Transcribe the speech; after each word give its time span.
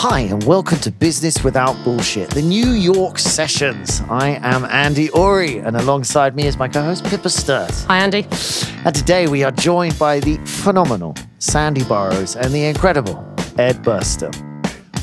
Hi, 0.00 0.20
and 0.20 0.44
welcome 0.44 0.76
to 0.80 0.90
Business 0.90 1.42
Without 1.42 1.74
Bullshit, 1.82 2.28
the 2.28 2.42
New 2.42 2.72
York 2.72 3.18
Sessions. 3.18 4.02
I 4.10 4.38
am 4.42 4.66
Andy 4.66 5.08
Ori, 5.08 5.56
and 5.56 5.74
alongside 5.74 6.36
me 6.36 6.46
is 6.46 6.58
my 6.58 6.68
co 6.68 6.82
host, 6.82 7.02
Pippa 7.06 7.30
Sturt. 7.30 7.70
Hi, 7.88 8.00
Andy. 8.00 8.26
And 8.84 8.94
today 8.94 9.26
we 9.26 9.42
are 9.42 9.52
joined 9.52 9.98
by 9.98 10.20
the 10.20 10.36
phenomenal 10.44 11.14
Sandy 11.38 11.82
Burrows 11.82 12.36
and 12.36 12.52
the 12.52 12.66
incredible 12.66 13.16
Ed 13.56 13.82
Burstell. 13.82 14.34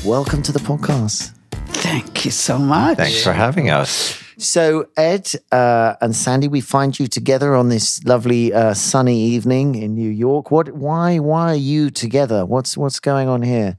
Welcome 0.04 0.42
to 0.42 0.52
the 0.52 0.60
podcast. 0.60 1.36
Thank 1.50 2.24
you 2.24 2.30
so 2.30 2.56
much. 2.56 2.96
Thanks 2.96 3.20
for 3.20 3.32
having 3.32 3.70
us. 3.70 4.22
So, 4.38 4.86
Ed 4.96 5.28
uh, 5.50 5.96
and 6.00 6.14
Sandy, 6.14 6.46
we 6.46 6.60
find 6.60 6.96
you 6.96 7.08
together 7.08 7.56
on 7.56 7.68
this 7.68 8.04
lovely 8.04 8.52
uh, 8.52 8.74
sunny 8.74 9.20
evening 9.20 9.74
in 9.74 9.96
New 9.96 10.10
York. 10.10 10.52
What? 10.52 10.70
Why? 10.70 11.18
Why 11.18 11.50
are 11.50 11.56
you 11.56 11.90
together? 11.90 12.46
What's 12.46 12.76
What's 12.76 13.00
going 13.00 13.26
on 13.26 13.42
here? 13.42 13.76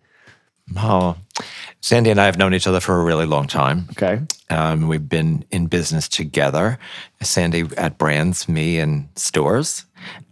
Oh, 0.78 1.16
Sandy 1.82 2.10
and 2.10 2.20
I 2.20 2.26
have 2.26 2.38
known 2.38 2.54
each 2.54 2.66
other 2.68 2.80
for 2.80 3.00
a 3.00 3.04
really 3.04 3.26
long 3.26 3.48
time. 3.48 3.88
Okay. 3.92 4.22
Um, 4.50 4.88
we've 4.88 5.08
been 5.08 5.46
in 5.52 5.68
business 5.68 6.08
together. 6.08 6.80
Sandy 7.22 7.66
at 7.78 7.98
brands, 7.98 8.50
me 8.50 8.80
in 8.80 9.08
stores. 9.16 9.86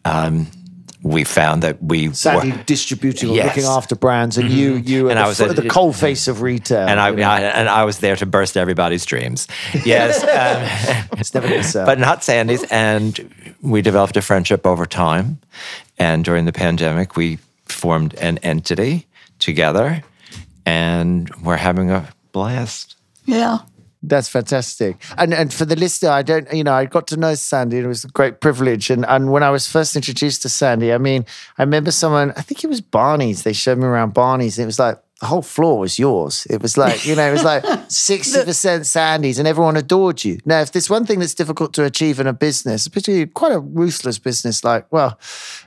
Um, 0.05 0.47
we 1.03 1.23
found 1.25 1.61
that 1.63 1.83
we 1.83 2.13
Sandy 2.13 2.51
were, 2.51 2.63
distributing 2.63 3.29
or 3.31 3.35
Yes. 3.35 3.47
looking 3.47 3.65
after 3.69 3.93
brands, 3.95 4.37
and 4.37 4.49
you 4.49 4.75
you 4.75 5.09
And 5.09 5.19
I 5.19 5.23
the, 5.23 5.27
was 5.29 5.41
at- 5.41 5.55
the 5.57 5.69
cold 5.69 5.95
face 5.97 6.27
of 6.29 6.41
retail. 6.41 6.87
and 6.87 6.99
I, 6.99 7.09
you 7.09 7.17
know. 7.17 7.29
I 7.29 7.41
and 7.41 7.67
I 7.69 7.83
was 7.83 7.99
there 7.99 8.15
to 8.15 8.25
burst 8.25 8.55
everybody's 8.57 9.05
dreams. 9.05 9.47
Yes, 9.85 10.23
um, 10.23 11.07
it's 11.19 11.33
never 11.33 11.47
to 11.49 11.63
sell. 11.63 11.85
but 11.85 11.99
not 11.99 12.23
Sandy's. 12.23 12.63
And 12.71 13.55
we 13.61 13.81
developed 13.81 14.15
a 14.17 14.21
friendship 14.21 14.65
over 14.65 14.85
time. 14.85 15.39
And 15.99 16.23
during 16.23 16.45
the 16.45 16.53
pandemic, 16.53 17.15
we 17.17 17.37
formed 17.65 18.13
an 18.15 18.37
entity 18.39 19.05
together, 19.39 20.03
and 20.65 21.29
we're 21.43 21.57
having 21.57 21.91
a 21.91 22.09
blast. 22.31 22.95
Yeah. 23.25 23.59
That's 24.05 24.27
fantastic. 24.27 24.97
And 25.17 25.33
and 25.33 25.53
for 25.53 25.63
the 25.63 25.77
listener, 25.77 26.09
I 26.09 26.23
don't, 26.23 26.51
you 26.53 26.65
know, 26.65 26.73
I 26.73 26.85
got 26.85 27.07
to 27.07 27.17
know 27.17 27.35
Sandy 27.35 27.77
and 27.77 27.85
it 27.85 27.87
was 27.87 28.03
a 28.03 28.09
great 28.09 28.41
privilege. 28.41 28.89
And 28.89 29.05
and 29.05 29.31
when 29.31 29.43
I 29.43 29.49
was 29.49 29.65
first 29.65 29.95
introduced 29.95 30.41
to 30.41 30.49
Sandy, 30.49 30.91
I 30.91 30.97
mean, 30.97 31.25
I 31.57 31.63
remember 31.63 31.89
someone, 31.91 32.33
I 32.35 32.41
think 32.41 32.65
it 32.65 32.67
was 32.67 32.81
Barney's, 32.81 33.43
they 33.43 33.53
showed 33.53 33.77
me 33.77 33.85
around 33.85 34.13
Barney's, 34.13 34.57
and 34.57 34.63
it 34.63 34.65
was 34.65 34.77
like 34.79 34.99
the 35.23 35.27
whole 35.27 35.41
floor 35.41 35.79
was 35.79 35.97
yours. 35.97 36.45
It 36.49 36.61
was 36.61 36.77
like, 36.77 37.05
you 37.05 37.15
know, 37.15 37.25
it 37.25 37.31
was 37.31 37.45
like 37.45 37.63
60% 37.87 38.85
Sandy's 38.85 39.39
and 39.39 39.47
everyone 39.47 39.77
adored 39.77 40.25
you. 40.25 40.37
Now, 40.43 40.59
if 40.59 40.73
there's 40.73 40.89
one 40.89 41.05
thing 41.05 41.19
that's 41.19 41.33
difficult 41.33 41.73
to 41.75 41.85
achieve 41.85 42.19
in 42.19 42.27
a 42.27 42.33
business, 42.33 42.89
particularly 42.89 43.27
quite 43.27 43.53
a 43.53 43.59
ruthless 43.59 44.19
business, 44.19 44.65
like, 44.65 44.85
well, 44.91 45.17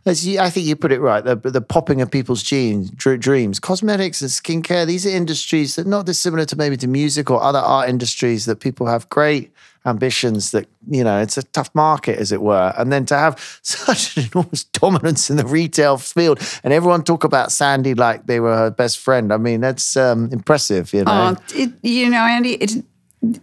as 0.05 0.27
you, 0.27 0.41
I 0.41 0.51
think 0.51 0.67
you 0.67 0.77
put 0.77 0.93
it 0.93 1.01
right, 1.01 1.25
the, 1.25 1.37
the 1.37 1.63
popping 1.63 2.03
of 2.03 2.11
people's 2.11 2.43
genes, 2.43 2.91
dr- 2.91 3.19
dreams, 3.19 3.59
cosmetics 3.59 4.21
and 4.21 4.31
skincare, 4.31 4.87
these 4.87 5.07
are 5.07 5.11
industries 5.11 5.77
that 5.77 5.87
are 5.87 5.91
not 5.91 6.05
dissimilar 6.05 6.45
to 6.45 6.57
maybe 6.57 6.77
to 6.77 6.87
music 6.87 7.31
or 7.31 7.43
other 7.43 7.59
art 7.59 7.89
industries 7.89 8.45
that 8.45 8.61
people 8.61 8.87
have 8.87 9.09
great 9.09 9.55
ambitions 9.87 10.51
that, 10.51 10.69
you 10.89 11.05
know, 11.05 11.21
it's 11.21 11.39
a 11.39 11.43
tough 11.43 11.71
market, 11.75 12.19
as 12.19 12.33
it 12.33 12.43
were. 12.43 12.75
And 12.77 12.93
then 12.93 13.07
to 13.07 13.17
have 13.17 13.59
such 13.63 14.17
an 14.17 14.29
enormous 14.33 14.65
dominance 14.65 15.31
in 15.31 15.37
the 15.37 15.47
retail 15.47 15.97
field 15.97 16.41
and 16.65 16.73
everyone 16.73 17.05
talk 17.05 17.25
about 17.25 17.53
Sandy 17.53 17.95
like 17.95 18.27
they 18.27 18.41
were 18.41 18.57
her 18.57 18.71
best 18.71 18.99
friend. 18.99 19.33
I 19.33 19.37
mean, 19.37 19.61
that's 19.61 19.97
um, 19.97 20.31
impressive, 20.33 20.93
you 20.93 21.05
know. 21.05 21.11
Uh, 21.11 21.37
it, 21.55 21.73
you 21.83 22.11
know, 22.11 22.23
Andy, 22.23 22.55
it, 22.55 22.85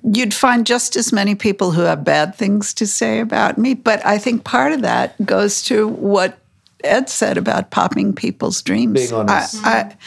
you'd 0.03 0.33
find 0.33 0.65
just 0.65 0.95
as 0.95 1.11
many 1.11 1.35
people 1.35 1.71
who 1.71 1.81
have 1.81 2.03
bad 2.03 2.35
things 2.35 2.73
to 2.75 2.87
say 2.87 3.19
about 3.19 3.57
me. 3.57 3.73
But 3.73 4.05
I 4.05 4.17
think 4.17 4.43
part 4.43 4.73
of 4.73 4.81
that 4.81 5.23
goes 5.25 5.63
to 5.63 5.87
what 5.87 6.37
Ed 6.83 7.09
said 7.09 7.37
about 7.37 7.71
popping 7.71 8.13
people's 8.13 8.61
dreams. 8.61 8.93
Being 8.93 9.13
honest. 9.13 9.65
I, 9.65 9.79
I, 9.79 9.97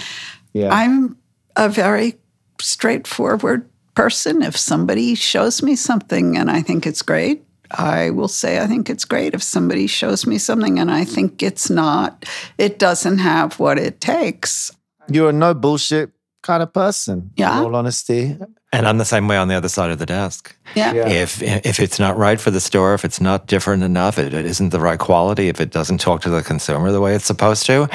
yeah. 0.52 0.72
I'm 0.72 1.16
a 1.56 1.68
very 1.68 2.16
straightforward 2.60 3.68
person. 3.96 4.42
If 4.42 4.56
somebody 4.56 5.14
shows 5.16 5.62
me 5.62 5.74
something 5.74 6.36
and 6.36 6.48
I 6.50 6.62
think 6.62 6.86
it's 6.86 7.02
great, 7.02 7.42
I 7.72 8.10
will 8.10 8.28
say 8.28 8.60
I 8.60 8.68
think 8.68 8.88
it's 8.88 9.04
great. 9.04 9.34
If 9.34 9.42
somebody 9.42 9.88
shows 9.88 10.24
me 10.26 10.38
something 10.38 10.78
and 10.78 10.90
I 10.90 11.04
think 11.04 11.42
it's 11.42 11.68
not, 11.68 12.24
it 12.58 12.78
doesn't 12.78 13.18
have 13.18 13.58
what 13.58 13.78
it 13.78 14.00
takes. 14.00 14.70
You're 15.10 15.30
a 15.30 15.32
no 15.32 15.52
bullshit 15.54 16.10
kind 16.42 16.62
of 16.62 16.72
person, 16.72 17.32
Yeah. 17.36 17.58
in 17.58 17.64
all 17.64 17.74
honesty. 17.74 18.36
And 18.72 18.86
I'm 18.86 18.98
the 18.98 19.04
same 19.04 19.26
way 19.26 19.36
on 19.36 19.48
the 19.48 19.54
other 19.54 19.68
side 19.68 19.90
of 19.90 19.98
the 19.98 20.06
desk. 20.06 20.54
Yeah. 20.76 20.92
Yeah. 20.92 21.08
If 21.08 21.42
if 21.42 21.80
it's 21.80 21.98
not 21.98 22.16
right 22.16 22.40
for 22.40 22.52
the 22.52 22.60
store, 22.60 22.94
if 22.94 23.04
it's 23.04 23.20
not 23.20 23.46
different 23.48 23.82
enough, 23.82 24.18
if 24.18 24.32
it 24.32 24.46
isn't 24.46 24.68
the 24.70 24.78
right 24.80 24.98
quality, 24.98 25.48
if 25.48 25.60
it 25.60 25.70
doesn't 25.70 25.98
talk 25.98 26.20
to 26.22 26.30
the 26.30 26.42
consumer 26.42 26.92
the 26.92 27.00
way 27.00 27.14
it's 27.16 27.24
supposed 27.24 27.66
to, 27.66 27.88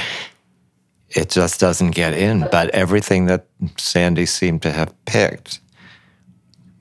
it 1.10 1.30
just 1.30 1.60
doesn't 1.60 1.92
get 1.92 2.14
in. 2.14 2.48
But 2.52 2.70
everything 2.72 3.28
that 3.28 3.46
Sandy 3.78 4.26
seemed 4.26 4.62
to 4.64 4.72
have 4.72 4.94
picked 5.06 5.60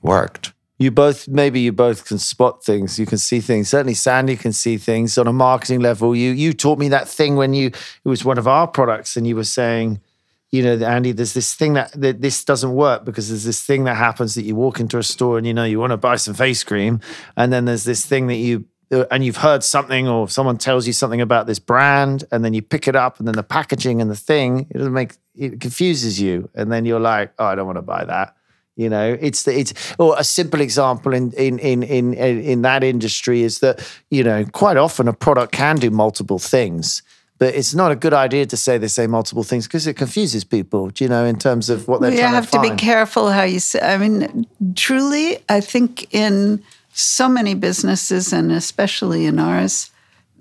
worked. 0.01 0.53
You 0.77 0.89
both, 0.89 1.27
maybe 1.27 1.59
you 1.59 1.71
both 1.71 2.05
can 2.05 2.17
spot 2.17 2.63
things. 2.63 2.97
You 2.97 3.05
can 3.05 3.19
see 3.19 3.39
things. 3.39 3.69
Certainly, 3.69 3.93
Sandy 3.93 4.35
can 4.35 4.51
see 4.51 4.77
things 4.77 5.15
on 5.17 5.27
a 5.27 5.33
marketing 5.33 5.79
level. 5.79 6.15
You 6.15 6.31
you 6.31 6.53
taught 6.53 6.79
me 6.79 6.89
that 6.89 7.07
thing 7.07 7.35
when 7.35 7.53
you 7.53 7.67
it 7.67 8.09
was 8.09 8.25
one 8.25 8.39
of 8.39 8.47
our 8.47 8.67
products, 8.67 9.15
and 9.15 9.27
you 9.27 9.35
were 9.35 9.43
saying, 9.43 10.01
you 10.49 10.63
know, 10.63 10.83
Andy, 10.83 11.11
there's 11.11 11.33
this 11.35 11.53
thing 11.53 11.73
that, 11.73 11.91
that 11.93 12.21
this 12.21 12.43
doesn't 12.43 12.73
work 12.73 13.05
because 13.05 13.29
there's 13.29 13.43
this 13.43 13.63
thing 13.63 13.83
that 13.83 13.95
happens 13.95 14.33
that 14.33 14.41
you 14.41 14.55
walk 14.55 14.79
into 14.79 14.97
a 14.97 15.03
store 15.03 15.37
and 15.37 15.45
you 15.45 15.53
know 15.53 15.63
you 15.63 15.79
want 15.79 15.91
to 15.91 15.97
buy 15.97 16.15
some 16.15 16.33
face 16.33 16.63
cream, 16.63 16.99
and 17.37 17.53
then 17.53 17.65
there's 17.65 17.83
this 17.83 18.03
thing 18.03 18.25
that 18.25 18.37
you 18.37 18.65
uh, 18.91 19.05
and 19.11 19.23
you've 19.23 19.37
heard 19.37 19.63
something 19.63 20.07
or 20.07 20.27
someone 20.27 20.57
tells 20.57 20.87
you 20.87 20.93
something 20.93 21.21
about 21.21 21.45
this 21.45 21.59
brand, 21.59 22.23
and 22.31 22.43
then 22.43 22.55
you 22.55 22.61
pick 22.63 22.87
it 22.87 22.95
up, 22.95 23.19
and 23.19 23.27
then 23.27 23.35
the 23.35 23.43
packaging 23.43 24.01
and 24.01 24.09
the 24.09 24.15
thing 24.15 24.65
it 24.71 24.77
doesn't 24.77 24.93
make 24.93 25.13
it 25.35 25.61
confuses 25.61 26.19
you, 26.19 26.49
and 26.55 26.71
then 26.71 26.85
you're 26.85 26.99
like, 26.99 27.33
oh, 27.37 27.45
I 27.45 27.53
don't 27.53 27.67
want 27.67 27.77
to 27.77 27.83
buy 27.83 28.03
that. 28.03 28.35
You 28.81 28.89
know, 28.89 29.15
it's 29.21 29.43
the, 29.43 29.57
it's 29.57 29.73
or 29.99 30.15
a 30.17 30.23
simple 30.23 30.59
example 30.59 31.13
in 31.13 31.31
in 31.33 31.59
in 31.59 31.83
in 31.83 32.13
in 32.15 32.61
that 32.63 32.83
industry 32.83 33.43
is 33.43 33.59
that 33.59 33.79
you 34.09 34.23
know 34.23 34.43
quite 34.45 34.77
often 34.77 35.07
a 35.07 35.13
product 35.13 35.51
can 35.51 35.75
do 35.75 35.91
multiple 35.91 36.39
things, 36.39 37.03
but 37.37 37.53
it's 37.53 37.75
not 37.75 37.91
a 37.91 37.95
good 37.95 38.13
idea 38.13 38.47
to 38.47 38.57
say 38.57 38.79
they 38.79 38.87
say 38.87 39.05
multiple 39.05 39.43
things 39.43 39.67
because 39.67 39.85
it 39.85 39.93
confuses 39.93 40.43
people. 40.43 40.91
You 40.97 41.09
know 41.09 41.25
in 41.25 41.37
terms 41.37 41.69
of 41.69 41.87
what 41.87 42.01
they're 42.01 42.11
you 42.11 42.17
trying 42.17 42.33
have 42.33 42.49
to 42.51 42.57
to, 42.57 42.61
be 42.61 42.75
careful 42.75 43.29
how 43.29 43.43
you 43.43 43.59
say. 43.59 43.79
I 43.79 43.97
mean, 43.97 44.47
truly, 44.75 45.37
I 45.47 45.61
think 45.61 46.11
in 46.11 46.63
so 46.93 47.29
many 47.29 47.53
businesses, 47.53 48.33
and 48.33 48.51
especially 48.51 49.27
in 49.27 49.37
ours, 49.37 49.91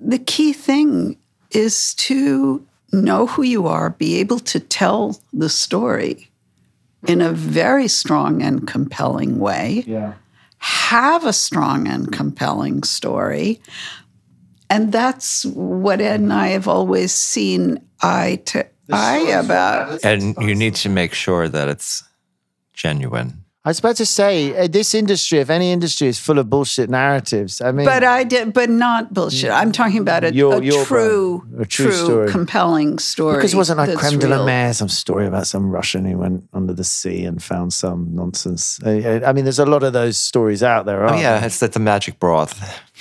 the 0.01 0.19
key 0.19 0.55
thing 0.55 1.19
is 1.51 1.95
to 1.95 2.65
know 2.91 3.27
who 3.27 3.43
you 3.43 3.67
are, 3.67 3.91
be 3.91 4.17
able 4.17 4.39
to 4.39 4.59
tell 4.59 5.21
the 5.33 5.49
story 5.49 6.30
in 7.06 7.21
a 7.21 7.33
very 7.33 7.88
strong 7.88 8.43
and 8.43 8.66
compelling 8.66 9.38
way. 9.38 9.84
yeah. 9.87 10.15
Have 10.59 11.25
a 11.25 11.33
strong 11.33 11.88
and 11.88 12.12
compelling 12.12 12.83
story. 12.83 13.62
And 14.69 14.93
that's 14.93 15.47
what 15.47 16.03
Ed 16.03 16.21
and 16.21 16.33
I 16.33 16.49
have 16.49 16.69
always 16.69 17.12
seen 17.12 17.78
eye 18.03 18.43
to 18.47 18.66
eye 18.93 19.31
about. 19.43 20.05
And 20.05 20.37
you 20.39 20.55
need 20.55 20.75
to 20.77 20.91
make 20.91 21.15
sure 21.15 21.49
that 21.49 21.69
it's 21.69 22.05
genuine. 22.75 23.40
I 23.62 23.69
was 23.69 23.78
about 23.78 23.97
to 23.97 24.06
say 24.06 24.56
uh, 24.56 24.69
this 24.69 24.94
industry, 24.94 25.38
if 25.38 25.50
any 25.50 25.71
industry, 25.71 26.09
is 26.09 26.19
full 26.19 26.38
of 26.38 26.48
bullshit 26.48 26.88
narratives. 26.88 27.60
I 27.60 27.72
mean, 27.72 27.84
But 27.84 28.03
I 28.04 28.25
did, 28.25 28.54
but 28.54 28.71
not 28.71 29.12
bullshit. 29.12 29.50
I'm 29.50 29.71
talking 29.71 29.98
about 29.98 30.25
a, 30.25 30.32
Your- 30.32 30.54
a 30.54 30.65
your 30.65 30.82
true, 30.87 31.43
brand, 31.47 31.62
a 31.62 31.66
true 31.66 31.93
story. 31.93 32.31
compelling 32.31 32.98
story. 32.98 33.37
Because 33.37 33.53
it 33.53 33.59
wasn't 33.59 33.76
like 33.76 33.88
that's 33.91 34.00
creme 34.00 34.19
de 34.19 34.28
la 34.28 34.47
mer, 34.47 34.72
some 34.72 34.88
story 34.88 35.26
about 35.26 35.47
some 35.47 35.71
Russian 35.71 36.06
who 36.06 36.16
went 36.16 36.48
under 36.54 36.72
the 36.72 36.84
sea 36.84 37.26
and 37.26 37.43
found 37.43 37.75
some 37.75 38.09
nonsense. 38.15 38.81
I, 38.82 39.21
I 39.26 39.32
mean, 39.34 39.44
there's 39.44 39.59
a 39.59 39.66
lot 39.66 39.82
of 39.82 39.92
those 39.92 40.16
stories 40.16 40.62
out 40.62 40.87
there. 40.87 41.04
Oh 41.04 41.09
aren't 41.09 41.21
yeah, 41.21 41.44
it's 41.44 41.60
that 41.60 41.72
the 41.75 41.81
magic 41.81 42.19
broth. 42.19 42.59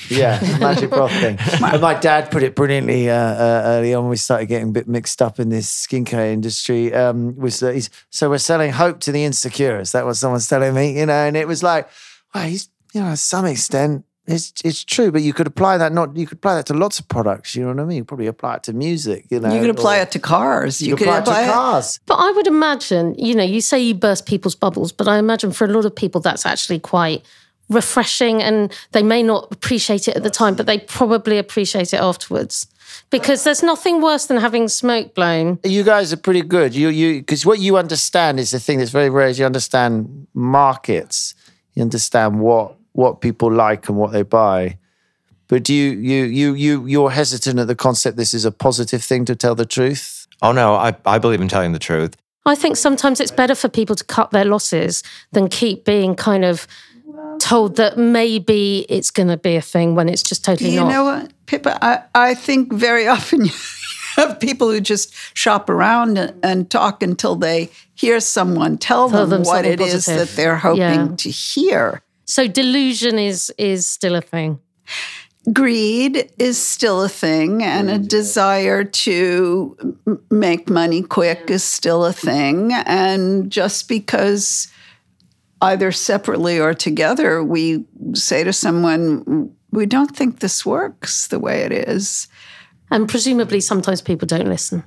Yeah, 0.09 0.39
magic 0.59 0.89
broth 0.89 1.11
thing. 1.11 1.37
But 1.61 1.81
my 1.81 1.93
dad 1.93 2.31
put 2.31 2.41
it 2.43 2.55
brilliantly 2.55 3.09
uh, 3.09 3.15
uh, 3.15 3.61
early 3.65 3.93
on. 3.93 4.03
when 4.03 4.09
We 4.11 4.15
started 4.17 4.45
getting 4.47 4.69
a 4.69 4.71
bit 4.71 4.87
mixed 4.87 5.21
up 5.21 5.39
in 5.39 5.49
this 5.49 5.71
skincare 5.87 6.31
industry. 6.31 6.93
Um, 6.93 7.35
was 7.37 7.59
that 7.59 7.75
he's 7.75 7.89
so 8.09 8.29
we're 8.29 8.37
selling 8.39 8.71
hope 8.71 8.99
to 9.01 9.11
the 9.13 9.23
insecure? 9.25 9.79
Is 9.79 9.91
that 9.91 10.05
what 10.05 10.15
someone's 10.15 10.48
telling 10.49 10.73
me? 10.73 10.99
You 10.99 11.05
know, 11.05 11.13
and 11.13 11.37
it 11.37 11.47
was 11.47 11.63
like, 11.63 11.87
well, 12.33 12.47
he's 12.47 12.69
you 12.93 13.01
know, 13.01 13.11
to 13.11 13.17
some 13.17 13.45
extent. 13.45 14.05
It's, 14.25 14.53
it's 14.63 14.83
true, 14.83 15.11
but 15.11 15.23
you 15.23 15.33
could 15.33 15.47
apply 15.47 15.79
that 15.79 15.91
not 15.91 16.15
you 16.15 16.27
could 16.27 16.37
apply 16.37 16.53
that 16.55 16.67
to 16.67 16.75
lots 16.75 16.99
of 16.99 17.07
products. 17.07 17.55
You 17.55 17.63
know 17.63 17.69
what 17.69 17.79
I 17.79 17.85
mean? 17.85 17.97
You 17.97 18.03
probably 18.03 18.27
apply 18.27 18.57
it 18.57 18.63
to 18.63 18.73
music. 18.73 19.25
You 19.31 19.39
know, 19.39 19.51
You 19.51 19.59
could 19.59 19.71
apply 19.71 19.97
or 19.97 20.01
it 20.03 20.11
to 20.11 20.19
cars. 20.19 20.79
You, 20.81 20.95
could 20.95 21.07
apply 21.07 21.41
it 21.41 21.45
to 21.45 21.51
cars. 21.51 21.99
But 22.05 22.15
I 22.15 22.31
would 22.31 22.45
imagine, 22.45 23.15
you 23.17 23.33
know, 23.33 23.43
you 23.43 23.59
say 23.59 23.79
you 23.79 23.95
burst 23.95 24.27
people's 24.27 24.53
bubbles, 24.53 24.91
but 24.91 25.07
I 25.07 25.17
imagine 25.17 25.51
for 25.51 25.65
a 25.65 25.67
lot 25.67 25.85
of 25.85 25.95
people 25.95 26.21
that's 26.21 26.45
actually 26.45 26.79
quite 26.79 27.25
refreshing 27.69 28.43
and 28.43 28.71
they 28.91 29.01
may 29.01 29.23
not 29.23 29.47
appreciate 29.51 30.07
it 30.07 30.15
at 30.15 30.21
the 30.21 30.29
time, 30.29 30.53
but 30.53 30.67
they 30.67 30.77
probably 30.77 31.39
appreciate 31.39 31.91
it 31.93 31.99
afterwards. 31.99 32.67
Because 33.09 33.43
there's 33.43 33.63
nothing 33.63 34.01
worse 34.01 34.25
than 34.27 34.37
having 34.37 34.67
smoke 34.67 35.15
blown. 35.15 35.59
You 35.63 35.83
guys 35.83 36.13
are 36.13 36.17
pretty 36.17 36.41
good. 36.41 36.75
You 36.75 36.89
you 36.89 37.19
because 37.19 37.45
what 37.45 37.59
you 37.59 37.77
understand 37.77 38.39
is 38.39 38.51
the 38.51 38.59
thing 38.59 38.79
that's 38.79 38.91
very 38.91 39.09
rare 39.09 39.27
is 39.27 39.39
you 39.39 39.45
understand 39.45 40.27
markets. 40.33 41.35
You 41.73 41.83
understand 41.83 42.39
what 42.39 42.75
what 42.93 43.21
people 43.21 43.51
like 43.51 43.89
and 43.89 43.97
what 43.97 44.11
they 44.11 44.23
buy. 44.23 44.77
But 45.47 45.63
do 45.63 45.73
you 45.73 45.91
you 45.91 46.23
you 46.25 46.53
you 46.53 46.85
you're 46.85 47.11
hesitant 47.11 47.59
at 47.59 47.67
the 47.67 47.75
concept 47.75 48.17
this 48.17 48.33
is 48.33 48.45
a 48.45 48.51
positive 48.51 49.03
thing 49.03 49.25
to 49.25 49.35
tell 49.35 49.55
the 49.55 49.65
truth? 49.65 50.27
Oh 50.41 50.51
no, 50.51 50.75
I, 50.75 50.95
I 51.05 51.17
believe 51.17 51.41
in 51.41 51.47
telling 51.47 51.73
the 51.73 51.79
truth. 51.79 52.15
I 52.45 52.55
think 52.55 52.77
sometimes 52.77 53.19
it's 53.19 53.31
better 53.31 53.55
for 53.55 53.67
people 53.67 53.95
to 53.95 54.03
cut 54.03 54.31
their 54.31 54.45
losses 54.45 55.03
than 55.33 55.49
keep 55.49 55.85
being 55.85 56.15
kind 56.15 56.45
of 56.45 56.67
told 57.39 57.75
that 57.77 57.97
maybe 57.97 58.85
it's 58.89 59.11
going 59.11 59.29
to 59.29 59.37
be 59.37 59.55
a 59.55 59.61
thing 59.61 59.95
when 59.95 60.09
it's 60.09 60.23
just 60.23 60.43
totally 60.45 60.71
You 60.71 60.81
not. 60.81 60.89
know 60.89 61.03
what, 61.05 61.33
Pippa? 61.45 61.77
I, 61.83 62.03
I 62.13 62.33
think 62.35 62.71
very 62.73 63.07
often 63.15 63.45
you 63.45 63.51
have 64.15 64.39
people 64.39 64.69
who 64.69 64.79
just 64.81 65.13
shop 65.35 65.69
around 65.69 66.17
and, 66.17 66.33
and 66.43 66.69
talk 66.69 67.01
until 67.03 67.35
they 67.35 67.69
hear 67.95 68.19
someone 68.19 68.77
tell, 68.77 69.09
Tell 69.09 69.21
them, 69.21 69.29
them 69.29 69.39
what 69.43 69.65
something 69.65 69.71
it 69.73 69.79
is 69.81 69.93
positive. 70.05 70.27
that 70.29 70.35
they're 70.35 70.57
hoping 70.57 70.79
Yeah. 70.81 71.15
to 71.17 71.29
hear. 71.29 72.01
so 72.25 72.47
delusion 72.47 73.17
is 73.19 73.51
is 73.57 73.87
still 73.87 74.15
a 74.15 74.21
thing. 74.21 74.59
Greed 75.53 76.29
is 76.37 76.57
still 76.63 77.01
a 77.01 77.09
thing, 77.09 77.63
and 77.63 77.89
a 77.89 77.97
desire 77.97 78.83
to 78.83 79.75
make 80.29 80.69
money 80.69 81.01
quick 81.01 81.49
is 81.49 81.63
still 81.63 82.05
a 82.05 82.13
thing. 82.13 82.73
And 82.73 83.49
just 83.49 83.87
because 83.87 84.67
either 85.61 85.91
separately 85.91 86.59
or 86.59 86.73
together, 86.73 87.43
we 87.43 87.85
say 88.13 88.43
to 88.43 88.53
someone, 88.53 89.51
we 89.71 89.85
don't 89.85 90.15
think 90.15 90.39
this 90.39 90.65
works 90.65 91.27
the 91.27 91.39
way 91.39 91.61
it 91.61 91.71
is. 91.71 92.27
And 92.91 93.07
presumably 93.07 93.59
sometimes 93.61 94.01
people 94.01 94.25
don't 94.27 94.47
listen. 94.47 94.83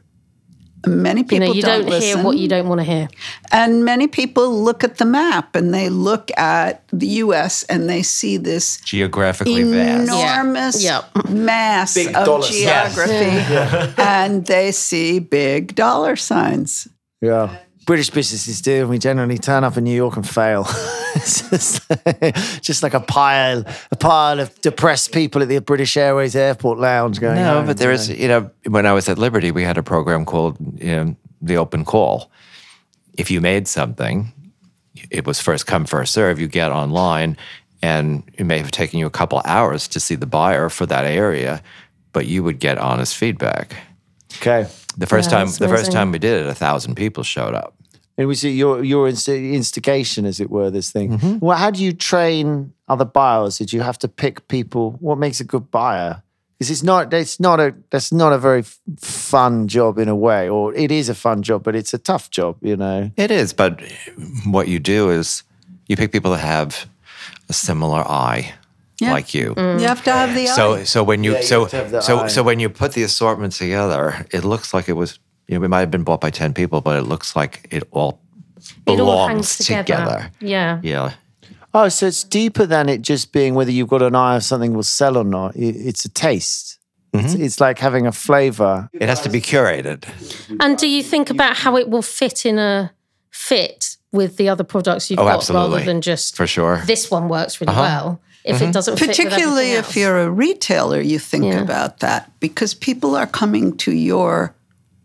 Many 0.84 1.20
You 1.20 1.26
people 1.26 1.46
know, 1.46 1.52
you 1.54 1.62
don't, 1.62 1.82
don't, 1.82 1.90
listen. 1.90 2.16
hear 2.19 2.26
what 2.26 2.36
you 2.38 2.48
don't 2.48 2.66
want 2.69 2.80
to 2.80 2.84
hear. 2.84 3.08
And 3.52 3.84
many 3.84 4.08
people 4.08 4.50
look 4.64 4.82
at 4.82 4.98
the 4.98 5.04
map 5.04 5.54
and 5.54 5.72
they 5.72 5.88
look 5.88 6.32
at 6.36 6.82
the 6.88 7.06
US 7.22 7.62
and 7.64 7.88
they 7.88 8.02
see 8.02 8.36
this 8.36 8.78
Geographically 8.80 9.62
vast. 9.62 10.08
enormous 10.10 10.82
Yeah. 10.82 11.02
mass 11.30 11.94
Big 11.94 12.08
of 12.16 12.25
dollar 12.26 12.42
signs. 12.42 12.56
geography 12.58 13.92
and 14.02 14.44
they 14.46 14.72
see 14.72 15.20
big 15.20 15.76
dollar 15.76 16.16
signs. 16.16 16.88
Yeah. 17.20 17.58
British 17.84 18.11
businesses 18.11 18.61
do, 18.61 18.82
and 18.82 18.90
we 18.90 18.99
generally 18.99 19.38
turn 19.38 19.64
up 19.64 19.76
in 19.76 19.84
New 19.84 19.94
York 19.94 20.17
and 20.17 20.29
fail. 20.29 20.67
it's 21.14 21.49
just, 21.50 22.62
just 22.62 22.82
like 22.82 22.94
a 22.94 23.00
pile, 23.00 23.64
a 23.90 23.96
pile 23.96 24.40
of 24.40 24.61
depressed 24.61 25.12
people 25.12 25.43
at 25.43 25.49
the 25.49 25.61
British 25.61 25.96
Airways 25.96 26.37
airport 26.37 26.79
lounge 26.79 27.20
going. 27.20 27.37
No, 27.37 27.55
home, 27.55 27.67
but 27.67 27.79
there 27.79 27.90
is, 27.90 28.08
you 28.08 28.29
know, 28.29 28.50
when 28.69 28.87
I 28.87 28.93
was 28.93 29.08
at 29.08 29.19
Liberty, 29.19 29.50
we 29.50 29.64
had 29.64 29.79
a 29.79 29.82
program 29.82 30.25
called 30.25 30.56
you 30.81 30.96
know, 30.96 31.17
the 31.40 31.56
Open 31.56 31.84
Call. 31.84 32.31
If 33.14 33.31
you 33.31 33.40
made 33.40 33.67
something, 33.67 34.32
it 35.11 35.26
was 35.26 35.40
first 35.40 35.67
come, 35.67 35.85
first 35.85 36.12
serve. 36.12 36.38
You 36.38 36.49
get 36.49 36.70
online, 36.70 37.37
and 37.82 38.23
it 38.35 38.44
may 38.44 38.58
have 38.58 38.70
taken 38.70 38.99
you 38.99 39.06
a 39.06 39.11
couple 39.11 39.43
hours 39.44 39.88
to 39.88 40.00
see 40.00 40.14
the 40.14 40.26
buyer 40.26 40.69
for 40.69 40.87
that 40.87 41.05
area, 41.05 41.62
but 42.12 42.26
you 42.26 42.44
would 42.44 42.58
get 42.58 42.78
honest 42.78 43.17
feedback. 43.17 43.76
Okay. 44.37 44.69
The 44.96 45.06
first 45.06 45.31
Yeah, 45.31 45.38
time, 45.38 45.46
that's 45.46 45.58
the 45.58 45.69
first 45.69 45.93
time 45.93 46.12
we 46.12 46.19
did 46.19 46.43
it, 46.43 46.46
a 46.46 46.55
thousand 46.55 46.94
people 46.96 47.23
showed 47.25 47.55
up. 47.55 47.75
And 48.19 48.29
was 48.29 48.44
it 48.44 48.50
your 48.50 48.84
your 48.84 49.08
inst- 49.08 49.29
instigation, 49.29 50.26
as 50.26 50.38
it 50.38 50.50
were, 50.50 50.70
this 50.70 50.90
thing? 50.93 51.19
Mm-hmm. 51.19 51.38
Well, 51.40 51.56
how 51.56 51.70
do 51.70 51.82
you 51.82 51.93
train 51.94 52.73
other 52.87 53.06
buyers? 53.06 53.56
Did 53.58 53.73
you 53.73 53.81
have 53.81 53.99
to 54.00 54.08
pick 54.08 54.46
people? 54.49 54.96
What 55.00 55.19
makes 55.19 55.40
a 55.40 55.44
good 55.44 55.70
buyer? 55.70 56.23
Because 56.58 56.70
it's 56.70 56.82
not 56.82 57.12
it's 57.14 57.40
not 57.40 57.58
a 57.58 57.75
that's 57.90 58.12
not 58.12 58.32
a 58.32 58.38
very 58.38 58.61
f- 58.61 58.79
fun 59.00 59.67
job 59.67 59.99
in 59.99 60.08
a 60.08 60.14
way, 60.14 60.49
or 60.49 60.75
it 60.75 60.90
is 60.93 61.08
a 61.08 61.14
fun 61.14 61.43
job, 61.43 61.62
but 61.62 61.75
it's 61.75 61.94
a 61.94 61.99
tough 61.99 62.31
job, 62.31 62.56
you 62.61 62.76
know. 62.76 63.11
It 63.17 63.31
is, 63.31 63.55
but 63.55 63.81
what 64.44 64.69
you 64.69 64.78
do 64.78 65.11
is 65.11 65.43
you 65.88 65.96
pick 65.96 66.12
people 66.12 66.31
that 66.32 66.38
have 66.44 66.87
a 67.49 67.52
similar 67.52 68.00
eye, 68.00 68.52
Yeah. 69.02 69.12
like 69.12 69.34
you. 69.34 69.54
You 69.56 69.87
have 69.87 70.02
to 70.04 70.12
have 70.12 70.34
the 70.34 70.46
So 70.46 70.75
eye. 70.75 70.84
so 70.84 71.02
when 71.04 71.25
you 71.25 71.32
Yeah, 71.32 71.38
you 71.40 71.44
so 71.46 71.60
have 71.64 71.70
to 71.70 71.76
have 71.96 72.04
so 72.04 72.20
eye. 72.20 72.28
so 72.28 72.43
when 72.43 72.60
you 72.60 72.69
put 72.69 72.93
the 72.93 73.02
assortment 73.02 73.52
together, 73.54 74.26
it 74.31 74.44
looks 74.44 74.72
like 74.75 74.88
it 74.88 74.94
was 74.96 75.19
you 75.49 75.58
know 75.58 75.64
it 75.64 75.69
might 75.69 75.81
have 75.81 75.90
been 75.90 76.04
bought 76.04 76.20
by 76.20 76.31
ten 76.31 76.52
people, 76.54 76.81
but 76.81 76.96
it 76.99 77.02
looks 77.02 77.34
like 77.37 77.66
it 77.70 77.82
all 77.90 78.20
It 78.87 78.90
all 78.90 78.96
belongs 78.96 79.28
hangs 79.58 79.58
together. 79.58 80.31
Yeah. 80.40 80.81
Yeah. 80.82 81.12
Oh, 81.75 81.88
so 81.88 82.06
it's 82.06 82.22
deeper 82.25 82.66
than 82.66 82.88
it 82.88 83.00
just 83.02 83.32
being 83.32 83.54
whether 83.54 83.70
you've 83.72 83.88
got 83.88 84.02
an 84.02 84.14
eye 84.14 84.37
if 84.37 84.43
something 84.43 84.75
will 84.75 84.82
sell 84.82 85.16
or 85.16 85.25
not. 85.25 85.52
It's 85.56 86.04
a 86.04 86.08
taste. 86.10 86.78
It's, 87.14 87.34
Mm-hmm. 87.34 87.43
it's 87.44 87.60
like 87.60 87.78
having 87.78 88.06
a 88.06 88.12
flavor. 88.12 88.88
It 88.93 89.08
has 89.08 89.20
to 89.22 89.28
be 89.28 89.40
curated. 89.40 90.04
And 90.60 90.78
do 90.78 90.87
you 90.87 91.02
think 91.02 91.28
about 91.31 91.56
how 91.58 91.76
it 91.76 91.88
will 91.90 92.02
fit 92.02 92.46
in 92.46 92.58
a 92.58 92.90
fit 93.31 93.96
with 94.12 94.37
the 94.37 94.49
other 94.49 94.64
products 94.64 95.10
you've 95.10 95.19
Oh, 95.20 95.25
got 95.25 95.37
absolutely. 95.37 95.70
rather 95.78 95.84
than 95.84 96.00
just 96.00 96.37
For 96.37 96.46
sure. 96.46 96.82
this 96.87 97.10
one 97.10 97.28
works 97.28 97.60
really 97.60 97.75
well 97.75 98.20
if 98.44 98.60
it 98.60 98.64
mm-hmm. 98.64 98.72
doesn't 98.72 98.98
fit 98.98 99.08
with 99.08 99.16
Particularly 99.16 99.72
if 99.72 99.96
you're 99.96 100.18
a 100.18 100.30
retailer, 100.30 101.00
you 101.00 101.18
think 101.18 101.44
Yeah. 101.44 101.60
about 101.60 102.00
that 102.00 102.30
because 102.40 102.74
people 102.74 103.14
are 103.16 103.26
coming 103.26 103.76
to 103.78 103.92
your 103.92 104.54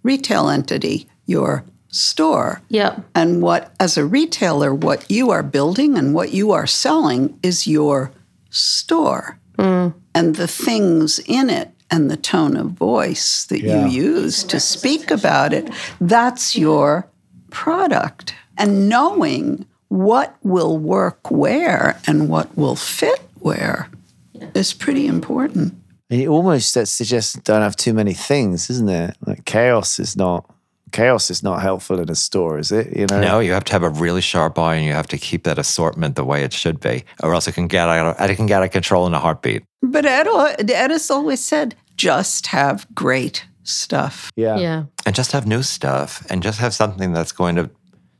retail 0.03 0.49
entity, 0.49 1.07
your 1.25 1.63
store. 1.89 2.61
yeah 2.69 2.99
And 3.15 3.41
what, 3.41 3.71
as 3.79 3.97
a 3.97 4.05
retailer, 4.05 4.73
what 4.73 5.09
you 5.09 5.29
are 5.31 5.43
building 5.43 5.97
and 5.97 6.13
what 6.13 6.31
you 6.33 6.51
are 6.51 6.67
selling 6.67 7.37
is 7.43 7.67
your 7.67 8.11
store. 8.49 9.39
Mm. 9.57 9.93
And 10.13 10.35
the 10.35 10.47
things 10.47 11.19
in 11.25 11.49
it 11.49 11.71
and 11.89 12.11
the 12.11 12.17
tone 12.17 12.57
of 12.57 12.71
voice 12.71 13.45
that 13.45 13.61
Yeah. 13.61 13.85
you 13.87 14.15
use 14.15 14.43
to 14.45 14.59
speak 14.59 15.11
about 15.11 15.53
it, 15.53 15.69
that's 16.01 16.55
your 16.57 17.07
product. 17.49 18.33
And 18.57 18.89
knowing 18.89 19.65
what 19.89 20.35
will 20.43 20.77
work 20.77 21.31
where 21.31 21.99
and 22.05 22.27
what 22.27 22.55
will 22.57 22.75
fit 22.75 23.21
where 23.47 23.89
is 24.53 24.73
pretty 24.73 25.07
important. 25.07 25.73
And 26.09 26.21
it 26.21 26.27
almost 26.27 26.73
that 26.75 26.88
suggests 26.88 27.33
don't 27.33 27.61
have 27.61 27.75
too 27.75 27.94
many 27.94 28.13
things, 28.13 28.69
isn't 28.69 28.89
it? 28.89 29.15
Like 29.25 29.45
chaos 29.45 29.99
is 29.99 30.15
not 30.15 30.53
chaos 30.91 31.29
is 31.29 31.44
not 31.44 31.61
helpful 31.61 31.99
in 31.99 32.09
a 32.09 32.15
store, 32.15 32.59
is 32.59 32.71
it? 32.71 32.95
You 32.95 33.07
know. 33.07 33.21
No, 33.21 33.39
you 33.39 33.53
have 33.53 33.65
to 33.65 33.73
have 33.73 33.83
a 33.83 33.89
really 33.89 34.21
sharp 34.21 34.57
eye, 34.57 34.75
and 34.75 34.85
you 34.85 34.94
have 34.94 35.07
to 35.07 35.17
keep 35.17 35.44
that 35.44 35.57
assortment 35.59 36.15
the 36.15 36.23
way 36.23 36.44
it 36.44 36.53
should 36.53 36.79
be, 36.79 37.03
or 37.23 37.33
else 37.33 37.47
it 37.47 37.53
can 37.53 37.67
get 37.67 37.89
out. 37.89 38.19
Of, 38.19 38.29
it 38.29 38.35
can 38.35 38.45
get 38.45 38.57
out 38.57 38.63
of 38.63 38.71
control 38.71 39.07
in 39.07 39.13
a 39.13 39.19
heartbeat. 39.19 39.63
But 39.81 40.05
Ed, 40.05 40.27
Ed 40.69 40.91
has 40.91 41.11
always 41.11 41.44
said, 41.44 41.75
just 41.95 42.47
have 42.47 42.88
great 42.94 43.45
stuff. 43.63 44.31
Yeah. 44.35 44.57
yeah 44.57 44.83
and 45.07 45.15
just 45.15 45.31
have 45.31 45.47
new 45.47 45.63
stuff 45.63 46.25
and 46.29 46.44
just 46.44 46.59
have 46.59 46.73
something 46.73 47.13
that's 47.13 47.31
going 47.31 47.55
to 47.55 47.69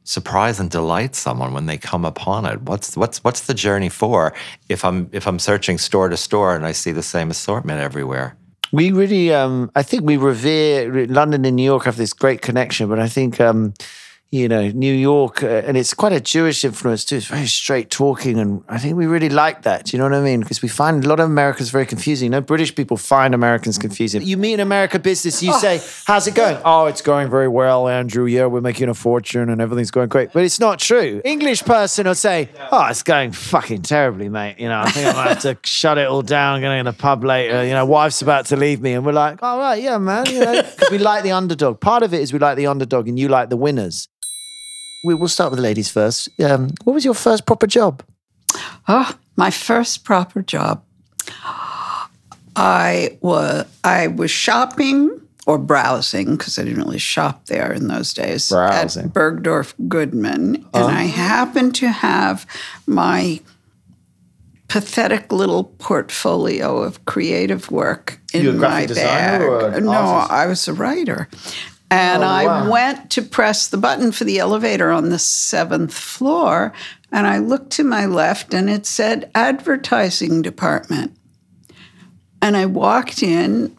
surprise 0.08 0.58
and 0.58 0.70
delight 0.70 1.16
someone 1.16 1.54
when 1.54 1.66
they 1.66 1.78
come 1.78 2.06
upon 2.06 2.46
it. 2.46 2.62
What's 2.62 2.96
what's 2.96 3.24
what's 3.24 3.42
the 3.42 3.54
journey 3.54 3.90
for 3.90 4.34
if 4.70 4.86
i'm 4.86 5.10
if 5.12 5.28
i'm 5.28 5.38
searching 5.38 5.78
store 5.78 6.08
to 6.08 6.18
store 6.18 6.56
and 6.56 6.66
i 6.66 6.72
see 6.72 6.94
the 6.94 7.04
same 7.04 7.30
assortment 7.30 7.82
everywhere? 7.82 8.38
We 8.74 8.92
really, 8.92 9.34
um, 9.34 9.72
I 9.76 9.84
think 9.84 10.04
we 10.04 10.18
revere 10.18 11.08
London 11.08 11.46
and 11.46 11.56
New 11.56 11.64
York 11.64 11.86
have 11.86 11.96
this 11.96 12.12
great 12.12 12.42
connection, 12.42 12.90
but 12.90 13.00
I 13.00 13.08
think, 13.08 13.40
um, 13.40 13.74
you 14.30 14.50
know, 14.50 14.68
New 14.68 14.94
York, 14.94 15.42
uh, 15.42 15.48
and 15.48 15.78
it's 15.78 15.94
quite 15.94 16.12
a 16.12 16.20
Jewish 16.20 16.66
influence 16.66 17.06
too. 17.06 17.16
It's 17.16 17.28
very 17.28 17.48
straight 17.48 17.90
talking, 17.90 18.38
and 18.38 18.62
I 18.68 18.78
think 18.78 18.98
we 18.98 19.06
really 19.06 19.30
like 19.30 19.62
that. 19.62 19.86
Do 19.86 19.96
you 19.96 20.00
know 20.00 20.10
what 20.10 20.16
I 20.16 20.22
mean? 20.22 20.42
Because 20.42 20.62
we 20.62 20.68
find 20.68 21.06
a 21.06 21.08
lot 21.08 21.22
of 21.22 21.28
Americans 21.28 21.70
very 21.70 21.86
confusing. 21.86 22.26
You 22.26 22.32
know, 22.32 22.42
British 22.42 22.76
people 22.76 22.98
find 22.98 23.34
Americans 23.34 23.78
confusing. 23.78 24.24
You 24.24 24.36
meet 24.36 24.56
an 24.56 24.60
American 24.60 25.02
business, 25.02 25.42
you 25.42 25.54
say, 25.54 25.82
"How's 26.06 26.28
it 26.28 26.36
going?" 26.36 26.58
Oh, 26.66 26.88
it's 26.88 27.02
going 27.02 27.30
very 27.30 27.48
well, 27.48 27.88
Andrew. 27.88 28.26
Yeah, 28.26 28.48
we're 28.48 28.60
making 28.60 28.90
a 28.90 28.94
fortune, 28.94 29.50
and 29.50 29.62
everything's 29.62 29.92
going 29.92 30.10
great. 30.10 30.34
But 30.34 30.44
it's 30.44 30.60
not 30.60 30.80
true. 30.80 31.22
English 31.24 31.64
person 31.64 32.06
will 32.06 32.16
say, 32.16 32.50
"Oh, 32.70 32.86
it's 32.88 33.04
going 33.04 33.32
fucking 33.32 33.84
terribly, 33.84 34.28
mate. 34.28 34.60
You 34.60 34.68
know, 34.68 34.82
I 34.82 34.92
think 34.92 35.08
I'm 35.08 35.14
gonna 35.14 35.30
have 35.30 35.42
to 35.44 35.58
shut 35.64 35.98
it 35.98 36.08
all 36.08 36.22
down. 36.22 36.60
Going 36.60 36.84
to 36.84 36.92
the 36.92 36.98
pub 36.98 37.24
later. 37.24 37.64
You 37.64 37.72
know, 37.72 37.86
wife's 37.86 38.22
about 38.22 38.48
to 38.48 38.58
leave 38.58 38.82
me, 38.82 38.92
and 38.92 39.06
we're 39.06 39.14
like, 39.14 39.42
"All 39.42 39.58
right, 39.58 39.82
yeah, 39.82 39.98
man." 39.98 40.26
You 40.26 40.42
know, 40.42 40.64
we 40.92 40.98
like 40.98 41.24
the 41.24 41.32
underdog. 41.32 41.80
Part 41.80 42.04
of 42.04 42.14
it 42.14 42.20
is 42.20 42.34
we 42.34 42.40
like 42.40 42.58
the 42.58 42.68
underdog, 42.68 43.08
and 43.08 43.18
you 43.18 43.30
like 43.30 43.50
the 43.50 43.56
winners. 43.58 44.10
We 45.04 45.14
will 45.14 45.28
start 45.28 45.52
with 45.52 45.58
the 45.58 45.64
ladies 45.64 45.90
first. 45.90 46.30
Um, 46.42 46.70
what 46.84 46.94
was 46.94 47.06
your 47.06 47.14
first 47.14 47.46
proper 47.46 47.68
job? 47.68 48.04
Oh, 48.88 49.14
my 49.36 49.52
first 49.52 50.04
proper 50.04 50.42
job. 50.42 50.84
I 52.56 53.18
was 53.22 53.66
I 53.84 54.08
was 54.08 54.32
shopping 54.32 55.22
or 55.46 55.58
browsing 55.58 56.36
because 56.36 56.58
I 56.58 56.64
didn't 56.64 56.80
really 56.80 56.98
shop 56.98 57.46
there 57.46 57.72
in 57.72 57.88
those 57.88 58.14
days 58.14 58.50
Browsing. 58.50 59.06
at 59.06 59.14
Bergdorf 59.14 59.74
Goodman, 59.88 60.68
and 60.74 60.84
I 60.92 61.04
happened 61.04 61.76
to 61.76 61.90
have 61.90 62.48
my 62.86 63.40
pathetic 64.68 65.32
little 65.32 65.64
portfolio 65.64 66.80
of 66.80 67.06
creative 67.06 67.72
work 67.72 68.20
in 68.34 68.58
my 68.58 68.88
bag. 68.88 69.42
no, 69.84 69.92
artist? 69.92 70.32
I 70.32 70.48
was 70.48 70.68
a 70.68 70.74
writer. 70.74 71.30
And 71.90 72.24
Oh, 72.24 72.28
I 72.28 72.68
went 72.68 73.12
to 73.12 73.22
press 73.22 73.68
the 73.68 73.78
button 73.78 74.12
for 74.12 74.26
the 74.26 74.40
elevator 74.40 74.92
on 74.92 75.10
the 75.10 75.20
seventh 75.20 75.94
floor, 75.94 76.74
and 77.12 77.26
I 77.26 77.38
looked 77.38 77.72
to 77.74 77.84
my 77.84 78.06
left 78.06 78.54
and 78.54 78.70
it 78.70 78.86
said 78.86 79.32
advertising 79.34 80.42
department. 80.42 81.18
And 82.42 82.58
I 82.58 82.66
walked 82.66 83.24
in 83.24 83.78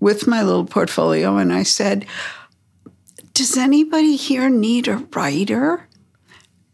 with 0.00 0.26
my 0.26 0.42
little 0.42 0.64
portfolio 0.64 1.36
and 1.36 1.52
I 1.52 1.62
said, 1.62 2.04
Does 3.32 3.56
anybody 3.56 4.16
here 4.16 4.50
need 4.50 4.88
a 4.88 4.96
writer? 4.96 5.86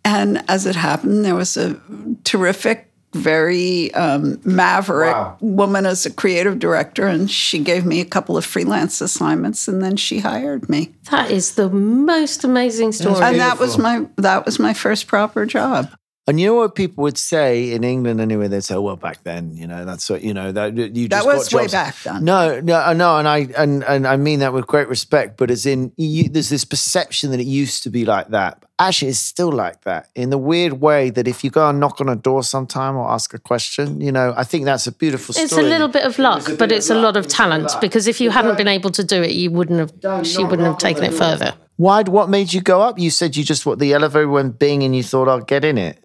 And 0.05 0.45
as 0.49 0.67
it 0.67 0.77
happened, 0.77 1.25
there 1.25 1.35
was 1.35 1.57
a 1.57 1.81
terrific 2.25 2.91
very 3.17 3.93
um, 3.95 4.41
maverick 4.45 5.15
Wow. 5.15 5.37
woman 5.41 5.87
as 5.87 6.07
a 6.07 6.13
creative 6.13 6.59
director, 6.59 7.07
and 7.07 7.31
she 7.31 7.59
gave 7.59 7.85
me 7.87 8.01
a 8.01 8.05
couple 8.05 8.37
of 8.37 8.45
freelance 8.45 9.01
assignments, 9.01 9.67
and 9.69 9.83
then 9.83 9.97
she 9.97 10.21
hired 10.21 10.69
me. 10.69 10.93
That 11.11 11.31
is 11.31 11.55
the 11.55 11.69
most 11.71 12.45
amazing 12.45 12.93
story. 12.93 13.23
And 13.23 13.41
that 13.41 13.59
was 13.59 13.79
my 13.79 14.07
that 14.17 14.45
was 14.45 14.59
my 14.59 14.75
first 14.75 15.07
proper 15.07 15.47
job. 15.47 15.96
And 16.29 16.41
you 16.41 16.49
know 16.49 16.55
what 16.55 16.75
people 16.75 17.03
would 17.03 17.19
say 17.19 17.71
in 17.73 17.85
England 17.85 18.21
anyway? 18.21 18.49
They'd 18.49 18.65
say, 18.65 18.75
"Oh, 18.75 18.81
"Well, 18.81 18.97
back 18.97 19.23
then, 19.23 19.53
you 19.55 19.69
know, 19.69 19.85
that's 19.85 20.11
what 20.11 20.23
you 20.23 20.35
know 20.35 20.51
that 20.51 20.75
you 20.77 21.09
just 21.09 21.11
That 21.11 21.25
was 21.25 21.49
got 21.49 21.61
way 21.63 21.69
back 21.69 21.95
then. 22.03 22.25
No, 22.25 22.61
no, 22.61 22.75
uh, 22.75 22.83
I 22.87 22.93
know, 22.95 23.17
and 23.19 23.29
I 23.29 23.47
and 23.57 23.85
and 23.85 24.09
I 24.09 24.17
mean 24.17 24.41
that 24.41 24.53
with 24.53 24.67
great 24.67 24.89
respect. 24.89 25.37
But 25.37 25.53
as 25.53 25.67
in, 25.67 25.93
you, 25.97 26.29
there's 26.29 26.49
this 26.49 26.65
perception 26.65 27.31
that 27.31 27.39
it 27.39 27.47
used 27.47 27.85
to 27.85 27.91
be 27.91 28.05
like 28.05 28.31
that. 28.31 28.59
But 28.61 28.69
actually, 28.81 29.11
it's 29.13 29.21
still 29.21 29.53
like 29.53 29.83
that 29.83 30.09
in 30.17 30.31
the 30.31 30.39
weird 30.39 30.81
way 30.81 31.11
that 31.11 31.29
if 31.29 31.45
you 31.45 31.51
go 31.51 31.69
and 31.69 31.79
knock 31.79 32.01
on 32.01 32.09
a 32.09 32.17
door 32.17 32.43
sometime 32.43 32.97
or 32.97 33.09
ask 33.09 33.33
a 33.33 33.39
question, 33.39 34.01
you 34.01 34.11
know, 34.11 34.35
I 34.37 34.43
think 34.43 34.65
that's 34.65 34.89
a 34.89 34.93
beautiful 34.93 35.33
story. 35.33 35.45
It's 35.45 35.57
a 35.57 35.63
little 35.63 35.87
bit 35.87 36.05
of 36.05 36.19
luck, 36.19 36.49
a 36.49 36.57
but 36.57 36.73
it's 36.73 36.91
of 36.91 36.97
a 36.97 37.01
luck. 37.01 37.15
lot 37.15 37.25
of 37.25 37.29
talent 37.29 37.71
because 37.81 38.09
if 38.09 38.21
you 38.21 38.31
hadn't 38.31 38.57
been 38.59 38.67
able 38.67 38.91
to 38.91 39.05
do 39.05 39.23
it, 39.23 39.31
you 39.31 39.53
wouldn't 39.53 39.79
have. 39.79 40.27
She 40.27 40.43
wouldn't 40.43 40.67
have 40.67 40.79
taken 40.79 41.05
it 41.05 41.15
further. 41.15 41.55
Why? 41.77 42.03
What 42.03 42.29
made 42.31 42.53
you 42.53 42.61
go 42.63 42.81
up? 42.83 42.99
You 42.99 43.11
said 43.11 43.37
you 43.37 43.45
just 43.45 43.65
what 43.65 43.79
the 43.79 43.93
elevator 43.93 44.29
went 44.29 44.59
bing, 44.59 44.83
and 44.83 44.97
you 44.97 45.05
thought 45.05 45.29
I'll 45.29 45.41
get 45.41 45.65
in 45.65 45.79
it. 45.79 46.03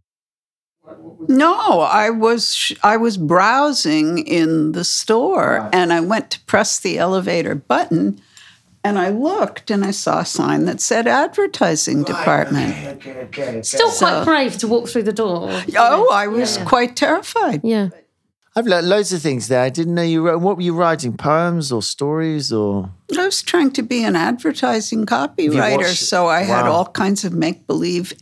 No, 1.27 1.81
I 1.81 2.09
was 2.09 2.71
I 2.83 2.97
was 2.97 3.17
browsing 3.17 4.19
in 4.19 4.71
the 4.73 4.83
store 4.83 5.69
and 5.71 5.93
I 5.93 5.99
went 5.99 6.31
to 6.31 6.39
press 6.41 6.79
the 6.79 6.97
elevator 6.97 7.55
button 7.55 8.21
and 8.83 8.97
I 8.97 9.09
looked 9.09 9.69
and 9.69 9.85
I 9.85 9.91
saw 9.91 10.19
a 10.19 10.25
sign 10.25 10.65
that 10.65 10.81
said 10.81 11.07
advertising 11.07 12.03
department. 12.03 12.75
Okay, 12.97 13.13
okay. 13.25 13.61
Still 13.61 13.91
quite 13.91 14.25
brave 14.25 14.57
to 14.59 14.67
walk 14.67 14.89
through 14.89 15.03
the 15.03 15.13
door. 15.13 15.49
Oh, 15.77 16.09
I 16.11 16.27
was 16.27 16.57
quite 16.59 16.95
terrified. 16.95 17.61
Yeah. 17.63 17.89
I've 18.53 18.67
learned 18.67 18.89
loads 18.89 19.13
of 19.13 19.21
things 19.21 19.47
there. 19.47 19.61
I 19.61 19.69
didn't 19.69 19.95
know 19.95 20.01
you 20.01 20.25
wrote. 20.27 20.41
What 20.41 20.57
were 20.57 20.61
you 20.61 20.73
writing? 20.75 21.15
Poems 21.15 21.71
or 21.71 21.81
stories 21.81 22.51
or? 22.51 22.89
I 23.17 23.25
was 23.25 23.41
trying 23.41 23.71
to 23.71 23.81
be 23.81 24.03
an 24.03 24.15
advertising 24.17 25.05
copywriter, 25.05 25.77
watched- 25.77 26.03
so 26.03 26.27
I 26.27 26.41
had 26.41 26.65
all 26.65 26.85
kinds 26.87 27.23
of 27.23 27.31
make 27.33 27.65
believe, 27.65 28.13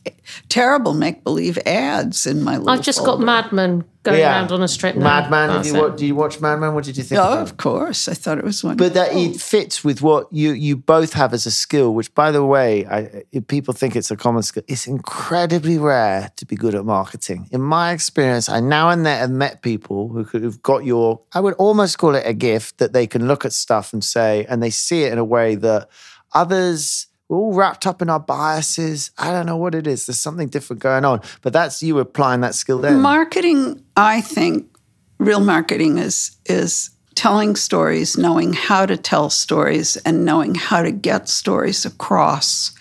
terrible 0.47 0.93
make 0.93 1.23
believe 1.23 1.57
ads 1.65 2.27
in 2.27 2.43
my 2.43 2.57
little 2.57 2.69
I've 2.69 2.81
just 2.81 2.99
got 2.99 3.05
folder. 3.13 3.25
Mad 3.25 3.51
Men 3.51 3.83
going 4.09 4.23
around 4.23 4.51
on 4.51 4.63
a 4.63 4.67
strip 4.67 4.95
now. 4.95 5.03
Mad 5.03 5.31
Men. 5.31 5.63
Did 5.63 5.71
you, 5.71 5.75
it. 5.75 5.81
watch, 5.81 5.97
did 5.97 6.05
you 6.07 6.15
watch 6.15 6.41
Mad 6.41 6.59
Men? 6.59 6.73
What 6.73 6.83
did 6.83 6.97
you 6.97 7.03
think? 7.03 7.19
Oh, 7.19 7.25
about 7.25 7.39
it? 7.39 7.41
of 7.41 7.57
course. 7.57 8.07
I 8.07 8.13
thought 8.13 8.37
it 8.37 8.43
was 8.43 8.63
wonderful. 8.63 8.89
But 8.89 8.93
that 8.95 9.15
it 9.15 9.39
fits 9.39 9.83
with 9.83 10.01
what 10.01 10.31
you 10.31 10.51
you 10.51 10.77
both 10.77 11.13
have 11.13 11.33
as 11.33 11.45
a 11.45 11.51
skill, 11.51 11.93
which, 11.93 12.13
by 12.13 12.31
the 12.31 12.43
way, 12.45 12.85
I, 12.85 13.23
if 13.31 13.47
people 13.47 13.73
think 13.73 13.95
it's 13.95 14.11
a 14.11 14.17
common 14.17 14.43
skill. 14.43 14.63
It's 14.67 14.87
incredibly 14.87 15.77
rare 15.77 16.31
to 16.37 16.45
be 16.45 16.55
good 16.55 16.75
at 16.75 16.85
marketing. 16.85 17.47
In 17.51 17.61
my 17.61 17.91
experience, 17.91 18.49
I 18.49 18.59
now 18.59 18.89
and 18.89 19.05
then 19.05 19.19
have 19.19 19.31
met 19.31 19.61
people 19.61 20.09
who 20.09 20.25
could, 20.25 20.41
who've 20.41 20.61
got 20.61 20.85
your. 20.85 21.21
I 21.33 21.39
would 21.39 21.55
almost 21.55 21.97
call 21.97 22.15
it 22.15 22.23
a 22.25 22.33
gift 22.33 22.77
that 22.77 22.93
they 22.93 23.07
can 23.07 23.27
look 23.27 23.45
at 23.45 23.53
stuff 23.53 23.93
and 23.93 24.03
say, 24.03 24.45
and 24.49 24.63
they 24.63 24.69
see 24.69 25.03
it 25.03 25.11
in 25.11 25.19
a 25.19 25.25
way 25.25 25.55
that 25.55 25.89
others. 26.33 27.07
We're 27.29 27.37
all 27.37 27.53
wrapped 27.53 27.85
up 27.85 28.01
in 28.01 28.09
our 28.09 28.19
biases. 28.19 29.11
I 29.17 29.31
don't 29.31 29.45
know 29.45 29.57
what 29.57 29.75
it 29.75 29.85
is. 29.85 30.07
There's 30.07 30.19
something 30.19 30.49
different 30.49 30.81
going 30.81 31.05
on. 31.05 31.21
But 31.43 31.53
that's 31.53 31.81
you 31.83 31.99
applying 31.99 32.41
that 32.41 32.55
skill 32.55 32.79
there. 32.79 32.91
marketing, 32.97 33.83
I 33.95 34.21
think, 34.21 34.75
real 35.19 35.39
marketing 35.39 35.99
is 35.99 36.35
is 36.47 36.89
telling 37.13 37.55
stories, 37.55 38.17
knowing 38.17 38.53
how 38.53 38.85
to 38.85 38.97
tell 38.97 39.29
stories, 39.29 39.95
and 39.97 40.25
knowing 40.25 40.55
how 40.55 40.81
to 40.81 40.91
get 40.91 41.29
stories 41.29 41.85
across 41.85 42.71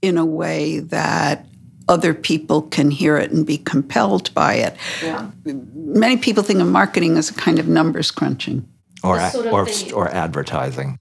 in 0.00 0.16
a 0.16 0.24
way 0.26 0.78
that 0.78 1.46
other 1.88 2.14
people 2.14 2.62
can 2.62 2.90
hear 2.90 3.16
it 3.16 3.32
and 3.32 3.46
be 3.46 3.58
compelled 3.58 4.32
by 4.34 4.54
it. 4.54 4.76
Yeah. 5.02 5.30
Many 5.44 6.18
people 6.18 6.42
think 6.42 6.60
of 6.60 6.68
marketing 6.68 7.16
as 7.16 7.30
a 7.30 7.34
kind 7.34 7.58
of 7.58 7.66
numbers 7.66 8.10
crunching. 8.10 8.68
or 9.02 9.18
sort 9.30 9.46
of 9.46 9.52
or, 9.52 9.66
or 9.94 10.08
advertising. 10.08 10.98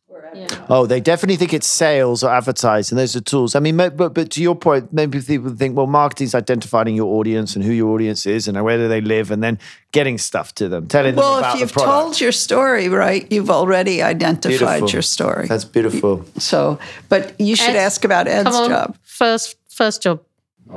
Oh, 0.70 0.86
they 0.86 1.00
definitely 1.00 1.38
think 1.38 1.54
it's 1.54 1.68
sales 1.68 2.24
or 2.24 2.30
advertising. 2.30 2.98
Those 2.98 3.16
are 3.16 3.22
tools. 3.22 3.56
I 3.56 3.60
mean, 3.60 3.78
but 3.78 3.98
but 3.98 4.32
to 4.32 4.42
your 4.42 4.56
point, 4.56 4.92
maybe 4.92 5.22
people 5.22 5.52
think, 5.56 5.76
well, 5.78 5.88
marketing 5.88 6.26
is 6.26 6.36
identifying 6.36 6.96
your 6.96 7.08
audience 7.20 7.56
and 7.56 7.64
who 7.64 7.72
your 7.72 7.90
audience 7.94 8.26
is 8.26 8.48
and 8.48 8.62
where 8.64 8.78
do 8.78 8.88
they 8.88 9.02
live, 9.02 9.32
and 9.32 9.42
then 9.42 9.60
getting 9.92 10.18
stuff 10.18 10.54
to 10.56 10.68
them, 10.68 10.88
telling 10.88 11.16
them 11.16 11.24
Well, 11.24 11.54
if 11.54 11.60
you've 11.60 11.72
told 11.72 12.20
your 12.20 12.32
story 12.34 12.90
right, 12.90 13.26
you've 13.32 13.50
already 13.50 14.02
identified 14.04 14.60
Beautiful. 14.60 14.90
your 14.90 15.02
story. 15.02 15.48
That's 15.48 15.66
beautiful. 15.66 16.26
so, 16.38 16.78
but 17.10 17.40
you 17.40 17.56
should 17.56 17.76
Ed, 17.76 17.86
ask 17.86 18.04
about 18.04 18.28
Ed's 18.28 18.50
Come 18.50 18.56
on. 18.56 18.70
job. 18.70 18.98
First, 19.04 19.56
first 19.70 20.02
job. 20.04 20.22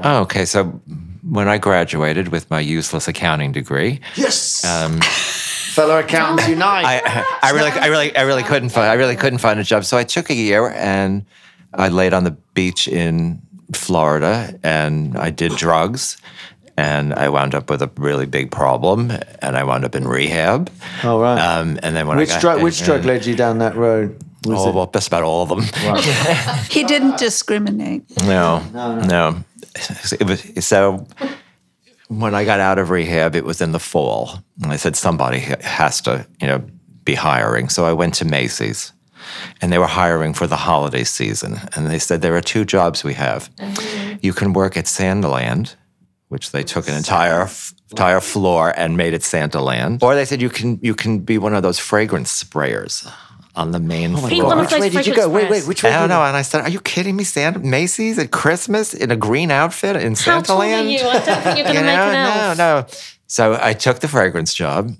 Oh, 0.05 0.21
okay. 0.21 0.45
So 0.45 0.67
when 1.29 1.49
I 1.49 1.59
graduated 1.59 2.29
with 2.29 2.49
my 2.51 2.61
useless 2.61 3.09
accounting 3.09 3.51
degree, 3.53 4.01
Yes, 4.15 4.65
um, 4.65 5.01
fellow 5.81 5.99
accountants 5.99 6.49
unite. 6.49 6.85
I, 6.85 7.25
I 7.43 7.51
really, 7.53 7.71
I 7.71 7.87
really, 7.87 8.17
I 8.17 8.23
really 8.23 8.43
couldn't 8.43 8.69
find, 8.71 8.87
I 8.87 8.95
really 8.95 9.17
couldn't 9.17 9.39
find 9.39 9.59
a 9.59 9.65
job. 9.65 9.85
So 9.85 9.97
I 9.97 10.05
took 10.05 10.31
a 10.31 10.35
year 10.35 10.69
and 10.69 11.25
I 11.75 11.89
laid 11.89 12.13
on 12.13 12.25
the 12.25 12.33
beach 12.55 12.87
in 12.89 13.41
Florida 13.73 14.59
and 14.63 15.17
I 15.17 15.31
did 15.31 15.53
drugs. 15.57 16.17
And 16.77 17.13
I 17.13 17.29
wound 17.29 17.55
up 17.55 17.69
with 17.69 17.83
a 17.83 17.91
really 17.99 18.25
big 18.25 18.51
problem, 18.51 19.11
and 19.43 19.55
I 19.55 19.65
wound 19.65 19.85
up 19.85 19.95
in 19.95 20.09
rehab. 20.09 20.71
All 21.05 21.21
right. 21.21 21.39
Um, 21.39 21.79
and 21.83 21.95
then 21.95 22.07
when 22.09 22.17
which 22.17 22.31
I 22.31 22.35
got, 22.35 22.41
drug? 22.41 22.63
Which 22.63 22.83
drug 22.83 23.05
led 23.05 23.27
you 23.27 23.37
down 23.37 23.59
that 23.59 23.77
road? 23.77 24.17
Was 24.47 24.61
Oh, 24.65 24.71
it- 24.71 24.75
well, 24.75 24.87
just 24.87 25.09
about 25.09 25.23
all 25.23 25.43
of 25.43 25.49
them. 25.51 25.61
He 26.71 26.85
didn't 26.85 27.19
discriminate. 27.19 28.05
No, 28.25 28.63
No, 28.73 28.99
no. 29.03 29.45
It 29.75 30.27
was, 30.27 30.65
so 30.67 31.07
when 32.11 32.35
I 32.35 32.45
got 32.45 32.59
out 32.59 32.79
of 32.79 32.91
rehab, 32.91 33.37
it 33.37 33.45
was 33.45 33.61
in 33.61 33.71
the 33.71 33.79
fall. 33.79 34.43
And 34.61 34.73
I 34.73 34.77
said, 34.77 34.97
somebody 34.97 35.39
has 35.39 36.01
to, 36.03 36.27
you 36.41 36.49
know, 36.49 36.65
be 37.05 37.15
hiring. 37.15 37.69
So 37.69 37.85
I 37.85 37.93
went 37.93 38.15
to 38.15 38.25
Macy's 38.25 38.93
and 39.61 39.73
they 39.73 39.79
were 39.79 39.87
hiring 39.87 40.35
for 40.35 40.49
the 40.49 40.57
holiday 40.57 41.05
season. 41.05 41.61
And 41.77 41.87
they 41.87 42.01
said, 42.01 42.21
there 42.21 42.35
are 42.35 42.41
two 42.41 42.65
jobs 42.65 43.05
we 43.05 43.15
have. 43.15 43.49
Mm-hmm. 43.57 44.19
You 44.23 44.33
can 44.33 44.53
work 44.53 44.77
at 44.77 44.87
Santaland, 44.87 45.77
which 46.29 46.51
they 46.51 46.65
took 46.65 46.89
an 46.89 46.97
entire 46.97 47.49
entire 47.93 48.21
floor 48.21 48.73
and 48.77 48.97
made 48.97 49.15
it 49.15 49.23
Santaland. 49.23 50.03
Or 50.03 50.17
they 50.17 50.25
said 50.25 50.43
you 50.43 50.51
can 50.51 50.81
you 50.83 50.95
can 50.97 51.21
be 51.21 51.39
one 51.39 51.55
of 51.55 51.63
those 51.63 51.79
fragrance 51.79 52.43
sprayers 52.43 53.09
on 53.57 53.73
the 53.73 53.81
main 53.81 54.15
oh 54.15 54.29
Be 54.29 54.41
floor. 54.41 54.57
which 54.61 54.71
those 54.71 54.81
way 54.81 54.89
did 54.91 55.07
you 55.07 55.13
fragrance 55.15 55.27
go? 55.27 55.29
Wait, 55.33 55.51
wait. 55.51 55.67
Which 55.67 55.83
way? 55.83 55.93
I 55.93 56.01
don't 56.01 56.09
know. 56.09 56.23
And 56.23 56.37
I 56.37 56.43
said, 56.43 56.61
Are 56.63 56.69
you 56.71 56.81
kidding 56.81 57.17
me? 57.17 57.25
Santa 57.25 57.59
Macy's 57.59 58.19
at 58.19 58.31
Christmas 58.31 58.95
in 58.95 59.11
a 59.11 59.17
green 59.17 59.51
outfit 59.51 59.97
in 59.97 60.13
How 60.13 60.15
Santa 60.15 60.47
tall 60.47 60.63
are 60.63 60.67
Land? 60.67 60.91
you? 60.91 60.99
I 61.01 61.13
don't 61.19 61.25
think 61.43 61.59
you're 61.59 61.65
going 61.65 61.67
to 61.67 61.73
You 61.75 61.75
make 61.75 61.85
know, 61.85 62.11
an 62.11 62.15
elf. 62.15 62.59
no, 62.59 62.81
no. 62.81 62.87
So 63.27 63.59
I 63.61 63.73
took 63.73 64.01
the 64.01 64.09
fragrance 64.09 64.55
job 64.55 64.93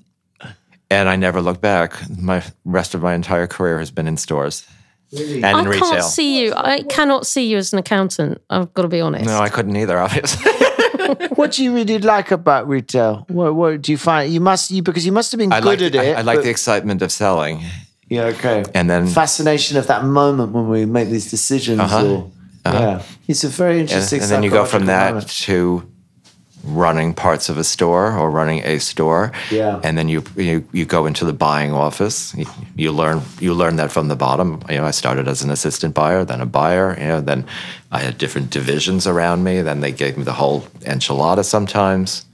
and 0.91 1.09
I 1.09 1.17
never 1.17 1.41
looked 1.41 1.61
back. 1.61 1.95
My 2.19 2.43
rest 2.65 2.95
of 2.95 3.03
my 3.03 3.15
entire 3.15 3.47
career 3.47 3.79
has 3.79 3.91
been 3.91 4.07
in 4.09 4.17
stores 4.17 4.67
and 5.13 5.45
I 5.45 5.51
in 5.61 5.65
can't 5.65 5.69
retail. 5.69 6.03
see 6.03 6.41
you. 6.45 6.53
I 6.57 6.83
cannot 6.83 7.27
see 7.27 7.47
you 7.47 7.57
as 7.57 7.73
an 7.73 7.79
accountant. 7.79 8.41
I've 8.51 8.73
got 8.75 8.83
to 8.83 8.89
be 8.89 9.01
honest. 9.01 9.27
no, 9.27 9.39
I 9.39 9.49
couldn't 9.49 9.77
either, 9.77 9.99
obviously. 9.99 10.51
What 11.35 11.53
do 11.53 11.65
you 11.65 11.75
really 11.75 11.99
like 11.99 12.31
about 12.31 12.69
retail? 12.69 13.25
What, 13.29 13.55
what 13.57 13.83
do 13.83 13.91
you 13.91 13.99
find? 13.99 14.33
You 14.33 14.41
must 14.41 14.71
you 14.71 14.81
because 14.83 15.05
you 15.05 15.11
must 15.11 15.33
have 15.33 15.39
been 15.41 15.53
I 15.53 15.61
good 15.61 15.81
like, 15.81 15.95
at 15.95 16.05
it. 16.05 16.17
I, 16.17 16.21
I 16.21 16.23
like 16.23 16.39
but- 16.39 16.45
the 16.45 16.51
excitement 16.51 17.03
of 17.03 17.11
selling. 17.11 17.63
Yeah. 18.11 18.25
Okay. 18.35 18.65
And 18.75 18.89
then 18.91 19.07
fascination 19.07 19.79
of 19.79 19.87
that 19.87 20.05
moment 20.05 20.53
when 20.53 20.69
we 20.69 20.85
make 20.85 21.09
these 21.09 21.31
decisions. 21.31 21.81
Uh-huh. 21.81 22.07
Or, 22.07 22.31
Yeah, 22.67 23.03
it's 23.29 23.45
a 23.45 23.49
very 23.49 23.81
and, 23.81 23.89
interesting. 23.89 24.21
and 24.23 24.31
then 24.31 24.43
you 24.43 24.51
go 24.51 24.65
from 24.67 24.85
that 24.87 25.15
moment. 25.15 25.31
to 25.47 25.83
running 26.65 27.15
parts 27.15 27.49
of 27.49 27.57
a 27.57 27.65
store 27.65 28.13
or 28.19 28.31
running 28.31 28.61
a 28.67 28.79
store 28.79 29.33
Yeah. 29.51 29.81
and 29.83 29.97
then 29.97 30.09
you 30.09 30.23
you, 30.37 30.63
you 30.73 30.85
go 30.85 31.07
into 31.07 31.25
the 31.25 31.33
buying 31.33 31.73
office 31.73 32.35
you, 32.37 32.45
you 32.77 32.93
learn 32.93 33.23
you 33.41 33.55
learn 33.55 33.77
that 33.77 33.91
from 33.91 34.09
the 34.09 34.17
bottom 34.17 34.61
you 34.69 34.77
know 34.77 34.85
i 34.85 34.93
started 34.93 35.27
as 35.27 35.43
an 35.43 35.51
assistant 35.51 35.95
buyer 35.95 36.23
then 36.25 36.41
a 36.43 36.47
buyer 36.47 36.95
you 37.01 37.09
know 37.09 37.21
then 37.23 37.45
i 37.91 37.99
had 38.07 38.19
different 38.19 38.51
divisions 38.51 39.07
around 39.07 39.43
me 39.43 39.63
then 39.63 39.81
they 39.81 39.93
gave 39.93 40.19
me 40.19 40.25
the 40.25 40.35
whole 40.35 40.61
enchilada 40.85 41.43
sometimes 41.45 42.27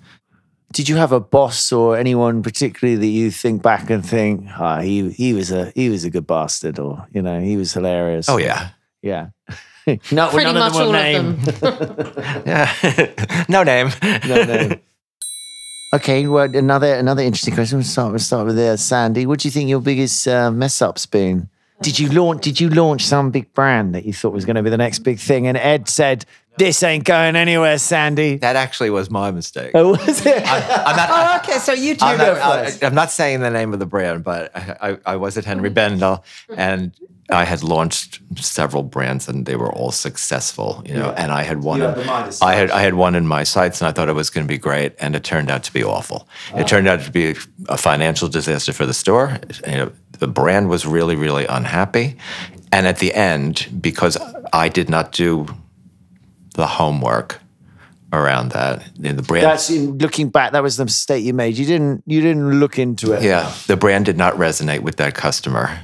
Did 0.77 0.91
you 0.91 0.97
have 0.97 1.11
a 1.11 1.21
boss 1.21 1.73
or 1.73 1.97
anyone 1.97 2.43
particularly 2.43 3.01
that 3.01 3.07
you 3.07 3.31
think 3.31 3.63
back 3.63 3.89
and 3.89 4.05
think, 4.05 4.45
ah, 4.59 4.81
he 4.81 5.09
he 5.09 5.33
was 5.33 5.51
a 5.51 5.73
he 5.75 5.89
was 5.89 6.05
a 6.05 6.11
good 6.11 6.27
bastard, 6.27 6.79
or 6.79 7.07
you 7.15 7.23
know, 7.23 7.41
he 7.41 7.57
was 7.57 7.73
hilarious. 7.73 8.29
oh 8.29 8.37
yeah 8.37 8.73
yeah. 9.01 9.29
no, 10.13 10.29
Pretty 10.29 10.45
none 10.45 10.55
much 10.55 10.75
of 10.75 10.79
them 10.79 10.83
all 10.83 10.93
were 10.93 11.17
of 11.17 11.61
them. 11.63 12.43
yeah 12.47 13.45
no 13.49 13.63
name 13.63 13.89
no, 14.03 14.45
no. 14.45 14.77
Okay, 15.95 16.27
well, 16.27 16.55
another 16.55 16.93
another 16.93 17.23
interesting 17.23 17.55
question. 17.55 17.79
We'll 17.79 17.85
start. 17.87 18.11
We'll 18.11 18.19
start 18.19 18.45
with 18.45 18.57
there, 18.57 18.77
Sandy. 18.77 19.25
What 19.25 19.41
do 19.41 19.49
you 19.49 19.53
think 19.53 19.71
your 19.71 19.81
biggest 19.81 20.29
uh, 20.29 20.51
mess 20.51 20.83
up's 20.83 21.07
been? 21.07 21.49
Did 21.81 21.99
you 21.99 22.11
launch? 22.11 22.43
Did 22.43 22.61
you 22.61 22.69
launch 22.69 23.03
some 23.07 23.31
big 23.31 23.51
brand 23.55 23.95
that 23.95 24.05
you 24.05 24.13
thought 24.13 24.35
was 24.35 24.45
going 24.45 24.57
to 24.57 24.63
be 24.63 24.69
the 24.69 24.77
next 24.77 24.99
big 25.01 25.19
thing? 25.19 25.47
And 25.47 25.57
Ed 25.57 25.89
said, 25.89 26.27
"This 26.59 26.83
ain't 26.83 27.05
going 27.05 27.37
anywhere, 27.37 27.79
Sandy." 27.79 28.37
that 28.37 28.57
actually 28.57 28.91
was 28.91 29.11
my 29.11 29.31
mistake 29.31 29.73
Oh, 29.75 29.91
was 29.91 30.25
it? 30.25 30.43
i'm 30.47 30.97
not 30.97 31.09
Oh, 31.11 31.37
okay. 31.39 31.59
So 31.59 31.73
you 31.73 31.95
two 31.95 32.05
I'm 32.05 32.19
go 32.19 32.35
not, 32.35 32.65
first. 32.65 32.83
I, 32.83 32.87
am 32.87 32.95
not 32.95 33.11
saying 33.11 33.41
the 33.41 33.51
name 33.51 33.73
of 33.73 33.79
the 33.79 33.87
brand, 33.87 34.25
but 34.25 34.55
I, 34.55 34.77
I, 34.81 34.99
I 35.07 35.17
was 35.17 35.39
at 35.39 35.45
Henri 35.45 35.71
Bendel, 35.71 36.25
and 36.57 36.93
I 37.31 37.45
had 37.45 37.63
launched 37.63 38.21
several 38.37 38.83
brands 38.83 39.29
and 39.29 39.47
they 39.47 39.57
were 39.57 39.73
all 39.73 39.91
successful, 39.91 40.83
you 40.87 40.95
know. 40.95 41.11
And 41.11 41.33
I 41.33 41.43
had 41.43 41.63
one. 41.63 41.83
In- 41.83 41.89
had 41.89 41.99
the 41.99 42.05
Midas 42.05 42.43
I 42.43 42.55
had 42.55 42.71
I 42.71 42.81
had 42.81 42.95
one 42.95 43.15
in 43.15 43.27
my 43.27 43.43
sights, 43.43 43.81
and 43.81 43.89
I 43.89 43.93
thought 43.93 44.09
it 44.09 44.15
was 44.15 44.31
going 44.31 44.47
to 44.47 44.49
be 44.49 44.59
great, 44.59 44.95
and 45.01 45.17
it 45.17 45.25
turned 45.25 45.51
out 45.51 45.65
to 45.65 45.73
be 45.73 45.83
awful. 45.83 46.29
It 46.55 46.63
oh. 46.63 46.67
turned 46.67 46.89
out 46.89 47.03
to 47.03 47.11
be 47.11 47.35
a 47.69 47.77
financial 47.77 48.29
disaster 48.29 48.73
for 48.73 48.87
the 48.87 48.95
store. 48.95 49.39
You 49.67 49.73
know, 49.73 49.93
the 50.19 50.29
brand 50.29 50.69
was 50.69 50.87
really 50.87 51.17
really 51.17 51.47
unhappy, 51.47 52.17
and 52.73 52.87
at 52.87 52.99
the 52.99 53.13
end, 53.15 53.69
because 53.81 54.17
I 54.53 54.69
did 54.69 54.89
not 54.89 55.13
do 55.13 55.47
the 56.57 56.67
homework 56.67 57.41
around 58.13 58.53
that, 58.53 58.99
know, 58.99 59.13
the 59.13 59.23
brand. 59.23 59.45
That's 59.47 59.71
in 59.71 59.99
looking 59.99 60.31
back. 60.31 60.53
That 60.53 60.63
was 60.63 60.77
the 60.77 60.85
mistake 60.85 61.25
you 61.25 61.35
made. 61.35 61.57
You 61.57 61.67
didn't. 61.67 62.03
You 62.07 62.21
didn't 62.21 62.59
look 62.61 62.79
into 62.79 63.13
it. 63.13 63.23
yeah, 63.23 63.53
the 63.67 63.77
brand 63.77 64.07
did 64.07 64.17
not 64.17 64.35
resonate 64.35 64.81
with 64.81 64.97
that 64.97 65.15
customer. 65.15 65.79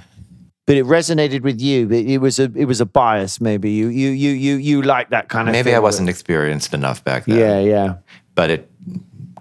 but 0.66 0.76
it 0.76 0.84
resonated 0.86 1.42
with 1.42 1.60
you. 1.60 1.86
But 1.86 1.98
it 1.98 2.18
was 2.18 2.38
a. 2.38 2.50
It 2.54 2.64
was 2.64 2.80
a 2.80 2.86
bias. 2.86 3.40
Maybe 3.40 3.70
you. 3.70 3.88
You. 3.88 4.10
You. 4.10 4.30
You. 4.30 4.56
You 4.56 4.82
like 4.82 5.10
that 5.10 5.28
kind 5.28 5.48
of. 5.48 5.52
Maybe 5.52 5.74
I 5.74 5.78
wasn't 5.78 6.08
experienced 6.08 6.74
enough 6.74 7.04
back 7.04 7.26
then. 7.26 7.38
Yeah. 7.38 7.60
Yeah. 7.60 7.94
but 8.34 8.50
it 8.50 8.70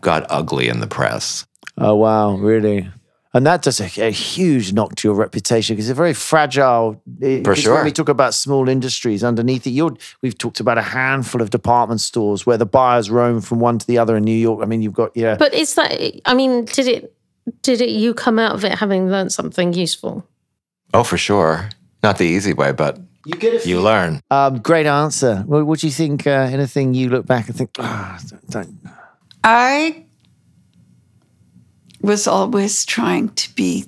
got 0.02 0.26
ugly 0.30 0.68
in 0.68 0.80
the 0.80 0.88
press. 0.88 1.46
Oh 1.78 1.96
wow, 1.96 2.34
really? 2.36 2.90
And 3.34 3.46
that 3.48 3.62
does 3.62 3.80
a, 3.80 3.86
a 4.08 4.12
huge 4.12 4.74
knock 4.74 4.96
to 4.96 5.08
your 5.08 5.16
reputation 5.16 5.76
because 5.76 5.90
it's 5.90 5.94
a 5.98 6.02
very 6.02 6.14
fragile. 6.14 7.02
it- 7.22 7.46
For 7.46 7.54
'cause 7.54 7.64
sure. 7.64 7.76
When 7.76 7.86
we 7.86 7.92
talk 7.94 8.10
about 8.10 8.34
small 8.34 8.68
industries 8.68 9.24
underneath 9.24 9.66
it, 9.66 9.70
you're, 9.70 9.96
we've 10.22 10.38
talked 10.38 10.60
about 10.60 10.78
a 10.78 10.82
handful 10.82 11.42
of 11.42 11.50
department 11.50 12.02
stores 12.02 12.46
where 12.46 12.58
the 12.58 12.66
buyers 12.66 13.10
roam 13.10 13.40
from 13.40 13.60
one 13.62 13.78
to 13.80 13.88
the 13.88 13.98
other 13.98 14.18
in 14.18 14.24
New 14.24 14.36
York. 14.36 14.62
I 14.62 14.66
mean, 14.66 14.82
you've 14.82 14.94
got 14.94 15.16
yeah. 15.16 15.36
But 15.38 15.54
is 15.54 15.76
that? 15.76 15.92
I 16.26 16.34
mean, 16.34 16.66
did 16.66 16.88
it? 16.88 17.14
Did 17.62 17.80
it? 17.82 17.90
You 17.90 18.14
come 18.14 18.38
out 18.38 18.54
of 18.54 18.66
it 18.66 18.74
having 18.78 19.10
learned 19.10 19.32
something 19.32 19.74
useful? 19.74 20.28
Oh, 20.94 21.04
for 21.04 21.18
sure. 21.18 21.70
Not 22.04 22.18
the 22.18 22.26
easy 22.26 22.52
way, 22.54 22.74
but 22.74 23.00
you 23.26 23.36
get 23.36 23.66
a 23.66 23.70
you 23.70 23.80
learn. 23.82 24.20
Um, 24.30 24.60
great 24.60 24.86
answer. 24.88 25.44
What, 25.46 25.66
what 25.66 25.80
do 25.80 25.88
you 25.88 25.94
think? 25.94 26.28
Uh, 26.28 26.32
anything 26.52 26.94
you 26.94 27.08
look 27.10 27.26
back 27.26 27.48
and 27.48 27.56
think, 27.56 27.70
ah, 27.80 28.20
don't, 28.30 28.50
don't. 28.50 28.78
I 29.44 30.04
was 32.02 32.28
always 32.28 32.86
trying 32.86 33.30
to 33.30 33.56
be 33.56 33.86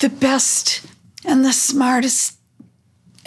the 0.00 0.08
best 0.08 0.82
and 1.24 1.44
the 1.44 1.52
smartest 1.52 2.38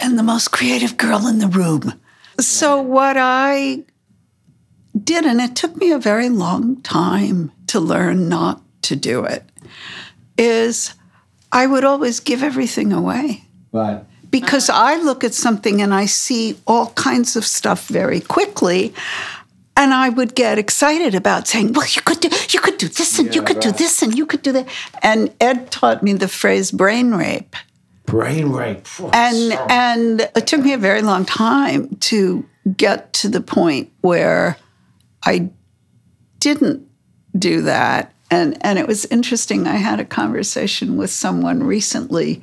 and 0.00 0.18
the 0.18 0.22
most 0.22 0.48
creative 0.50 0.96
girl 0.96 1.26
in 1.26 1.38
the 1.38 1.46
room. 1.48 1.94
So, 2.40 2.80
what 2.80 3.16
I 3.18 3.84
did, 5.04 5.24
and 5.26 5.40
it 5.40 5.54
took 5.54 5.76
me 5.76 5.92
a 5.92 5.98
very 5.98 6.28
long 6.28 6.80
time 6.82 7.52
to 7.68 7.78
learn 7.80 8.28
not 8.28 8.62
to 8.82 8.96
do 8.96 9.24
it, 9.24 9.44
is 10.38 10.94
I 11.52 11.66
would 11.66 11.84
always 11.84 12.20
give 12.20 12.42
everything 12.42 12.92
away 12.92 13.44
Right. 13.70 14.02
because 14.30 14.70
I 14.70 14.96
look 14.96 15.22
at 15.24 15.34
something 15.34 15.82
and 15.82 15.92
I 15.94 16.06
see 16.06 16.56
all 16.66 16.86
kinds 16.92 17.36
of 17.36 17.44
stuff 17.44 17.86
very 17.88 18.20
quickly. 18.20 18.94
And 19.74 19.94
I 19.94 20.10
would 20.10 20.34
get 20.34 20.58
excited 20.58 21.14
about 21.14 21.48
saying, 21.48 21.72
"Well, 21.72 21.86
you 21.88 22.02
could 22.02 22.20
do, 22.20 22.28
you 22.50 22.60
could 22.60 22.78
do 22.78 22.88
this, 22.88 23.18
and 23.18 23.34
you 23.34 23.42
could 23.42 23.60
do 23.60 23.72
this, 23.72 24.02
and 24.02 24.16
you 24.16 24.26
could 24.26 24.42
do 24.42 24.52
that." 24.52 24.68
And 25.02 25.32
Ed 25.40 25.70
taught 25.70 26.02
me 26.02 26.12
the 26.12 26.28
phrase 26.28 26.70
"brain 26.70 27.14
rape," 27.14 27.56
Brain 28.06 28.50
rape. 28.50 28.86
and 29.12 29.52
and 29.70 30.20
it 30.36 30.46
took 30.46 30.60
me 30.60 30.72
a 30.72 30.78
very 30.78 31.02
long 31.02 31.24
time 31.24 31.96
to 32.00 32.44
get 32.76 33.12
to 33.14 33.28
the 33.28 33.40
point 33.40 33.90
where 34.02 34.56
I 35.24 35.50
didn't 36.38 36.86
do 37.36 37.62
that. 37.62 38.12
And 38.30 38.58
and 38.60 38.78
it 38.78 38.86
was 38.86 39.04
interesting. 39.06 39.66
I 39.66 39.76
had 39.76 40.00
a 40.00 40.04
conversation 40.04 40.96
with 40.96 41.10
someone 41.10 41.62
recently 41.62 42.42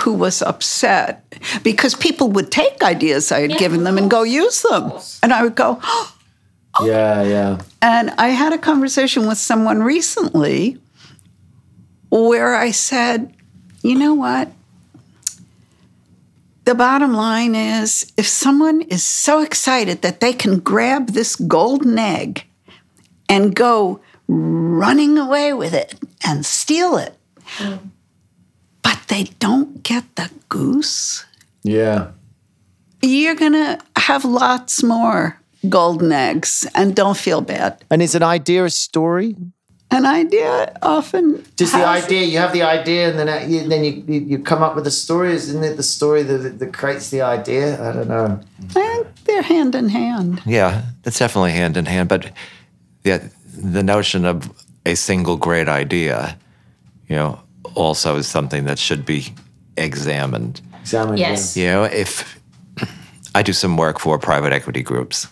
who 0.00 0.12
was 0.12 0.42
upset 0.42 1.24
because 1.62 1.94
people 1.94 2.30
would 2.30 2.50
take 2.50 2.82
ideas 2.82 3.30
I 3.30 3.40
had 3.42 3.58
given 3.58 3.84
them 3.84 3.98
and 3.98 4.10
go 4.10 4.22
use 4.22 4.62
them. 4.62 4.92
And 5.22 5.32
I 5.32 5.42
would 5.42 5.54
go, 5.54 5.80
yeah, 6.82 7.22
yeah. 7.22 7.58
and 7.82 8.10
I 8.18 8.28
had 8.28 8.52
a 8.52 8.58
conversation 8.58 9.26
with 9.26 9.38
someone 9.38 9.82
recently 9.82 10.78
where 12.10 12.54
I 12.54 12.70
said, 12.70 13.32
you 13.82 13.94
know 13.98 14.14
what? 14.14 14.50
The 16.64 16.74
bottom 16.74 17.12
line 17.12 17.54
is 17.54 18.10
if 18.16 18.26
someone 18.26 18.80
is 18.82 19.04
so 19.04 19.42
excited 19.42 20.00
that 20.02 20.20
they 20.20 20.32
can 20.32 20.60
grab 20.60 21.08
this 21.08 21.36
golden 21.36 21.98
egg 21.98 22.44
and 23.28 23.54
go 23.54 24.00
running 24.28 25.18
away 25.18 25.52
with 25.52 25.74
it 25.74 25.94
and 26.26 26.46
steal 26.46 26.96
it, 26.96 27.14
but 28.82 28.98
they 29.08 29.24
don't 29.38 29.82
get 29.82 30.04
the 30.16 30.30
goose, 30.48 31.26
Yeah. 31.62 32.12
you're 33.02 33.34
going 33.34 33.52
to 33.52 33.78
have 33.96 34.24
lots 34.24 34.82
more 34.82 35.38
golden 35.68 36.12
eggs 36.12 36.66
and 36.74 36.94
don't 36.94 37.16
feel 37.16 37.40
bad. 37.40 37.84
And 37.90 38.02
is 38.02 38.14
an 38.14 38.22
idea 38.22 38.64
a 38.64 38.70
story? 38.70 39.36
An 39.90 40.06
idea 40.06 40.76
often 40.82 41.44
Just 41.56 41.72
the 41.72 41.86
idea, 41.86 42.24
you 42.24 42.38
have 42.38 42.52
the 42.52 42.62
idea, 42.62 43.10
and 43.10 43.18
then 43.18 43.50
you, 43.50 43.68
then 43.68 43.84
you, 43.84 44.02
you 44.08 44.20
you 44.20 44.38
come 44.38 44.62
up 44.62 44.74
with 44.74 44.86
a 44.86 44.90
story. 44.90 45.32
Isn't 45.34 45.62
it 45.62 45.76
the 45.76 45.82
story 45.82 46.24
that, 46.24 46.58
that 46.58 46.72
creates 46.72 47.10
the 47.10 47.22
idea? 47.22 47.74
I 47.80 47.92
don't 47.92 48.08
know. 48.08 48.40
I 48.60 48.72
think 48.72 49.06
they're 49.24 49.42
hand 49.42 49.74
in 49.74 49.90
hand. 49.90 50.42
Yeah, 50.46 50.82
that's 51.02 51.18
definitely 51.18 51.52
hand 51.52 51.76
in 51.76 51.86
hand. 51.86 52.08
But 52.08 52.32
yeah, 53.04 53.28
the 53.56 53.82
notion 53.82 54.24
of 54.24 54.50
a 54.84 54.96
single 54.96 55.36
great 55.36 55.68
idea, 55.68 56.36
you 57.08 57.16
know, 57.16 57.38
also 57.74 58.16
is 58.16 58.26
something 58.26 58.64
that 58.64 58.78
should 58.78 59.04
be 59.04 59.32
examined. 59.76 60.60
Examine. 60.80 61.18
Yes. 61.18 61.56
You 61.56 61.66
know, 61.66 61.84
if 61.84 62.40
I 63.34 63.42
do 63.42 63.52
some 63.52 63.76
work 63.76 64.00
for 64.00 64.18
private 64.18 64.52
equity 64.52 64.82
groups, 64.82 65.28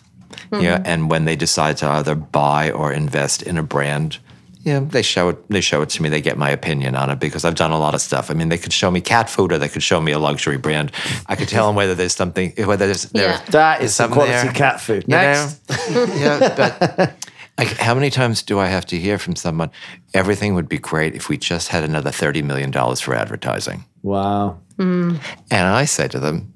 you 0.53 0.63
know, 0.63 0.75
mm-hmm. 0.75 0.87
and 0.87 1.11
when 1.11 1.25
they 1.25 1.37
decide 1.37 1.79
to 1.79 1.89
either 1.89 2.15
buy 2.15 2.71
or 2.71 2.93
invest 2.93 3.43
in 3.43 3.57
a 3.57 3.63
brand, 3.63 4.19
you 4.65 4.75
know, 4.75 4.85
they 4.85 5.03
show 5.03 5.31
it. 5.31 5.49
They 5.49 5.61
show 5.61 5.83
it 5.83 5.89
to 5.91 6.03
me. 6.03 6.09
They 6.09 6.21
get 6.21 6.39
my 6.39 6.51
opinion 6.51 6.95
on 6.95 7.11
it 7.11 7.19
because 7.19 7.45
I've 7.45 7.57
done 7.57 7.73
a 7.73 7.79
lot 7.79 7.95
of 7.95 8.01
stuff. 8.01 8.31
I 8.31 8.35
mean, 8.35 8.49
they 8.49 8.59
could 8.59 8.73
show 8.73 8.91
me 8.91 9.01
cat 9.01 9.29
food, 9.29 9.51
or 9.51 9.59
they 9.59 9.69
could 9.69 9.83
show 9.83 10.01
me 10.01 10.13
a 10.13 10.21
luxury 10.21 10.57
brand. 10.57 10.93
I 11.27 11.35
could 11.35 11.49
tell 11.49 11.67
them 11.67 11.75
whether 11.75 11.97
there's 11.97 12.15
something, 12.15 12.53
whether 12.59 12.87
there's 12.87 13.05
there- 13.11 13.43
That 13.49 13.83
is 13.83 13.95
some 13.95 14.13
quality 14.13 14.33
there, 14.33 14.53
cat 14.53 14.81
food. 14.81 15.05
you 15.09 15.17
know? 15.17 15.23
Next. 15.23 15.61
yeah, 15.91 16.55
but 16.57 17.17
like, 17.59 17.77
how 17.79 17.95
many 17.95 18.09
times 18.09 18.43
do 18.43 18.61
I 18.61 18.67
have 18.67 18.87
to 18.87 18.99
hear 18.99 19.19
from 19.19 19.35
someone? 19.35 19.71
Everything 20.15 20.55
would 20.55 20.69
be 20.69 20.79
great 20.79 21.17
if 21.17 21.29
we 21.29 21.39
just 21.39 21.69
had 21.69 21.83
another 21.83 22.13
thirty 22.13 22.43
million 22.43 22.71
dollars 22.71 23.01
for 23.01 23.15
advertising. 23.15 23.85
Wow. 24.03 24.61
Hmm. 24.77 25.17
And 25.51 25.67
I 25.67 25.87
say 25.87 26.07
to 26.09 26.21
them, 26.21 26.53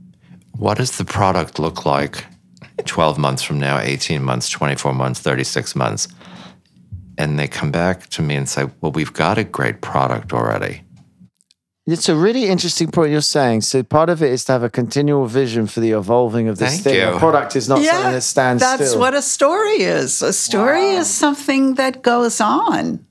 what 0.52 0.78
does 0.78 0.96
the 0.96 1.04
product 1.04 1.58
look 1.58 1.84
like 1.84 2.24
12 2.84 3.18
months 3.18 3.42
from 3.42 3.58
now, 3.58 3.78
18 3.78 4.22
months, 4.22 4.48
24 4.50 4.92
months, 4.92 5.20
36 5.20 5.74
months? 5.76 6.08
And 7.18 7.38
they 7.38 7.48
come 7.48 7.70
back 7.70 8.08
to 8.10 8.22
me 8.22 8.36
and 8.36 8.48
say, 8.48 8.66
well, 8.80 8.92
we've 8.92 9.12
got 9.12 9.38
a 9.38 9.44
great 9.44 9.80
product 9.80 10.32
already. 10.32 10.82
It's 11.86 12.08
a 12.08 12.16
really 12.16 12.46
interesting 12.46 12.90
point 12.90 13.12
you're 13.12 13.20
saying. 13.20 13.60
So 13.60 13.82
part 13.84 14.10
of 14.10 14.20
it 14.20 14.32
is 14.32 14.44
to 14.46 14.52
have 14.52 14.64
a 14.64 14.68
continual 14.68 15.26
vision 15.26 15.68
for 15.68 15.78
the 15.78 15.92
evolving 15.92 16.48
of 16.48 16.58
this 16.58 16.72
Thank 16.72 16.82
thing. 16.82 16.94
you. 16.96 17.14
A 17.14 17.18
product 17.18 17.54
is 17.54 17.68
not 17.68 17.78
something 17.82 18.12
that 18.12 18.22
stands 18.22 18.60
that's 18.60 18.88
still. 18.88 19.00
what 19.00 19.14
a 19.14 19.22
story 19.22 19.82
is. 19.82 20.20
A 20.20 20.32
story 20.32 20.90
is 20.90 21.08
something 21.08 21.74
that 21.76 22.02
goes 22.02 22.40
on. 22.40 23.06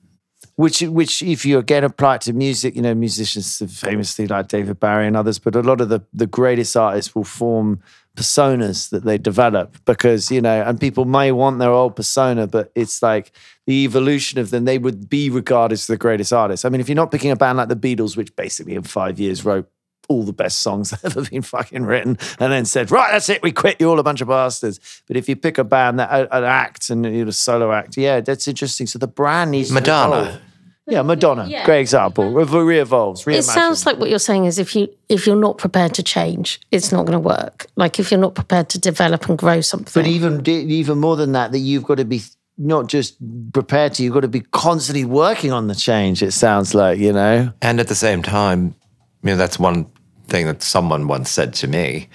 which 0.58 0.82
which 0.82 1.22
if 1.22 1.46
you 1.46 1.58
again 1.58 1.86
apply 1.86 2.16
it 2.16 2.22
to 2.22 2.34
music, 2.34 2.76
you 2.76 2.82
know, 2.82 2.94
musicians 2.94 3.62
famously 3.80 4.28
like 4.28 4.50
David 4.50 4.80
Bowie 4.80 5.08
and 5.08 5.16
others, 5.18 5.40
but 5.40 5.56
a 5.56 5.62
lot 5.62 5.80
of 5.82 5.88
the 5.90 6.02
the 6.14 6.28
greatest 6.28 6.76
artists 6.76 7.16
will 7.16 7.24
form 7.24 7.80
personas 8.16 8.90
that 8.90 9.04
they 9.04 9.18
develop 9.18 9.78
because 9.86 10.32
you 10.32 10.42
know, 10.42 10.62
and 10.62 10.80
people 10.80 11.06
may 11.06 11.32
want 11.32 11.60
their 11.60 11.70
old 11.70 11.96
persona, 11.96 12.48
but 12.48 12.72
it's 12.76 13.02
like 13.02 13.32
the 13.68 13.84
evolution 13.84 14.40
of 14.40 14.50
them. 14.50 14.66
They 14.66 14.78
would 14.78 15.10
be 15.10 15.30
regarded 15.30 15.74
as 15.74 15.88
the 15.88 15.98
greatest 15.98 16.34
artists. 16.34 16.66
I 16.66 16.70
mean, 16.70 16.82
if 16.82 16.90
you're 16.90 16.96
not 16.96 17.12
picking 17.12 17.32
a 17.32 17.36
band 17.36 17.58
like 17.58 17.70
the 17.70 17.76
Beatles, 17.76 18.18
which 18.18 18.36
basically 18.36 18.76
in 18.76 18.84
five 18.84 19.20
years 19.20 19.46
wrote 19.46 19.70
all 20.08 20.24
the 20.24 20.34
best 20.34 20.60
songs 20.60 20.90
that 21.02 21.06
ever 21.06 21.24
been 21.24 21.42
fucking 21.42 21.84
written, 21.84 22.18
and 22.40 22.52
then 22.52 22.66
said, 22.66 22.92
"Right, 22.92 23.12
that's 23.12 23.30
it, 23.30 23.44
we 23.44 23.52
quit. 23.52 23.78
You're 23.80 23.90
all 23.90 24.00
a 24.00 24.04
bunch 24.04 24.22
of 24.22 24.28
bastards." 24.28 24.80
But 25.08 25.18
if 25.18 25.30
you 25.30 25.36
pick 25.36 25.58
a 25.58 25.64
band 25.64 26.00
that 26.00 26.28
an 26.32 26.44
act 26.44 26.90
and 26.90 27.06
you 27.06 27.24
know, 27.24 27.30
a 27.30 27.34
solo 27.34 27.72
act, 27.72 27.98
yeah, 27.98 28.22
that's 28.22 28.48
interesting. 28.48 28.88
So 28.88 29.00
the 29.00 29.08
brand 29.08 29.52
needs 29.52 29.70
to 29.70 29.74
Madonna. 29.76 30.42
Evolve. 30.88 30.96
Yeah, 30.96 31.02
Madonna. 31.02 31.48
Yeah. 31.48 31.66
Great 31.66 31.82
example. 31.82 32.32
Re- 32.32 32.44
Re-evolves. 32.64 33.28
It 33.28 33.44
sounds 33.44 33.86
like 33.86 33.98
what 33.98 34.10
you're 34.10 34.20
saying 34.20 34.46
is 34.46 34.60
if 34.60 34.76
you 34.76 34.88
if 35.10 35.26
you're 35.28 35.36
not 35.36 35.58
prepared 35.58 35.94
to 35.96 36.04
change, 36.04 36.60
it's 36.72 36.92
not 36.92 37.06
going 37.06 37.14
to 37.14 37.20
work. 37.20 37.68
Like 37.76 38.00
if 38.00 38.12
you're 38.12 38.20
not 38.20 38.36
prepared 38.36 38.70
to 38.70 38.80
develop 38.80 39.28
and 39.30 39.38
grow 39.38 39.62
something. 39.62 40.02
But 40.02 40.08
even 40.08 40.48
even 40.48 41.00
more 41.00 41.16
than 41.16 41.32
that, 41.34 41.52
that 41.52 41.60
you've 41.60 41.84
got 41.84 41.98
to 41.98 42.06
be 42.06 42.22
not 42.58 42.88
just 42.88 43.18
prepared 43.52 43.94
to, 43.96 44.04
you've 44.04 44.14
got 44.14 44.22
to 44.22 44.28
be 44.30 44.42
constantly 44.52 45.06
working 45.06 45.52
on 45.52 45.68
the 45.68 45.76
change. 45.76 46.22
It 46.24 46.32
sounds 46.32 46.74
like 46.74 47.00
you 47.00 47.12
know. 47.14 47.52
And 47.62 47.80
at 47.80 47.88
the 47.88 47.96
same 47.96 48.22
time, 48.24 48.76
you 49.24 49.32
know, 49.32 49.36
that's 49.38 49.60
one 49.60 49.88
thing 50.28 50.46
that 50.48 50.64
someone 50.64 51.08
once 51.08 51.30
said 51.30 51.54
to 51.54 51.68
me 51.68 52.08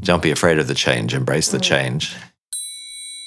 don't 0.00 0.22
be 0.22 0.30
afraid 0.30 0.58
of 0.58 0.66
the 0.68 0.74
change, 0.74 1.14
embrace 1.14 1.50
the 1.50 1.60
change. 1.60 2.14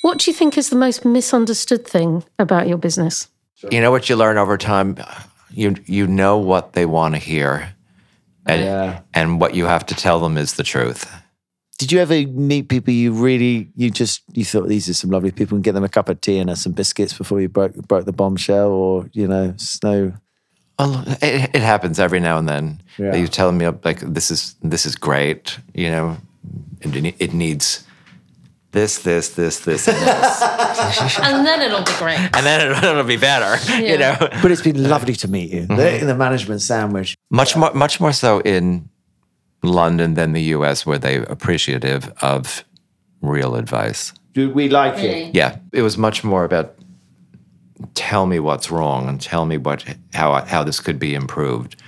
what 0.02 0.20
do 0.20 0.30
you 0.30 0.36
think 0.36 0.58
is 0.58 0.70
the 0.70 0.76
most 0.76 1.06
misunderstood 1.06 1.88
thing 1.88 2.24
about 2.38 2.68
your 2.68 2.78
business? 2.78 3.28
You 3.72 3.82
know 3.82 3.92
what 3.92 4.10
you 4.10 4.16
learn 4.16 4.38
over 4.38 4.58
time? 4.58 4.98
You, 5.52 5.76
you 5.86 6.08
know 6.08 6.38
what 6.38 6.74
they 6.74 6.86
want 6.86 7.16
to 7.16 7.20
hear. 7.20 7.74
And, 8.46 8.62
Yeah. 8.62 9.00
and 9.14 9.40
what 9.40 9.56
you 9.56 9.66
have 9.66 9.86
to 9.88 9.96
tell 9.96 10.20
them 10.20 10.38
is 10.38 10.54
the 10.54 10.64
truth. 10.64 11.10
Did 11.78 11.92
you 11.92 12.00
ever 12.00 12.22
meet 12.28 12.70
people 12.70 12.94
you 12.94 13.12
really 13.12 13.70
you 13.76 13.90
just 13.90 14.22
you 14.34 14.46
thought 14.46 14.68
these 14.70 14.88
are 14.88 14.94
some 14.94 15.10
lovely 15.10 15.32
people 15.32 15.56
and 15.56 15.64
get 15.64 15.74
them 15.74 15.84
a 15.84 15.90
cup 15.90 16.08
of 16.08 16.22
tea 16.22 16.38
and 16.40 16.58
some 16.58 16.72
biscuits 16.72 17.14
before 17.18 17.42
you 17.42 17.50
broke 17.50 17.74
broke 17.88 18.06
the 18.06 18.14
bombshell 18.14 18.70
or 18.72 19.10
you 19.12 19.28
know 19.28 19.54
snow? 19.58 20.14
Well, 20.80 21.04
it, 21.22 21.50
it 21.54 21.62
happens 21.62 22.00
every 22.00 22.20
now 22.22 22.38
and 22.38 22.48
then. 22.48 22.82
Yeah. 22.98 23.16
You 23.16 23.28
tell 23.28 23.52
me 23.52 23.68
like 23.84 24.00
this 24.00 24.32
is 24.32 24.56
this 24.62 24.86
is 24.86 24.96
great. 24.96 25.60
You 25.74 25.90
know, 25.92 26.18
it, 26.80 27.16
it 27.20 27.34
needs 27.34 27.85
this, 28.76 29.00
this, 29.00 29.30
this, 29.30 29.60
this, 29.62 29.88
and 29.88 29.96
this, 29.98 31.20
and 31.28 31.46
then 31.48 31.62
it'll 31.62 31.84
be 31.84 31.98
great. 31.98 32.20
and 32.20 32.46
then 32.46 32.60
it'll, 32.70 32.84
it'll 32.84 33.04
be 33.06 33.16
better. 33.16 33.56
You 33.82 33.98
know, 33.98 34.16
But 34.42 34.52
it's 34.52 34.62
been 34.62 34.90
lovely 34.90 35.16
to 35.16 35.28
meet 35.30 35.50
you. 35.52 35.62
Mm-hmm. 35.62 35.78
The, 36.02 36.06
the 36.08 36.16
management 36.16 36.62
sandwich. 36.62 37.16
much 37.30 37.56
more 37.56 37.74
much 37.74 38.02
more 38.02 38.12
so 38.12 38.42
in 38.42 38.90
London 39.64 40.16
than 40.16 40.34
the 40.34 40.42
U.S., 40.58 40.86
where 40.86 41.00
they're 41.00 41.24
appreciative 41.24 42.12
of 42.22 42.66
real 43.22 43.56
advice. 43.56 44.14
Do 44.34 44.50
we 44.50 44.68
like 44.68 44.98
it? 45.02 45.34
Yeah, 45.34 45.58
it 45.72 45.82
was 45.82 45.98
much 45.98 46.24
more 46.26 46.44
about 46.44 46.76
tell 47.94 48.26
me 48.26 48.40
what's 48.40 48.70
wrong 48.72 49.08
and 49.08 49.22
tell 49.22 49.46
me 49.46 49.58
what 49.58 49.84
how 50.14 50.44
how 50.46 50.64
this 50.64 50.82
could 50.82 51.00
be 51.00 51.16
improved, 51.16 51.82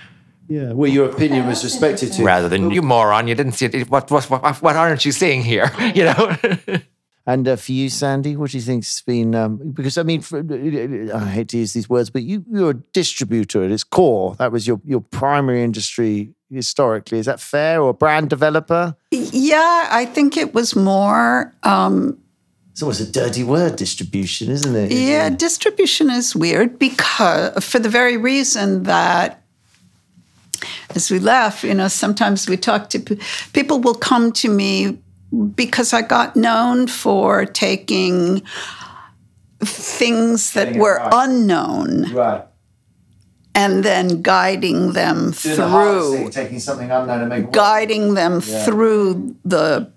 Yeah. 0.49 0.71
Well, 0.73 0.89
your 0.89 1.10
opinion 1.10 1.45
was 1.47 1.63
respected 1.63 2.13
too. 2.13 2.23
rather 2.23 2.47
than 2.49 2.71
you 2.71 2.81
moron, 2.81 3.27
you 3.27 3.36
didn't 3.36 3.53
see 3.53 3.65
it. 3.65 3.89
What 3.89 4.10
what 4.12 4.29
what, 4.29 4.62
what 4.62 4.75
aren't 4.75 5.03
you 5.05 5.12
seeing 5.12 5.41
here? 5.43 5.71
You 5.95 6.05
know. 6.05 6.38
And 7.29 7.45
uh, 7.45 7.57
for 7.57 7.73
you, 7.73 7.89
Sandy, 7.89 8.38
what 8.38 8.51
do 8.51 8.57
you 8.57 8.63
think's 8.63 9.01
been? 9.01 9.36
Um, 9.36 9.57
because 9.73 9.97
I 9.97 10.03
mean, 10.03 10.21
for, 10.21 10.39
I 11.13 11.25
hate 11.27 11.49
to 11.49 11.57
use 11.57 11.73
these 11.73 11.89
words, 11.89 12.10
but 12.10 12.23
you 12.23 12.45
you're 12.49 12.69
a 12.69 12.73
distributor 12.93 13.65
at 13.65 13.69
its 13.71 13.83
core. 13.83 14.36
That 14.36 14.53
was 14.53 14.65
your 14.65 14.79
your 14.86 15.01
primary 15.01 15.62
industry 15.62 16.29
historically. 16.49 17.19
Is 17.19 17.25
that 17.25 17.41
fair? 17.41 17.81
Or 17.81 17.93
brand 17.93 18.29
developer? 18.29 18.95
Yeah, 19.12 19.89
I 19.91 20.05
think 20.05 20.38
it 20.38 20.53
was 20.53 20.73
more. 20.73 21.53
Um, 21.63 22.17
It's 22.71 22.81
always 22.81 23.01
a 23.01 23.12
dirty 23.12 23.43
word, 23.43 23.75
distribution, 23.75 24.49
isn't 24.49 24.73
it? 24.75 24.91
yeah, 24.93 25.29
distribution 25.29 26.10
is 26.10 26.33
weird 26.33 26.79
because 26.79 27.62
for 27.62 27.79
the 27.79 27.89
very 27.89 28.15
reason 28.15 28.83
that. 28.83 29.43
As 30.96 31.12
we 31.12 31.20
laugh, 31.20 31.63
you 31.63 31.74
know, 31.74 31.88
sometimes 31.88 32.48
we 32.50 32.58
talk 32.58 32.89
to 32.89 33.00
pe- 33.00 33.17
people 33.54 33.80
will 33.80 33.96
come 33.96 34.32
to 34.34 34.50
me 34.50 34.98
because 35.56 35.93
I 35.93 36.02
got 36.02 36.36
known 36.36 36.88
for 36.88 37.46
taking 37.46 38.41
things 39.62 40.54
that 40.54 40.76
were 40.76 41.02
unknown 41.12 42.13
Right. 42.13 42.43
and 43.56 43.84
then 43.84 44.22
guiding 44.22 44.93
them 44.93 45.32
Doing 45.32 45.56
the 45.58 45.70
through 45.70 46.12
thing, 46.17 46.30
taking 46.30 46.60
something 46.60 46.91
unknown 46.91 47.32
and 47.32 47.43
work. 47.46 47.54
guiding 47.54 48.13
them 48.13 48.41
through 48.41 49.36
the 49.46 49.91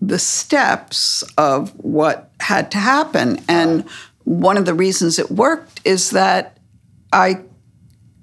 the 0.00 0.18
steps 0.18 1.22
of 1.38 1.70
what 1.76 2.32
had 2.40 2.70
to 2.72 2.78
happen 2.78 3.38
and 3.48 3.84
one 4.24 4.56
of 4.56 4.64
the 4.66 4.74
reasons 4.74 5.18
it 5.18 5.30
worked 5.30 5.80
is 5.84 6.10
that 6.10 6.58
i 7.12 7.38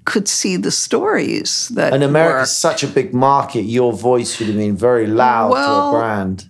could 0.04 0.28
see 0.28 0.56
the 0.56 0.70
stories 0.70 1.68
that 1.74 1.92
And 1.92 2.02
America's 2.02 2.50
were- 2.50 2.68
such 2.70 2.82
a 2.82 2.86
big 2.86 3.12
market. 3.14 3.62
Your 3.62 3.92
voice 3.92 4.38
would 4.38 4.48
have 4.48 4.56
been 4.56 4.76
very 4.76 5.06
loud 5.06 5.50
Well- 5.52 5.92
to 5.92 5.96
a 5.96 6.00
brand. 6.00 6.48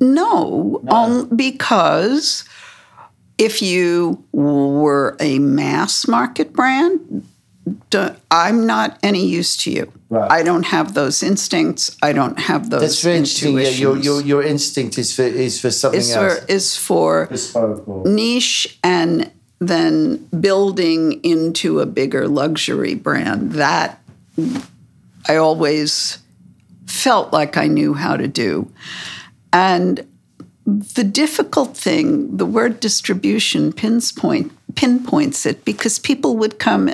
no, 0.00 0.80
on- 0.88 1.28
because 1.36 2.44
if 3.38 3.60
you 3.62 4.22
were 4.32 5.16
a 5.20 5.38
mass 5.38 6.06
market 6.08 6.52
brand 6.52 7.00
i'm 8.30 8.66
not 8.66 8.98
any 9.02 9.24
use 9.26 9.56
to 9.56 9.70
you 9.70 9.92
Right. 10.08 10.30
i 10.38 10.42
don't 10.42 10.64
have 10.64 10.94
those 10.94 11.22
instincts 11.22 11.94
i 12.02 12.12
don't 12.12 12.38
have 12.40 12.70
those 12.70 12.80
That's 12.80 13.02
very 13.02 13.16
interesting. 13.18 13.58
Yeah, 13.58 13.68
your, 13.68 13.96
your 13.98 14.20
your 14.22 14.42
instinct 14.42 14.98
is 14.98 15.14
for 15.14 15.22
is 15.22 15.60
for 15.60 15.70
something 15.70 16.00
is 16.00 16.10
else. 16.10 16.38
for, 16.38 16.44
is 16.52 16.76
for 16.76 17.26
Bespoke 17.26 18.06
niche 18.06 18.78
and 18.82 19.30
then 19.60 20.16
building 20.40 21.22
into 21.22 21.80
a 21.80 21.86
bigger 21.86 22.26
luxury 22.26 22.94
brand. 22.94 23.52
That 23.52 24.00
I 25.28 25.36
always 25.36 26.18
felt 26.86 27.32
like 27.32 27.56
I 27.56 27.66
knew 27.66 27.94
how 27.94 28.16
to 28.16 28.26
do. 28.26 28.70
And 29.52 30.06
the 30.64 31.04
difficult 31.04 31.76
thing, 31.76 32.36
the 32.36 32.46
word 32.46 32.80
distribution 32.80 33.72
pinpoint, 33.72 34.52
pinpoints 34.74 35.46
it 35.46 35.64
because 35.64 35.98
people 35.98 36.36
would 36.36 36.58
come 36.58 36.90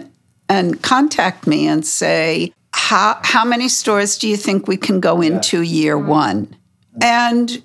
and 0.49 0.83
contact 0.83 1.47
me 1.47 1.67
and 1.67 1.85
say, 1.87 2.53
how, 2.73 3.19
how 3.23 3.45
many 3.45 3.69
stores 3.69 4.19
do 4.19 4.29
you 4.29 4.37
think 4.37 4.67
we 4.67 4.77
can 4.77 5.01
go 5.01 5.21
into 5.21 5.63
year 5.63 5.97
mm-hmm. 5.97 6.09
one? 6.09 6.57
And 7.01 7.63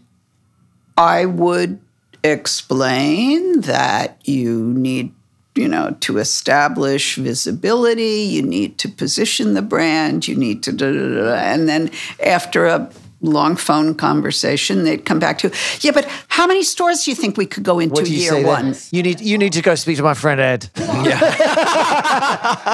I 0.97 1.25
would 1.25 1.79
explain 2.23 3.61
that 3.61 4.17
you 4.23 4.73
need, 4.73 5.13
you 5.55 5.67
know, 5.67 5.95
to 6.01 6.17
establish 6.17 7.15
visibility, 7.15 8.21
you 8.21 8.41
need 8.41 8.77
to 8.79 8.89
position 8.89 9.53
the 9.53 9.61
brand, 9.61 10.27
you 10.27 10.35
need 10.35 10.63
to, 10.63 10.71
da, 10.71 10.91
da, 10.91 10.99
da, 10.99 11.23
da. 11.25 11.35
and 11.35 11.67
then 11.67 11.91
after 12.23 12.65
a 12.67 12.91
long 13.21 13.55
phone 13.55 13.93
conversation, 13.95 14.83
they'd 14.83 15.05
come 15.05 15.19
back 15.19 15.37
to, 15.39 15.51
yeah, 15.81 15.91
but 15.91 16.05
how 16.27 16.47
many 16.47 16.63
stores 16.63 17.03
do 17.05 17.11
you 17.11 17.15
think 17.15 17.37
we 17.37 17.45
could 17.45 17.63
go 17.63 17.79
into 17.79 17.93
What 17.93 18.05
do 18.05 18.11
you 18.13 18.19
year 18.21 18.31
say 18.31 18.43
one? 18.43 18.71
then? 18.71 18.81
You 18.91 19.03
need 19.03 19.21
you 19.21 19.37
need 19.37 19.53
to 19.53 19.61
go 19.61 19.75
speak 19.75 19.97
to 19.97 20.03
my 20.03 20.13
friend 20.15 20.41
Ed. 20.41 20.69
Yeah. 20.77 21.19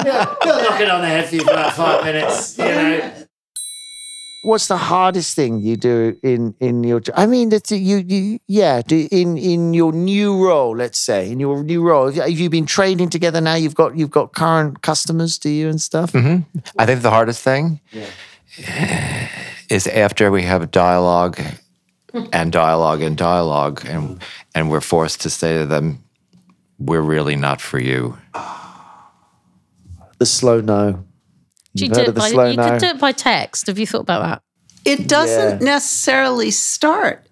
knock 0.44 0.80
it 0.80 0.88
on 0.90 1.02
the 1.02 1.08
head 1.08 1.28
for 1.28 1.34
you 1.34 1.42
for 1.42 1.50
about 1.50 1.74
five 1.74 2.04
minutes. 2.04 2.56
You 2.58 2.64
know. 2.64 3.17
What's 4.42 4.68
the 4.68 4.76
hardest 4.76 5.34
thing 5.34 5.60
you 5.60 5.76
do 5.76 6.16
in 6.22 6.54
in 6.60 6.84
your? 6.84 7.02
I 7.14 7.26
mean, 7.26 7.48
that 7.48 7.70
you 7.72 7.96
you 7.98 8.38
yeah, 8.46 8.82
do 8.82 9.08
in 9.10 9.36
in 9.36 9.74
your 9.74 9.92
new 9.92 10.46
role. 10.46 10.76
Let's 10.76 10.98
say 10.98 11.30
in 11.30 11.40
your 11.40 11.64
new 11.64 11.82
role, 11.82 12.12
have 12.12 12.30
you 12.30 12.48
been 12.48 12.66
trading 12.66 13.10
together 13.10 13.40
now? 13.40 13.56
You've 13.56 13.74
got 13.74 13.96
you've 13.96 14.12
got 14.12 14.34
current 14.34 14.82
customers, 14.82 15.38
do 15.38 15.48
you 15.48 15.68
and 15.68 15.80
stuff? 15.80 16.12
Mm-hmm. 16.12 16.58
I 16.78 16.86
think 16.86 17.02
the 17.02 17.10
hardest 17.10 17.42
thing 17.42 17.80
is 19.68 19.88
after 19.88 20.30
we 20.30 20.42
have 20.42 20.70
dialogue 20.70 21.40
and 22.32 22.52
dialogue 22.52 23.02
and 23.02 23.16
dialogue, 23.16 23.84
and 23.86 24.22
and 24.54 24.70
we're 24.70 24.80
forced 24.80 25.20
to 25.22 25.30
say 25.30 25.58
to 25.58 25.66
them, 25.66 26.04
"We're 26.78 27.02
really 27.02 27.34
not 27.34 27.60
for 27.60 27.80
you." 27.80 28.18
The 30.18 30.26
slow 30.26 30.60
no. 30.60 31.04
Do 31.74 31.84
you 31.84 31.88
You've 31.88 31.94
do 31.94 32.00
heard 32.00 32.04
it 32.04 32.08
of 32.08 32.14
the 32.14 32.36
by, 32.36 32.48
you 32.50 32.56
no. 32.56 32.70
could 32.70 32.80
do 32.80 32.86
it 32.86 32.98
by 33.00 33.12
text. 33.12 33.66
Have 33.66 33.78
you 33.78 33.86
thought 33.86 34.00
about 34.02 34.22
that? 34.22 34.42
It 34.84 35.08
doesn't 35.08 35.60
Yeah. 35.60 35.64
necessarily 35.74 36.50
start 36.50 37.24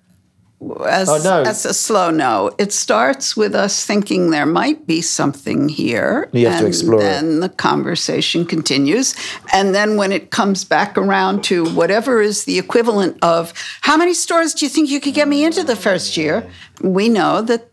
as, 0.88 1.09
Oh, 1.09 1.18
no. 1.22 1.42
as 1.42 1.64
a 1.66 1.75
slow 1.75 2.11
no. 2.11 2.51
It 2.59 2.72
starts 2.72 3.37
with 3.37 3.55
us 3.55 3.85
thinking 3.85 4.31
there 4.31 4.46
might 4.46 4.87
be 4.87 5.01
something 5.03 5.68
here. 5.68 6.29
You 6.33 6.46
have 6.49 6.61
to 6.61 6.64
and 6.66 6.68
explore 6.75 7.01
it. 7.01 7.03
then 7.03 7.40
the 7.40 7.49
conversation 7.49 8.44
continues. 8.46 9.14
And 9.53 9.75
then 9.75 9.96
when 9.96 10.12
it 10.12 10.31
comes 10.31 10.64
back 10.64 10.96
around 10.99 11.42
to 11.44 11.64
whatever 11.70 12.20
is 12.20 12.44
the 12.44 12.59
equivalent 12.59 13.18
of 13.22 13.53
how 13.83 13.96
many 13.96 14.14
stores 14.14 14.55
do 14.55 14.64
you 14.66 14.70
think 14.70 14.88
you 14.90 15.01
could 15.01 15.14
get 15.14 15.29
me 15.29 15.44
into 15.44 15.62
the 15.62 15.77
first 15.77 16.16
year? 16.16 16.46
We 16.83 17.09
know 17.09 17.42
that 17.42 17.70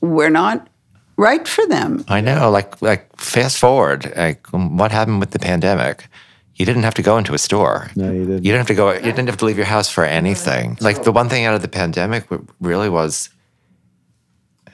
we're 0.00 0.30
not 0.30 0.68
right 1.16 1.46
for 1.48 1.66
them. 1.66 2.04
I 2.08 2.20
know, 2.20 2.50
like 2.50 2.80
like 2.82 3.04
fast 3.20 3.58
forward, 3.58 4.12
like 4.16 4.46
what 4.52 4.92
happened 4.92 5.20
with 5.20 5.30
the 5.30 5.38
pandemic? 5.38 6.08
You 6.56 6.64
didn't 6.66 6.84
have 6.84 6.94
to 6.94 7.02
go 7.02 7.18
into 7.18 7.34
a 7.34 7.38
store. 7.38 7.90
No, 7.96 8.12
you 8.12 8.24
didn't. 8.26 8.44
You 8.44 8.52
didn't 8.52 8.58
have 8.58 8.66
to 8.68 8.74
go. 8.74 8.92
You 8.92 9.00
didn't 9.00 9.26
have 9.28 9.38
to 9.38 9.44
leave 9.44 9.56
your 9.56 9.66
house 9.66 9.90
for 9.90 10.04
anything. 10.04 10.78
Like 10.80 11.02
the 11.02 11.10
one 11.12 11.28
thing 11.28 11.44
out 11.46 11.54
of 11.54 11.62
the 11.62 11.68
pandemic 11.68 12.26
really 12.60 12.88
was 12.88 13.30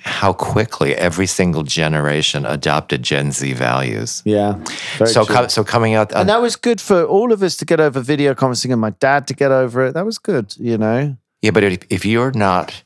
how 0.02 0.32
quickly 0.32 0.94
every 0.94 1.26
single 1.26 1.62
generation 1.62 2.46
adopted 2.46 3.02
Gen 3.02 3.32
Z 3.32 3.52
values. 3.54 4.22
Yeah. 4.24 4.58
very 4.98 5.10
So, 5.10 5.24
true. 5.24 5.34
co- 5.36 5.48
so 5.48 5.62
coming 5.64 5.94
out, 5.94 6.10
and 6.12 6.20
uh, 6.20 6.24
that 6.34 6.42
was 6.42 6.56
good 6.56 6.80
for 6.80 7.04
all 7.04 7.32
of 7.32 7.42
us 7.42 7.56
to 7.56 7.64
get 7.64 7.80
over 7.80 8.00
video 8.00 8.34
conferencing 8.34 8.72
and 8.72 8.80
my 8.80 8.90
dad 8.90 9.26
to 9.28 9.34
get 9.34 9.50
over 9.50 9.86
it. 9.86 9.92
That 9.94 10.06
was 10.06 10.18
good, 10.18 10.54
you 10.58 10.78
know. 10.78 11.16
Yeah, 11.42 11.50
but 11.52 11.64
if, 11.64 11.78
if 11.90 12.04
you're 12.06 12.32
not 12.32 12.82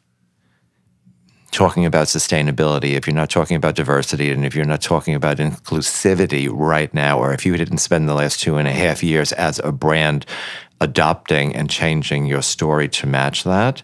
talking 1.54 1.86
about 1.86 2.08
sustainability, 2.08 2.92
if 2.92 3.06
you're 3.06 3.14
not 3.14 3.30
talking 3.30 3.56
about 3.56 3.74
diversity, 3.74 4.30
and 4.30 4.44
if 4.44 4.54
you're 4.54 4.64
not 4.64 4.82
talking 4.82 5.14
about 5.14 5.38
inclusivity 5.38 6.48
right 6.50 6.92
now, 6.92 7.18
or 7.18 7.32
if 7.32 7.46
you 7.46 7.56
didn't 7.56 7.78
spend 7.78 8.08
the 8.08 8.14
last 8.14 8.40
two 8.40 8.56
and 8.56 8.68
a 8.68 8.72
half 8.72 9.02
years 9.02 9.32
as 9.32 9.60
a 9.60 9.72
brand 9.72 10.26
adopting 10.80 11.54
and 11.54 11.70
changing 11.70 12.26
your 12.26 12.42
story 12.42 12.88
to 12.88 13.06
match 13.06 13.44
that, 13.44 13.82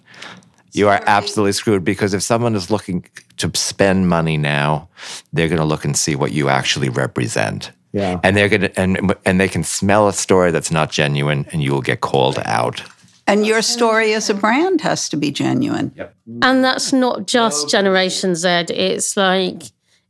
you 0.72 0.88
are 0.88 1.02
absolutely 1.06 1.52
screwed 1.52 1.84
because 1.84 2.14
if 2.14 2.22
someone 2.22 2.54
is 2.54 2.70
looking 2.70 3.04
to 3.38 3.50
spend 3.54 4.08
money 4.08 4.36
now, 4.36 4.88
they're 5.32 5.48
going 5.48 5.58
to 5.58 5.64
look 5.64 5.84
and 5.84 5.96
see 5.96 6.14
what 6.14 6.32
you 6.32 6.48
actually 6.48 6.88
represent. 6.88 7.72
Yeah. 7.92 8.20
And 8.22 8.36
they're 8.36 8.48
going 8.48 8.60
to 8.60 8.80
and 8.80 9.14
and 9.24 9.40
they 9.40 9.48
can 9.48 9.64
smell 9.64 10.06
a 10.06 10.12
story 10.12 10.52
that's 10.52 10.70
not 10.70 10.90
genuine 10.90 11.46
and 11.50 11.62
you 11.62 11.72
will 11.72 11.80
get 11.80 12.00
called 12.00 12.38
out. 12.44 12.82
And 13.30 13.46
your 13.46 13.62
story 13.62 14.12
as 14.12 14.28
a 14.28 14.34
brand 14.34 14.80
has 14.80 15.08
to 15.10 15.16
be 15.16 15.30
genuine. 15.30 15.94
And 16.42 16.64
that's 16.64 16.92
not 16.92 17.28
just 17.28 17.68
Generation 17.68 18.34
Z. 18.34 18.48
It's 18.70 19.16
like 19.16 19.62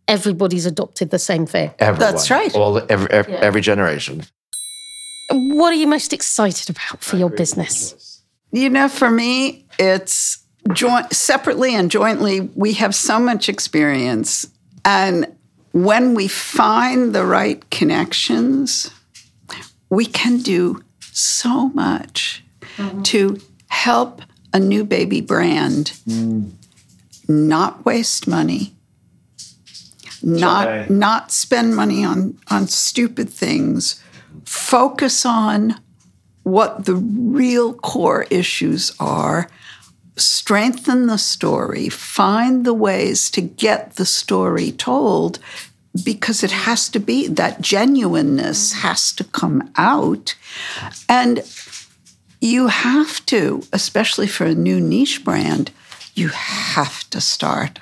everybody's 0.08 0.64
adopted 0.64 1.10
the 1.10 1.18
same 1.18 1.44
thing. 1.44 1.70
Everyone. 1.78 2.12
That's 2.12 2.30
right. 2.30 2.54
All 2.54 2.78
every 2.88 3.10
every, 3.10 3.34
every 3.34 3.60
generation. 3.60 4.22
what 5.28 5.72
are 5.72 5.76
you 5.76 5.86
most 5.86 6.14
excited 6.14 6.70
about 6.70 7.04
for 7.04 7.18
your 7.18 7.28
business? 7.28 8.22
You 8.52 8.70
know, 8.70 8.88
for 8.88 9.10
me, 9.10 9.66
it's 9.78 10.38
joint 10.72 11.12
separately 11.12 11.74
and 11.74 11.90
jointly. 11.90 12.40
We 12.54 12.72
have 12.74 12.94
so 12.94 13.20
much 13.20 13.50
experience, 13.50 14.48
and 14.82 15.26
when 15.72 16.14
we 16.14 16.26
find 16.26 17.14
the 17.14 17.26
right 17.26 17.68
connections, 17.70 18.90
we 19.90 20.06
can 20.06 20.38
do 20.38 20.82
so 21.12 21.68
much 21.68 22.42
Mm-hmm. 22.80 23.02
to 23.02 23.40
help 23.68 24.22
a 24.52 24.58
new 24.58 24.84
baby 24.84 25.20
brand 25.20 25.92
mm. 26.08 26.50
not 27.28 27.84
waste 27.84 28.26
money, 28.26 28.74
not 30.22 30.66
Okay. 30.66 30.86
not 30.92 31.30
spend 31.30 31.76
money 31.76 32.04
on 32.04 32.38
on 32.48 32.66
stupid 32.68 33.28
things, 33.28 34.02
focus 34.44 35.26
on 35.26 35.78
what 36.42 36.86
the 36.86 36.96
real 36.96 37.74
core 37.74 38.26
issues 38.30 38.92
are, 38.98 39.48
strengthen 40.16 41.06
the 41.06 41.18
story, 41.18 41.88
find 41.88 42.64
the 42.64 42.74
ways 42.74 43.30
to 43.30 43.40
get 43.40 43.96
the 43.96 44.06
story 44.06 44.72
told 44.72 45.38
because 46.04 46.42
it 46.42 46.52
has 46.52 46.88
to 46.88 47.00
be 47.00 47.26
that 47.26 47.60
genuineness 47.60 48.72
has 48.74 49.12
to 49.12 49.24
come 49.24 49.70
out. 49.76 50.34
And 51.08 51.44
you 52.40 52.68
have 52.68 53.24
to 53.26 53.62
especially 53.72 54.26
for 54.26 54.46
a 54.46 54.54
new 54.54 54.80
niche 54.80 55.24
brand 55.24 55.70
you 56.14 56.28
have 56.28 57.08
to 57.10 57.20
start 57.20 57.78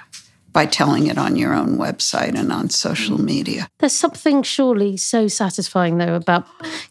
by 0.52 0.66
telling 0.66 1.06
it 1.06 1.18
on 1.18 1.36
your 1.36 1.54
own 1.54 1.76
website 1.76 2.34
and 2.38 2.52
on 2.52 2.68
social 2.70 3.18
mm. 3.18 3.24
media 3.24 3.68
There's 3.78 3.92
something 3.92 4.42
surely 4.42 4.96
so 4.96 5.28
satisfying, 5.28 5.98
though, 5.98 6.14
about 6.14 6.46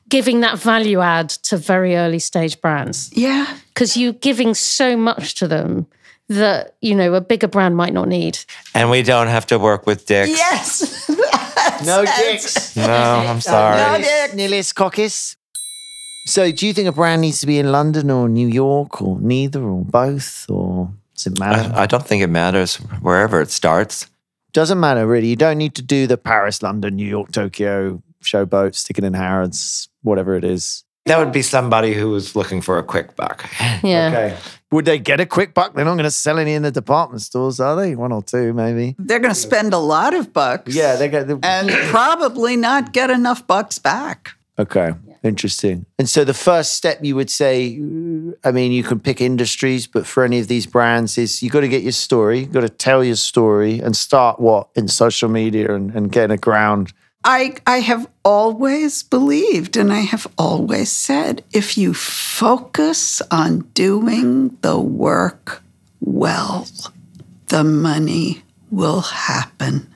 giving 0.08 0.42
that 0.42 0.60
value 0.60 1.02
add 1.02 1.30
to 1.30 1.58
very 1.58 1.96
early 1.96 2.20
stage 2.20 2.62
brands 2.62 3.10
yeah 3.14 3.58
because 3.74 3.98
you're 3.98 4.14
giving 4.14 4.54
so 4.54 4.96
much 4.96 5.36
to 5.36 5.48
them 5.48 5.88
that, 6.30 6.76
you 6.82 6.94
know, 6.94 7.14
a 7.14 7.22
bigger 7.22 7.48
brand 7.48 7.78
might 7.78 7.94
not 7.94 8.10
need. 8.10 8.38
And 8.74 8.90
we 8.90 9.02
don't 9.02 9.28
have 9.28 9.48
to 9.48 9.58
work 9.58 9.88
with 9.88 10.06
dicks. 10.06 10.30
yes 10.32 11.10
No 11.86 12.06
dicks. 12.06 12.76
No, 12.76 12.84
I'm 12.84 13.42
sorry. 13.42 13.78
No. 13.78 14.00
Nihilus, 14.00 14.34
nihilus 14.34 14.74
cockis. 14.74 15.36
So, 16.28 16.52
do 16.52 16.68
you 16.68 16.74
think 16.74 16.90
a 16.90 16.92
brand 16.92 17.22
needs 17.22 17.40
to 17.40 17.48
be 17.48 17.58
in 17.58 17.72
London 17.72 18.12
or 18.12 18.28
New 18.28 18.50
York 18.50 19.02
or 19.02 19.18
neither 19.22 19.64
or 19.64 19.86
both 19.86 20.46
or 20.50 20.92
does 21.16 21.28
it 21.28 21.40
matter? 21.40 21.74
I, 21.74 21.84
I 21.84 21.86
don't 21.86 22.06
think 22.06 22.22
it 22.22 22.28
matters 22.28 22.76
wherever 23.02 23.40
it 23.42 23.50
starts. 23.50 24.08
Doesn't 24.52 24.80
matter 24.80 25.08
really. 25.08 25.28
You 25.28 25.38
don't 25.38 25.58
need 25.58 25.74
to 25.76 25.82
do 25.82 26.06
the 26.06 26.18
Paris, 26.18 26.62
London, 26.62 26.98
New 26.98 27.08
York, 27.08 27.32
Tokyo 27.32 28.04
showboat, 28.22 28.76
stick 28.76 28.98
it 28.98 29.06
in 29.06 29.14
Harrods, 29.14 29.88
whatever 30.02 30.36
it 30.36 30.44
is. 30.44 30.84
That 31.06 31.20
would 31.20 31.32
be 31.32 31.42
somebody 31.42 31.94
who 31.94 32.10
was 32.10 32.36
looking 32.36 32.60
for 32.62 32.78
a 32.78 32.84
quick 32.84 33.16
buck. 33.16 33.50
Yeah. 33.82 34.08
Okay. 34.12 34.38
Would 34.72 34.84
they 34.84 35.00
get 35.00 35.22
a 35.22 35.26
quick 35.26 35.54
buck? 35.54 35.74
They're 35.76 35.86
not 35.86 35.94
going 35.94 36.04
to 36.04 36.12
sell 36.12 36.38
any 36.40 36.54
in 36.54 36.64
the 36.64 36.72
department 36.72 37.22
stores, 37.22 37.62
are 37.62 37.78
they? 37.78 37.96
One 37.96 38.12
or 38.12 38.22
two, 38.22 38.52
maybe. 38.52 38.98
they're 39.00 39.20
going 39.20 39.34
to 39.34 39.40
spend 39.40 39.74
a 39.74 39.78
lot 39.78 40.14
of 40.14 40.34
bucks 40.34 40.76
Yeah, 40.76 40.98
they 40.98 41.08
get 41.08 41.28
the. 41.28 41.40
and 41.44 41.70
probably 41.90 42.58
not 42.58 42.92
get 42.92 43.10
enough 43.10 43.48
bucks 43.48 43.80
back 43.80 44.32
Okay, 44.60 44.92
interesting. 45.28 45.86
And 46.00 46.10
so 46.10 46.24
the 46.24 46.34
first 46.34 46.74
step 46.74 47.04
you 47.04 47.16
would 47.16 47.30
say, 47.30 47.76
I 48.44 48.52
mean, 48.52 48.72
you 48.72 48.84
can 48.84 49.00
pick 49.00 49.22
industries, 49.22 49.86
but 49.86 50.08
for 50.08 50.24
any 50.24 50.40
of 50.40 50.48
these 50.48 50.66
brands, 50.66 51.18
is 51.18 51.44
you 51.44 51.50
got 51.50 51.62
to 51.62 51.68
get 51.68 51.84
your 51.84 51.92
story, 51.92 52.40
you 52.40 52.46
got 52.48 52.62
to 52.62 52.70
tell 52.70 53.04
your 53.04 53.16
story 53.16 53.80
and 53.80 53.96
start 53.96 54.40
what 54.40 54.70
in 54.76 54.88
social 54.88 55.30
media 55.30 55.74
and, 55.76 55.94
and 55.94 56.12
getting 56.12 56.34
a 56.34 56.38
ground. 56.38 56.94
I, 57.24 57.56
I 57.68 57.80
have 57.82 58.08
always 58.24 59.04
believed 59.04 59.76
and 59.76 59.92
I 59.92 60.00
have 60.00 60.28
always 60.38 60.90
said 60.90 61.44
if 61.52 61.78
you 61.78 61.94
focus 61.94 63.22
on 63.30 63.60
doing 63.74 64.58
the 64.62 64.80
work 64.80 65.62
well, 66.00 66.68
the 67.48 67.64
money 67.64 68.44
will 68.72 69.02
happen. 69.02 69.94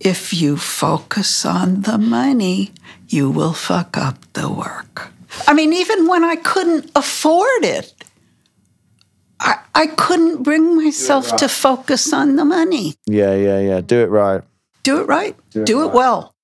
If 0.00 0.32
you 0.32 0.56
focus 0.56 1.44
on 1.44 1.82
the 1.82 1.98
money, 1.98 2.70
you 3.08 3.30
will 3.30 3.52
fuck 3.52 3.96
up 3.96 4.32
the 4.32 4.48
work. 4.48 5.12
I 5.46 5.54
mean, 5.54 5.72
even 5.72 6.06
when 6.06 6.24
I 6.24 6.36
couldn't 6.36 6.90
afford 6.94 7.64
it, 7.64 7.92
I, 9.40 9.58
I 9.74 9.86
couldn't 9.86 10.42
bring 10.42 10.76
myself 10.76 11.36
to 11.36 11.48
focus 11.48 12.12
on 12.12 12.36
the 12.36 12.44
money. 12.44 12.94
Yeah, 13.06 13.34
yeah, 13.34 13.60
yeah. 13.60 13.80
Do 13.80 14.00
it 14.00 14.10
right. 14.10 14.42
Do 14.82 15.00
it 15.00 15.06
right, 15.06 15.36
do 15.50 15.84
it 15.86 15.92
well. 15.92 16.34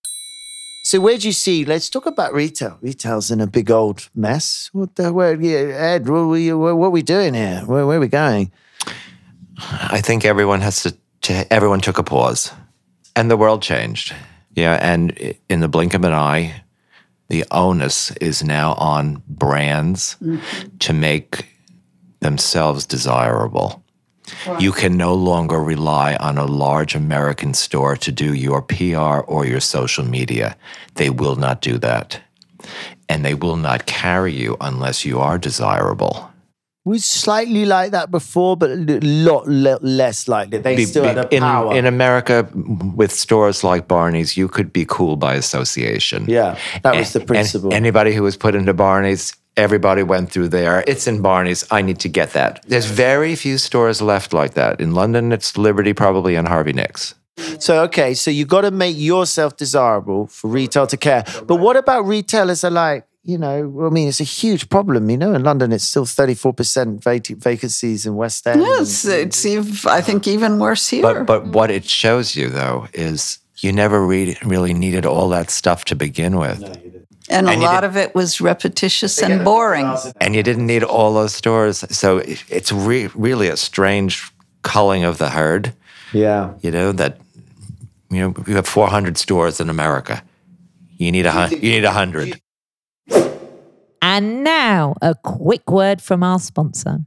So 0.82 1.00
where 1.00 1.16
do 1.16 1.26
you 1.26 1.32
see? 1.32 1.64
Let's 1.64 1.88
talk 1.88 2.04
about 2.04 2.34
retail. 2.34 2.76
Retail's 2.82 3.30
in 3.30 3.40
a 3.40 3.46
big 3.46 3.70
old 3.70 4.10
mess. 4.14 4.68
What 4.72 4.96
the? 4.96 5.12
Where? 5.12 5.40
Yeah, 5.40 5.74
Ed, 5.74 6.08
what 6.08 6.18
are 6.18 6.26
we, 6.26 6.52
what, 6.52 6.76
what 6.76 6.88
are 6.88 6.90
we 6.90 7.02
doing 7.02 7.32
here? 7.32 7.62
Where, 7.64 7.86
where 7.86 7.96
are 7.96 8.00
we 8.00 8.08
going? 8.08 8.52
I 9.56 10.02
think 10.02 10.26
everyone 10.26 10.60
has 10.60 10.82
to, 10.82 10.94
to, 11.22 11.50
everyone 11.50 11.80
took 11.80 11.96
a 11.96 12.02
pause 12.02 12.52
and 13.16 13.30
the 13.30 13.36
world 13.36 13.62
changed. 13.62 14.14
Yeah. 14.54 14.78
And 14.80 15.34
in 15.48 15.60
the 15.60 15.68
blink 15.68 15.94
of 15.94 16.04
an 16.04 16.12
eye, 16.12 16.62
the 17.28 17.44
onus 17.50 18.10
is 18.12 18.44
now 18.44 18.74
on 18.74 19.22
brands 19.28 20.16
mm-hmm. 20.22 20.76
to 20.78 20.92
make 20.92 21.48
themselves 22.20 22.86
desirable. 22.86 23.82
You 24.58 24.72
can 24.72 24.96
no 24.96 25.14
longer 25.14 25.58
rely 25.62 26.16
on 26.16 26.38
a 26.38 26.46
large 26.46 26.94
American 26.94 27.52
store 27.52 27.96
to 27.96 28.10
do 28.10 28.32
your 28.32 28.62
PR 28.62 29.20
or 29.20 29.44
your 29.44 29.60
social 29.60 30.04
media. 30.04 30.56
They 30.94 31.10
will 31.10 31.36
not 31.36 31.60
do 31.60 31.76
that. 31.78 32.20
And 33.08 33.24
they 33.24 33.34
will 33.34 33.56
not 33.56 33.84
carry 33.84 34.32
you 34.32 34.56
unless 34.62 35.04
you 35.04 35.18
are 35.20 35.36
desirable. 35.36 36.30
Was 36.86 37.06
slightly 37.06 37.64
like 37.64 37.92
that 37.92 38.10
before, 38.10 38.58
but 38.58 38.70
a 38.70 38.98
lot 39.02 39.48
le- 39.48 39.78
less 39.80 40.28
likely. 40.28 40.58
They 40.58 40.76
Be- 40.76 40.84
still 40.84 41.04
had 41.04 41.16
a 41.16 41.34
in, 41.34 41.40
power. 41.40 41.74
in 41.74 41.86
America, 41.86 42.46
with 42.94 43.10
stores 43.10 43.64
like 43.64 43.88
Barney's, 43.88 44.36
you 44.36 44.48
could 44.48 44.70
be 44.70 44.84
cool 44.84 45.16
by 45.16 45.34
association. 45.34 46.26
yeah, 46.28 46.58
that 46.82 46.94
was 46.94 47.14
the 47.14 47.20
principle. 47.20 47.68
And 47.70 47.74
anybody 47.76 48.12
who 48.14 48.22
was 48.22 48.36
put 48.36 48.54
into 48.54 48.74
Barney's, 48.74 49.34
everybody 49.56 50.02
went 50.02 50.30
through 50.30 50.48
there. 50.48 50.84
It's 50.86 51.06
in 51.06 51.22
Barney's. 51.22 51.64
I 51.70 51.80
need 51.80 52.00
to 52.00 52.08
get 52.10 52.34
that. 52.34 52.62
There's 52.68 52.84
very 52.86 53.34
few 53.34 53.56
stores 53.56 54.02
left 54.02 54.34
like 54.34 54.52
that. 54.54 54.78
In 54.78 54.92
London, 54.92 55.32
it's 55.32 55.56
Liberty 55.56 55.94
probably 55.94 56.34
and 56.34 56.46
Harvey 56.46 56.74
Nicks. 56.74 57.14
So 57.58 57.82
okay, 57.84 58.12
so 58.14 58.30
you 58.30 58.44
got 58.44 58.60
to 58.60 58.70
make 58.70 58.96
yourself 58.98 59.56
desirable 59.56 60.26
for 60.26 60.48
retail 60.48 60.86
to 60.88 60.96
care. 60.98 61.24
But 61.46 61.56
what 61.56 61.76
about 61.76 62.06
retailers 62.06 62.62
are 62.62 62.70
like? 62.70 63.06
You 63.26 63.38
know, 63.38 63.86
I 63.86 63.88
mean, 63.88 64.08
it's 64.08 64.20
a 64.20 64.24
huge 64.24 64.68
problem. 64.68 65.08
You 65.08 65.16
know, 65.16 65.32
in 65.32 65.42
London, 65.42 65.72
it's 65.72 65.84
still 65.84 66.04
thirty-four 66.04 66.52
percent 66.52 67.02
vacancies 67.02 68.04
in 68.04 68.16
West 68.16 68.46
End. 68.46 68.60
Yes, 68.60 69.04
it's 69.06 69.46
ev- 69.46 69.86
I 69.86 70.02
think 70.02 70.28
even 70.28 70.58
worse 70.58 70.86
here. 70.90 71.00
But 71.02 71.24
but 71.24 71.44
mm. 71.44 71.52
what 71.52 71.70
it 71.70 71.84
shows 71.88 72.36
you 72.36 72.50
though 72.50 72.86
is 72.92 73.38
you 73.58 73.72
never 73.72 74.06
re- 74.06 74.36
really 74.44 74.74
needed 74.74 75.06
all 75.06 75.30
that 75.30 75.50
stuff 75.50 75.86
to 75.86 75.96
begin 75.96 76.36
with. 76.36 76.60
No, 76.60 76.72
and 77.30 77.46
a 77.48 77.52
and 77.52 77.62
you 77.62 77.66
lot 77.66 77.80
did- 77.80 77.86
of 77.90 77.96
it 77.96 78.14
was 78.14 78.42
repetitious 78.42 79.22
and 79.22 79.42
boring. 79.42 79.96
and 80.20 80.34
you 80.36 80.42
didn't 80.42 80.66
need 80.66 80.82
all 80.84 81.14
those 81.14 81.34
stores. 81.34 81.78
So 81.90 82.18
it- 82.18 82.44
it's 82.50 82.72
re- 82.72 83.08
really 83.14 83.48
a 83.48 83.56
strange 83.56 84.30
culling 84.62 85.04
of 85.04 85.16
the 85.16 85.30
herd. 85.30 85.72
yeah. 86.12 86.52
You 86.60 86.70
know 86.70 86.92
that 86.92 87.16
you 88.10 88.20
know 88.20 88.34
you 88.46 88.54
have 88.56 88.66
400 88.68 89.16
stores 89.16 89.60
in 89.60 89.70
America. 89.70 90.22
You 90.98 91.10
need 91.10 91.24
a 91.26 91.32
hun- 91.32 91.52
you 91.52 91.70
need 91.72 91.84
a 91.84 91.92
hundred. 91.92 92.38
And 94.06 94.44
now, 94.44 94.96
a 95.00 95.14
quick 95.14 95.70
word 95.70 96.02
from 96.02 96.22
our 96.22 96.38
sponsor. 96.38 97.06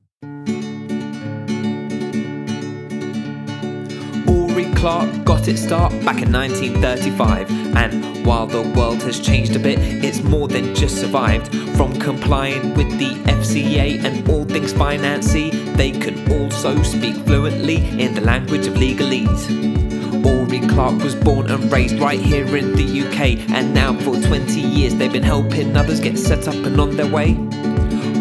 Uri 4.26 4.74
Clark 4.74 5.24
got 5.24 5.48
its 5.48 5.62
start 5.62 5.92
back 6.04 6.24
in 6.24 6.32
1935, 6.32 7.52
and 7.78 8.26
while 8.26 8.48
the 8.48 8.64
world 8.76 9.04
has 9.04 9.20
changed 9.20 9.56
a 9.56 9.60
bit, 9.60 9.78
it's 9.78 10.24
more 10.24 10.48
than 10.48 10.74
just 10.74 11.00
survived. 11.00 11.56
From 11.78 11.94
complying 12.00 12.74
with 12.74 12.90
the 12.98 13.12
FCA 13.32 14.04
and 14.04 14.28
all 14.28 14.46
things 14.46 14.74
financy, 14.74 15.52
they 15.76 15.92
can 15.92 16.18
also 16.32 16.82
speak 16.82 17.16
fluently 17.28 17.76
in 18.02 18.16
the 18.16 18.22
language 18.22 18.66
of 18.66 18.74
legalese. 18.74 19.87
Uri 20.28 20.60
Clark 20.68 21.02
was 21.02 21.16
born 21.16 21.50
and 21.50 21.72
raised 21.72 22.00
right 22.00 22.20
here 22.20 22.58
in 22.58 22.74
the 22.74 23.02
UK, 23.02 23.50
and 23.56 23.74
now 23.74 23.94
for 24.00 24.20
20 24.22 24.60
years 24.60 24.94
they've 24.96 25.12
been 25.12 25.24
helping 25.24 25.76
others 25.78 26.02
get 26.02 26.20
set 26.20 26.48
up 26.50 26.56
and 26.56 26.80
on 26.82 26.98
their 26.98 27.10
way. 27.10 27.38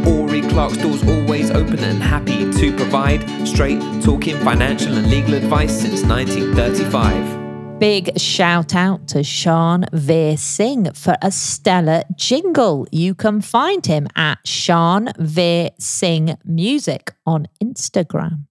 Ori 0.06 0.42
Clark's 0.42 0.76
doors 0.76 1.02
always 1.02 1.50
open 1.50 1.80
and 1.80 2.00
happy 2.00 2.50
to 2.52 2.76
provide 2.76 3.28
straight 3.46 3.80
talking 4.02 4.38
financial 4.38 4.96
and 4.96 5.10
legal 5.10 5.34
advice 5.34 5.80
since 5.80 6.02
1935. 6.04 7.80
Big 7.80 8.16
shout 8.18 8.74
out 8.74 9.08
to 9.08 9.24
Sean 9.24 9.84
Veer 9.92 10.36
Singh 10.36 10.92
for 10.92 11.16
a 11.20 11.32
stellar 11.32 12.04
jingle. 12.14 12.86
You 12.92 13.14
can 13.14 13.40
find 13.40 13.84
him 13.84 14.06
at 14.14 14.38
Sean 14.46 15.08
Veer 15.18 15.70
Singh 15.78 16.36
Music 16.44 17.12
on 17.26 17.48
Instagram. 17.62 18.46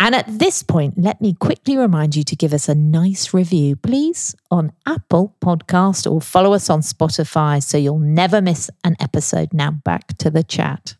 And 0.00 0.14
at 0.14 0.26
this 0.38 0.62
point, 0.62 0.94
let 0.96 1.20
me 1.20 1.34
quickly 1.34 1.76
remind 1.76 2.14
you 2.14 2.22
to 2.22 2.36
give 2.36 2.54
us 2.54 2.68
a 2.68 2.74
nice 2.74 3.34
review, 3.34 3.74
please, 3.74 4.34
on 4.48 4.70
Apple 4.86 5.34
Podcast 5.40 6.10
or 6.10 6.20
follow 6.20 6.52
us 6.52 6.70
on 6.70 6.80
Spotify 6.82 7.60
so 7.60 7.76
you'll 7.76 7.98
never 7.98 8.40
miss 8.40 8.70
an 8.84 8.96
episode. 9.00 9.52
Now 9.52 9.72
back 9.72 10.16
to 10.18 10.30
the 10.30 10.44
chat. 10.44 10.94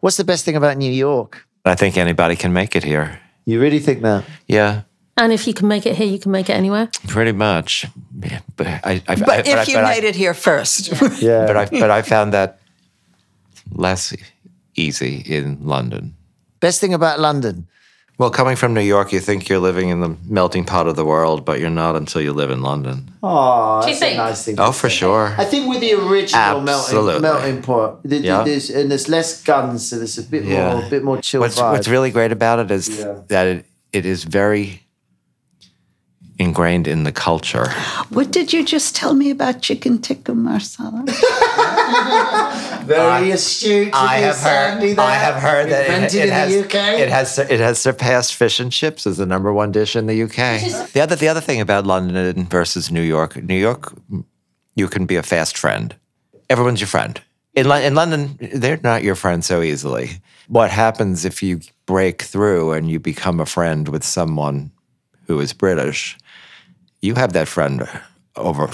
What's 0.00 0.16
the 0.16 0.24
best 0.24 0.44
thing 0.44 0.56
about 0.56 0.76
New 0.76 0.90
York? 0.90 1.46
I 1.64 1.76
think 1.76 1.96
anybody 1.96 2.34
can 2.34 2.52
make 2.52 2.74
it 2.74 2.82
here. 2.82 3.20
You 3.44 3.60
really 3.60 3.78
think 3.78 4.02
that? 4.02 4.24
Yeah, 4.48 4.82
And 5.16 5.32
if 5.32 5.46
you 5.46 5.54
can 5.54 5.68
make 5.68 5.86
it 5.86 5.94
here, 5.96 6.06
you 6.08 6.18
can 6.18 6.32
make 6.32 6.50
it 6.50 6.54
anywhere. 6.54 6.90
pretty 7.06 7.32
much. 7.32 7.86
Yeah, 8.20 8.40
But 8.56 8.66
I, 8.66 9.02
I, 9.06 9.14
But 9.14 9.28
I, 9.28 9.38
if 9.38 9.56
I- 9.56 9.62
you 9.70 9.74
but 9.76 9.84
I- 9.84 9.90
made 9.94 10.04
it 10.04 10.16
here 10.16 10.34
first, 10.34 10.88
Yeah. 11.22 11.46
but 11.46 11.56
I, 11.56 11.66
but 11.66 11.90
I 11.92 12.02
found 12.14 12.32
that 12.34 12.58
less 13.72 14.12
easy 14.74 15.22
in 15.24 15.58
London. 15.64 16.15
Best 16.66 16.80
thing 16.80 16.94
about 16.94 17.20
London? 17.20 17.68
Well, 18.18 18.28
coming 18.30 18.56
from 18.56 18.74
New 18.74 18.80
York, 18.80 19.12
you 19.12 19.20
think 19.20 19.48
you're 19.48 19.60
living 19.60 19.88
in 19.90 20.00
the 20.00 20.16
melting 20.28 20.64
pot 20.64 20.88
of 20.88 20.96
the 20.96 21.04
world, 21.04 21.44
but 21.44 21.60
you're 21.60 21.70
not 21.70 21.94
until 21.94 22.20
you 22.20 22.32
live 22.32 22.50
in 22.50 22.60
London. 22.60 23.08
Oh, 23.22 23.82
that's 23.86 24.02
a 24.02 24.16
nice 24.16 24.44
thing. 24.44 24.56
Oh, 24.58 24.72
to 24.72 24.72
for 24.72 24.88
say. 24.90 24.96
sure. 24.96 25.32
I 25.38 25.44
think 25.44 25.68
with 25.68 25.78
the 25.80 25.92
original 25.94 26.60
melting, 26.62 27.22
melting 27.22 27.62
pot, 27.62 28.02
the, 28.02 28.08
the- 28.08 28.16
Yeah. 28.18 28.42
there's, 28.42 28.68
and 28.70 28.90
there's 28.90 29.08
less 29.08 29.44
guns, 29.44 29.88
so 29.88 29.98
there's 29.98 30.18
a 30.18 30.24
bit 30.24 30.42
Yeah. 30.42 30.72
more, 30.74 30.84
a 30.84 30.90
bit 30.90 31.04
more 31.04 31.20
chill 31.22 31.40
What's, 31.42 31.56
vibe. 31.56 31.70
what's 31.70 31.86
really 31.86 32.10
great 32.10 32.32
about 32.32 32.58
it 32.58 32.72
is 32.72 32.88
Yeah. 32.88 33.14
that 33.28 33.46
it, 33.46 33.64
it 33.92 34.04
is 34.04 34.24
very 34.24 34.82
ingrained 36.38 36.86
in 36.86 37.04
the 37.04 37.12
culture. 37.12 37.68
what 38.10 38.30
did 38.30 38.52
you 38.52 38.64
just 38.64 38.94
tell 38.94 39.14
me 39.14 39.30
about 39.30 39.62
chicken 39.62 40.00
tikka 40.00 40.32
masala? 40.32 41.06
Very 42.86 43.30
astute. 43.30 43.94
I 43.94 44.18
have 44.18 44.36
Sandy, 44.36 44.94
there. 44.94 45.86
Invented 45.86 46.24
in 46.24 46.28
has, 46.30 46.52
the 46.52 46.60
UK. 46.64 46.74
It 47.00 47.08
has 47.08 47.38
it 47.38 47.60
has 47.60 47.78
surpassed 47.78 48.34
fish 48.34 48.60
and 48.60 48.70
chips 48.70 49.06
as 49.06 49.16
the 49.16 49.26
number 49.26 49.52
one 49.52 49.72
dish 49.72 49.96
in 49.96 50.06
the 50.06 50.22
UK. 50.22 50.92
The 50.92 51.00
other 51.00 51.16
the 51.16 51.28
other 51.28 51.40
thing 51.40 51.60
about 51.60 51.86
London 51.86 52.44
versus 52.44 52.90
New 52.90 53.02
York, 53.02 53.36
New 53.42 53.58
York, 53.58 53.92
you 54.74 54.88
can 54.88 55.06
be 55.06 55.16
a 55.16 55.22
fast 55.22 55.56
friend. 55.58 55.94
Everyone's 56.48 56.80
your 56.80 56.88
friend. 56.88 57.20
In, 57.54 57.70
in 57.72 57.94
London, 57.94 58.38
they're 58.54 58.78
not 58.82 59.02
your 59.02 59.14
friend 59.14 59.42
so 59.42 59.62
easily. 59.62 60.20
What 60.48 60.70
happens 60.70 61.24
if 61.24 61.42
you 61.42 61.60
break 61.86 62.22
through 62.22 62.72
and 62.72 62.90
you 62.90 63.00
become 63.00 63.40
a 63.40 63.46
friend 63.46 63.88
with 63.88 64.04
someone 64.04 64.70
who 65.26 65.40
is 65.40 65.52
British? 65.52 66.16
You 67.02 67.14
have 67.14 67.32
that 67.34 67.48
friend 67.48 67.88
over. 68.36 68.70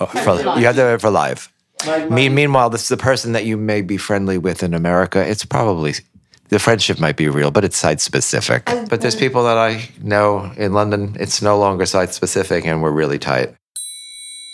uh, 0.00 0.06
For, 0.06 0.58
you 0.58 0.66
have 0.66 0.76
that 0.76 1.00
for 1.00 1.10
life. 1.10 1.52
Me- 2.10 2.28
meanwhile, 2.28 2.70
this 2.70 2.82
is 2.82 2.88
the 2.88 2.96
person 2.96 3.32
that 3.32 3.44
you 3.44 3.56
may 3.56 3.82
be 3.82 3.96
friendly 3.96 4.38
with 4.38 4.62
in 4.62 4.74
America. 4.74 5.20
It's 5.28 5.44
probably 5.44 5.94
the 6.48 6.58
friendship 6.58 6.98
might 6.98 7.16
be 7.16 7.28
real, 7.28 7.50
but 7.50 7.64
it's 7.64 7.76
site 7.76 8.00
specific. 8.00 8.64
But 8.88 9.00
there's 9.00 9.16
people 9.16 9.44
that 9.44 9.58
I 9.58 9.88
know 10.02 10.52
in 10.56 10.72
London. 10.72 11.16
It's 11.20 11.42
no 11.42 11.58
longer 11.58 11.86
site 11.86 12.14
specific, 12.14 12.64
and 12.66 12.82
we're 12.82 12.92
really 12.92 13.18
tight. 13.18 13.54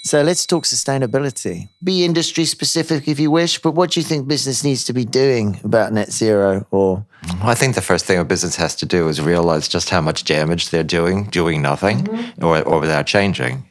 So 0.05 0.21
let's 0.23 0.47
talk 0.47 0.65
sustainability. 0.65 1.69
Be 1.83 2.05
industry 2.05 2.45
specific 2.45 3.07
if 3.07 3.21
you 3.21 3.31
wish, 3.31 3.63
but 3.63 3.73
what 3.77 3.93
do 3.93 4.01
you 4.01 4.05
think 4.05 4.27
business 4.27 4.65
needs 4.65 4.85
to 4.85 4.93
be 4.93 5.05
doing 5.05 5.61
about 5.63 5.93
net 5.93 6.11
zero 6.11 6.67
or 6.73 7.07
Well, 7.29 7.51
I 7.51 7.55
think 7.55 7.75
the 7.75 7.83
first 7.83 8.05
thing 8.05 8.19
a 8.19 8.25
business 8.25 8.57
has 8.57 8.75
to 8.77 8.87
do 8.87 9.09
is 9.09 9.21
realize 9.21 9.69
just 9.69 9.91
how 9.91 10.01
much 10.01 10.25
damage 10.25 10.71
they're 10.71 10.83
doing, 10.83 11.25
doing 11.25 11.63
nothing, 11.63 12.05
mm-hmm. 12.05 12.45
or, 12.45 12.63
or 12.63 12.81
without 12.81 13.07
changing. 13.07 13.65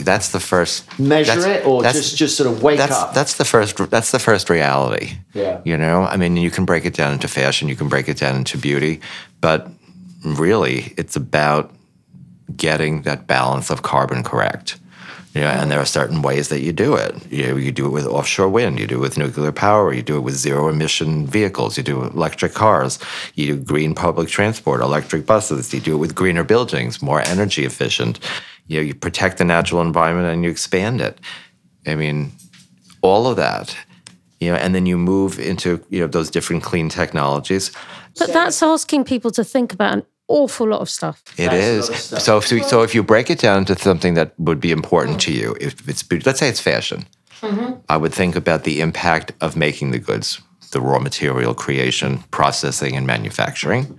That's 0.00 0.30
the 0.30 0.40
first 0.40 0.98
measure 0.98 1.46
it 1.46 1.66
or 1.66 1.82
that's- 1.82 2.02
just 2.02 2.16
just 2.16 2.36
sort 2.36 2.50
of 2.50 2.62
wake 2.62 2.78
that's 2.78 2.96
up? 2.96 3.12
that's 3.12 3.34
the 3.34 3.44
first 3.44 3.76
that's 3.90 4.10
the 4.10 4.18
first 4.18 4.48
reality. 4.48 5.18
Yeah. 5.34 5.60
You 5.64 5.76
know, 5.76 6.04
I 6.04 6.16
mean, 6.16 6.38
you 6.38 6.50
can 6.50 6.64
break 6.64 6.86
it 6.86 6.94
down 6.94 7.12
into 7.12 7.28
fashion, 7.28 7.68
you 7.68 7.76
can 7.76 7.88
break 7.88 8.08
it 8.08 8.16
down 8.16 8.36
into 8.36 8.56
beauty, 8.56 9.00
but 9.42 9.68
really, 10.24 10.94
it's 10.96 11.14
about 11.14 11.72
getting 12.56 13.02
that 13.02 13.26
balance 13.26 13.68
of 13.70 13.82
carbon 13.82 14.22
correct. 14.22 14.78
Yeah, 15.34 15.60
and 15.60 15.68
there 15.68 15.80
are 15.80 15.84
certain 15.84 16.22
ways 16.22 16.48
that 16.50 16.60
you 16.60 16.72
do 16.72 16.94
it. 16.94 17.12
You 17.30 17.48
know, 17.48 17.56
you 17.56 17.72
do 17.72 17.86
it 17.86 17.90
with 17.90 18.06
offshore 18.06 18.48
wind, 18.48 18.78
you 18.78 18.86
do 18.86 18.98
it 18.98 19.00
with 19.00 19.18
nuclear 19.18 19.50
power, 19.50 19.92
you 19.92 20.00
do 20.00 20.16
it 20.16 20.20
with 20.20 20.34
zero 20.34 20.68
emission 20.68 21.26
vehicles, 21.26 21.76
you 21.76 21.82
do 21.82 21.96
it 21.98 22.04
with 22.04 22.14
electric 22.14 22.54
cars, 22.54 23.00
you 23.34 23.46
do 23.48 23.56
green 23.56 23.96
public 23.96 24.28
transport, 24.28 24.80
electric 24.80 25.26
buses, 25.26 25.74
you 25.74 25.80
do 25.80 25.94
it 25.94 25.98
with 25.98 26.14
greener 26.14 26.44
buildings, 26.44 27.02
more 27.02 27.20
energy 27.22 27.64
efficient. 27.64 28.20
You 28.68 28.78
know, 28.78 28.84
you 28.84 28.94
protect 28.94 29.38
the 29.38 29.44
natural 29.44 29.80
environment 29.82 30.32
and 30.32 30.44
you 30.44 30.50
expand 30.50 31.00
it. 31.00 31.18
I 31.84 31.96
mean, 31.96 32.30
all 33.02 33.26
of 33.26 33.36
that. 33.36 33.76
You 34.38 34.52
know, 34.52 34.56
and 34.56 34.72
then 34.72 34.86
you 34.86 34.96
move 34.96 35.40
into 35.40 35.84
you 35.90 36.00
know 36.00 36.06
those 36.06 36.30
different 36.30 36.62
clean 36.62 36.88
technologies. 36.88 37.72
But 38.18 38.32
that's 38.32 38.62
asking 38.62 39.04
people 39.04 39.30
to 39.32 39.42
think 39.42 39.72
about 39.72 39.94
an 39.94 40.02
awful 40.34 40.68
lot 40.68 40.80
of 40.80 40.88
stuff. 40.88 41.22
It 41.36 41.50
That's 41.50 41.88
is. 41.90 41.96
stuff. 41.96 42.20
So 42.20 42.38
if 42.38 42.50
you, 42.50 42.62
so 42.64 42.82
if 42.82 42.94
you 42.94 43.02
break 43.02 43.30
it 43.30 43.38
down 43.38 43.64
to 43.66 43.78
something 43.78 44.14
that 44.14 44.32
would 44.38 44.60
be 44.60 44.72
important 44.72 45.20
to 45.22 45.32
you, 45.32 45.56
if 45.60 45.88
it's 45.88 46.04
let's 46.26 46.40
say 46.40 46.48
it's 46.48 46.60
fashion, 46.60 47.06
mm-hmm. 47.40 47.74
I 47.88 47.96
would 47.96 48.12
think 48.12 48.36
about 48.36 48.64
the 48.64 48.80
impact 48.80 49.32
of 49.40 49.56
making 49.56 49.92
the 49.92 49.98
goods, 49.98 50.42
the 50.72 50.80
raw 50.80 50.98
material 50.98 51.54
creation, 51.54 52.18
processing, 52.30 52.96
and 52.96 53.06
manufacturing, 53.06 53.98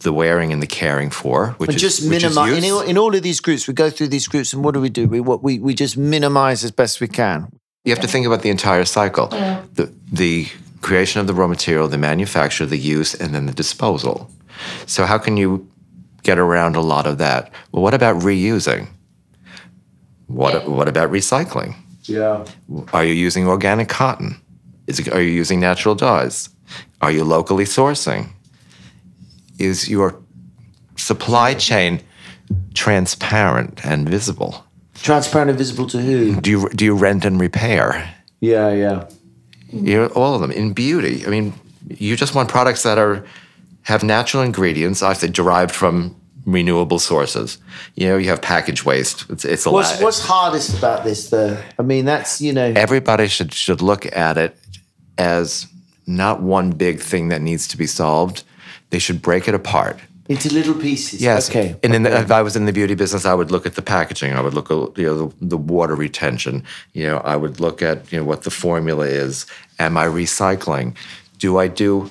the 0.00 0.12
wearing 0.12 0.52
and 0.52 0.60
the 0.60 0.66
caring 0.66 1.10
for, 1.10 1.54
which 1.58 1.68
and 1.68 1.76
is 1.76 1.82
just 1.82 2.08
which 2.08 2.24
is 2.24 2.34
minimize 2.36 2.64
in, 2.64 2.72
all- 2.72 2.88
in 2.90 2.98
all 2.98 3.14
of 3.14 3.22
these 3.22 3.40
groups. 3.40 3.68
We 3.68 3.74
go 3.74 3.90
through 3.90 4.08
these 4.08 4.28
groups, 4.28 4.52
and 4.52 4.64
what 4.64 4.74
do 4.74 4.80
we 4.80 4.90
do? 4.90 5.08
We 5.08 5.20
what 5.20 5.42
we 5.42 5.58
we 5.58 5.74
just 5.74 5.96
minimize 5.96 6.64
as 6.64 6.72
best 6.72 7.00
we 7.00 7.08
can. 7.08 7.48
You 7.84 7.92
have 7.94 8.02
to 8.02 8.08
think 8.08 8.26
about 8.26 8.42
the 8.42 8.50
entire 8.50 8.84
cycle: 8.84 9.28
the 9.74 9.92
the 10.12 10.48
creation 10.80 11.20
of 11.20 11.26
the 11.26 11.34
raw 11.34 11.46
material, 11.46 11.88
the 11.88 11.98
manufacture, 11.98 12.66
the 12.66 12.76
use, 12.98 13.14
and 13.14 13.34
then 13.34 13.46
the 13.46 13.54
disposal. 13.54 14.28
So 14.86 15.04
how 15.04 15.18
can 15.18 15.36
you 15.36 15.68
get 16.22 16.38
around 16.38 16.76
a 16.76 16.80
lot 16.80 17.06
of 17.06 17.18
that? 17.18 17.52
Well, 17.72 17.82
what 17.82 17.94
about 17.94 18.16
reusing? 18.16 18.88
What 20.26 20.68
what 20.68 20.88
about 20.88 21.10
recycling? 21.10 21.76
Yeah. 22.04 22.44
Are 22.92 23.04
you 23.04 23.14
using 23.14 23.46
organic 23.46 23.88
cotton? 23.88 24.40
Is 24.86 25.06
are 25.08 25.20
you 25.20 25.30
using 25.30 25.60
natural 25.60 25.94
dyes? 25.94 26.48
Are 27.00 27.10
you 27.10 27.24
locally 27.24 27.64
sourcing? 27.64 28.28
Is 29.58 29.88
your 29.88 30.20
supply 30.96 31.54
chain 31.54 32.00
transparent 32.74 33.84
and 33.84 34.08
visible? 34.08 34.64
Transparent 34.94 35.50
and 35.50 35.58
visible 35.58 35.86
to 35.88 35.98
who? 35.98 36.40
Do 36.40 36.50
you 36.50 36.68
do 36.70 36.84
you 36.84 36.94
rent 36.94 37.24
and 37.24 37.40
repair? 37.40 38.14
Yeah, 38.40 38.72
yeah. 38.72 39.08
You 39.70 39.96
know, 39.98 40.06
all 40.08 40.34
of 40.34 40.40
them 40.40 40.50
in 40.50 40.72
beauty. 40.72 41.26
I 41.26 41.30
mean, 41.30 41.52
you 41.88 42.16
just 42.16 42.34
want 42.34 42.48
products 42.48 42.82
that 42.84 42.98
are 42.98 43.24
have 43.84 44.02
natural 44.02 44.42
ingredients, 44.42 45.02
obviously 45.02 45.30
derived 45.30 45.74
from 45.74 46.16
renewable 46.46 46.98
sources. 46.98 47.58
You 47.94 48.08
know, 48.08 48.16
you 48.16 48.28
have 48.28 48.42
package 48.42 48.84
waste. 48.84 49.24
It's 49.30 49.44
it's 49.44 49.66
a 49.66 49.70
What's 49.70 49.92
lot. 49.92 50.02
what's 50.02 50.20
hardest 50.20 50.76
about 50.76 51.04
this, 51.04 51.30
though? 51.30 51.56
I 51.78 51.82
mean, 51.82 52.04
that's 52.04 52.40
you 52.40 52.52
know. 52.52 52.72
everybody 52.76 53.28
should 53.28 53.54
should 53.54 53.80
look 53.80 54.04
at 54.16 54.36
it 54.36 54.56
as 55.16 55.66
not 56.06 56.42
one 56.42 56.70
big 56.70 57.00
thing 57.00 57.28
that 57.28 57.40
needs 57.40 57.68
to 57.68 57.76
be 57.78 57.86
solved. 57.86 58.42
They 58.90 58.98
should 58.98 59.22
break 59.22 59.48
it 59.48 59.54
apart. 59.54 59.98
into 60.28 60.52
little 60.52 60.74
pieces. 60.74 61.20
Yes. 61.20 61.50
Okay. 61.50 61.76
And 61.82 61.94
in 61.94 62.02
the, 62.02 62.20
if 62.20 62.30
I 62.30 62.42
was 62.42 62.56
in 62.56 62.64
the 62.66 62.72
beauty 62.72 62.94
business, 62.94 63.24
I 63.26 63.34
would 63.34 63.50
look 63.50 63.66
at 63.66 63.74
the 63.74 63.82
packaging. 63.82 64.32
I 64.32 64.40
would 64.40 64.54
look 64.54 64.70
at 64.70 64.98
you 64.98 65.04
know 65.06 65.16
the, 65.40 65.46
the 65.46 65.56
water 65.56 65.94
retention. 65.94 66.62
You 66.92 67.06
know, 67.08 67.18
I 67.18 67.36
would 67.36 67.60
look 67.60 67.82
at 67.82 68.10
you 68.12 68.18
know 68.18 68.24
what 68.24 68.42
the 68.42 68.50
formula 68.50 69.06
is. 69.06 69.46
Am 69.78 69.96
I 69.96 70.06
recycling? 70.06 70.94
Do 71.38 71.58
I 71.58 71.68
do 71.68 72.10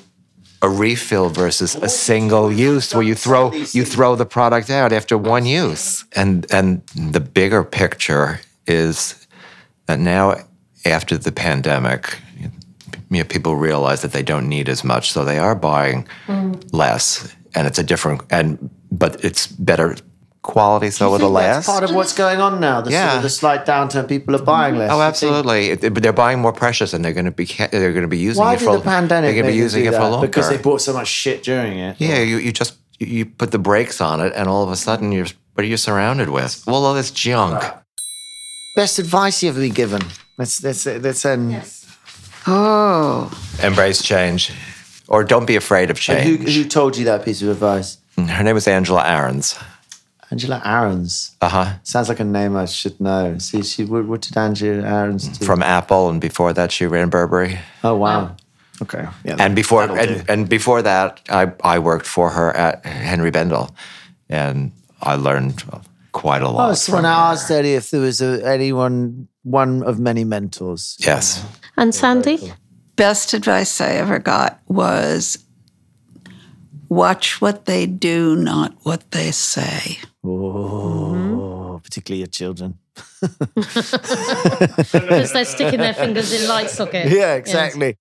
a 0.63 0.69
refill 0.69 1.29
versus 1.29 1.75
a 1.75 1.89
single 1.89 2.51
use 2.51 2.95
where 2.95 3.03
you 3.03 3.13
throw 3.13 3.51
you 3.51 3.83
throw 3.85 4.15
the 4.15 4.25
product 4.25 4.69
out 4.69 4.91
after 4.91 5.17
one 5.17 5.45
use? 5.45 6.05
And 6.15 6.47
and 6.51 6.81
the 6.95 7.19
bigger 7.19 7.63
picture 7.63 8.39
is 8.65 9.27
that 9.85 9.99
now 9.99 10.37
after 10.85 11.17
the 11.17 11.31
pandemic, 11.31 12.17
you 12.39 12.49
know, 13.09 13.23
people 13.25 13.55
realize 13.55 14.01
that 14.01 14.13
they 14.13 14.23
don't 14.23 14.49
need 14.49 14.69
as 14.69 14.83
much, 14.83 15.11
so 15.11 15.23
they 15.23 15.37
are 15.37 15.55
buying 15.55 16.07
mm. 16.27 16.73
less, 16.73 17.35
and 17.53 17.67
it's 17.67 17.77
a 17.77 17.83
different 17.83 18.21
and 18.31 18.69
but 18.89 19.23
it's 19.23 19.47
better 19.47 19.97
quality, 20.43 20.91
so 20.91 21.11
I 21.11 21.15
it'll 21.15 21.27
think 21.29 21.39
that's 21.39 21.67
last. 21.67 21.73
part 21.73 21.83
of 21.89 21.95
what's 21.95 22.13
going 22.13 22.39
on 22.39 22.59
now. 22.59 22.81
The, 22.81 22.91
sort 22.91 22.93
Yeah. 22.93 23.15
of 23.17 23.23
the 23.23 23.29
slight 23.29 23.65
downturn. 23.65 24.07
People 24.07 24.35
are 24.35 24.43
buying 24.43 24.75
less. 24.77 24.91
Oh, 24.91 24.95
You 24.97 25.01
think- 25.01 25.09
absolutely! 25.09 25.89
But 25.89 26.03
they're 26.03 26.13
buying 26.13 26.39
more 26.39 26.53
precious, 26.53 26.93
and 26.93 27.03
they're 27.03 27.13
going 27.13 27.25
to 27.25 27.31
be 27.31 27.45
they're 27.71 27.91
going 27.93 28.03
to 28.03 28.07
be 28.07 28.17
using 28.19 28.43
Why 28.43 28.53
it 28.53 28.59
did 28.59 28.65
for 28.65 28.77
the 28.77 28.83
pandemic 28.83 29.27
They're 29.29 29.41
going 29.41 29.45
to 29.47 29.51
be 29.51 29.57
using 29.57 29.85
it 29.85 29.93
for 29.93 30.01
longer 30.07 30.27
Because 30.27 30.49
they 30.49 30.57
bought 30.57 30.81
so 30.81 30.93
much 30.93 31.07
shit 31.07 31.43
during 31.43 31.79
it. 31.79 31.95
Yeah, 31.99 32.19
you, 32.19 32.37
you 32.37 32.51
just 32.51 32.75
you 32.99 33.25
put 33.25 33.51
the 33.51 33.57
brakes 33.59 33.99
on 34.01 34.19
it, 34.21 34.33
and 34.35 34.47
all 34.47 34.63
of 34.63 34.69
a 34.69 34.75
sudden 34.75 35.11
you're 35.11 35.27
what 35.55 35.63
are 35.63 35.67
you 35.67 35.77
surrounded 35.77 36.29
with? 36.29 36.63
Well, 36.67 36.83
all 36.85 36.93
this 36.93 37.11
junk. 37.11 37.63
Best 38.75 38.97
advice 38.99 39.43
you 39.43 39.49
ever 39.49 39.59
been 39.59 39.73
given? 39.73 40.01
That's 40.37 40.57
that's 40.57 40.85
let's 40.85 41.03
let's. 41.03 41.25
Um, 41.25 41.61
oh, 42.47 43.31
Embrace 43.61 44.01
change, 44.01 44.51
or 45.07 45.23
don't 45.23 45.45
be 45.45 45.55
afraid 45.55 45.89
of 45.91 45.97
And 46.09 46.19
who, 46.19 46.37
change. 46.37 46.55
who 46.55 46.63
told 46.65 46.97
you 46.97 47.05
that 47.05 47.23
piece 47.23 47.41
of 47.41 47.49
advice? 47.49 47.97
Her 48.17 48.43
name 48.43 48.55
was 48.55 48.67
Angela 48.67 49.03
Ahrendts. 49.03 49.61
Angela 50.33 50.59
Ahrendts. 50.65 51.35
Uh 51.41 51.49
huh. 51.49 51.67
Sounds 51.83 52.09
like 52.09 52.19
a 52.19 52.23
name 52.39 52.55
I 52.57 52.65
should 52.65 52.99
know. 52.99 53.37
See, 53.37 53.61
she 53.63 53.85
what, 53.85 54.05
what 54.05 54.21
did 54.21 54.35
Angela 54.37 54.83
Ahrendts 54.83 55.25
do? 55.39 55.45
From 55.45 55.61
Apple, 55.63 56.09
and 56.09 56.19
before 56.19 56.53
that, 56.53 56.71
she 56.71 56.85
ran 56.85 57.09
Burberry. 57.09 57.59
oh 57.83 57.95
wow. 57.95 58.35
Okay. 58.81 59.05
Yeah. 59.23 59.37
And 59.39 59.55
before 59.55 59.85
that'll 59.87 60.15
and, 60.19 60.29
and 60.29 60.49
before 60.49 60.81
that, 60.81 61.21
I, 61.29 61.51
I 61.63 61.79
worked 61.79 62.07
for 62.07 62.31
her 62.31 62.49
at 62.55 62.85
Henri 62.85 63.31
Bendel, 63.31 63.69
and 64.29 64.71
I 65.01 65.15
learned 65.15 65.63
quite 66.11 66.41
a 66.41 66.49
lot. 66.49 66.71
Oh, 66.71 66.73
so 66.73 66.93
when 66.93 67.05
I 67.05 67.31
asked 67.31 67.49
Eddie 67.51 67.75
if 67.75 67.91
there 67.91 68.01
was 68.01 68.19
a, 68.21 68.41
anyone, 68.45 69.27
one 69.43 69.83
of 69.83 69.99
many 69.99 70.23
mentors. 70.23 70.97
yes, 70.99 71.45
And 71.77 71.93
Sandy? 71.93 72.53
Best 72.95 73.33
advice 73.33 73.81
I 73.81 73.91
ever 74.03 74.19
got 74.19 74.59
was 74.67 75.37
watch 76.89 77.41
what 77.41 77.65
they 77.65 77.85
do, 77.87 78.35
not 78.35 78.73
what 78.83 79.09
they 79.11 79.31
say. 79.31 79.97
Oh, 80.25 81.79
particularly 81.83 82.19
your 82.19 82.27
children. 82.27 82.77
Because 83.23 85.31
they're 85.33 85.45
sticking 85.45 85.79
their 85.79 85.93
fingers 85.93 86.31
in 86.33 86.47
light 86.47 86.69
sockets. 86.69 87.11
Yeah, 87.11 87.35
exactly. 87.35 87.97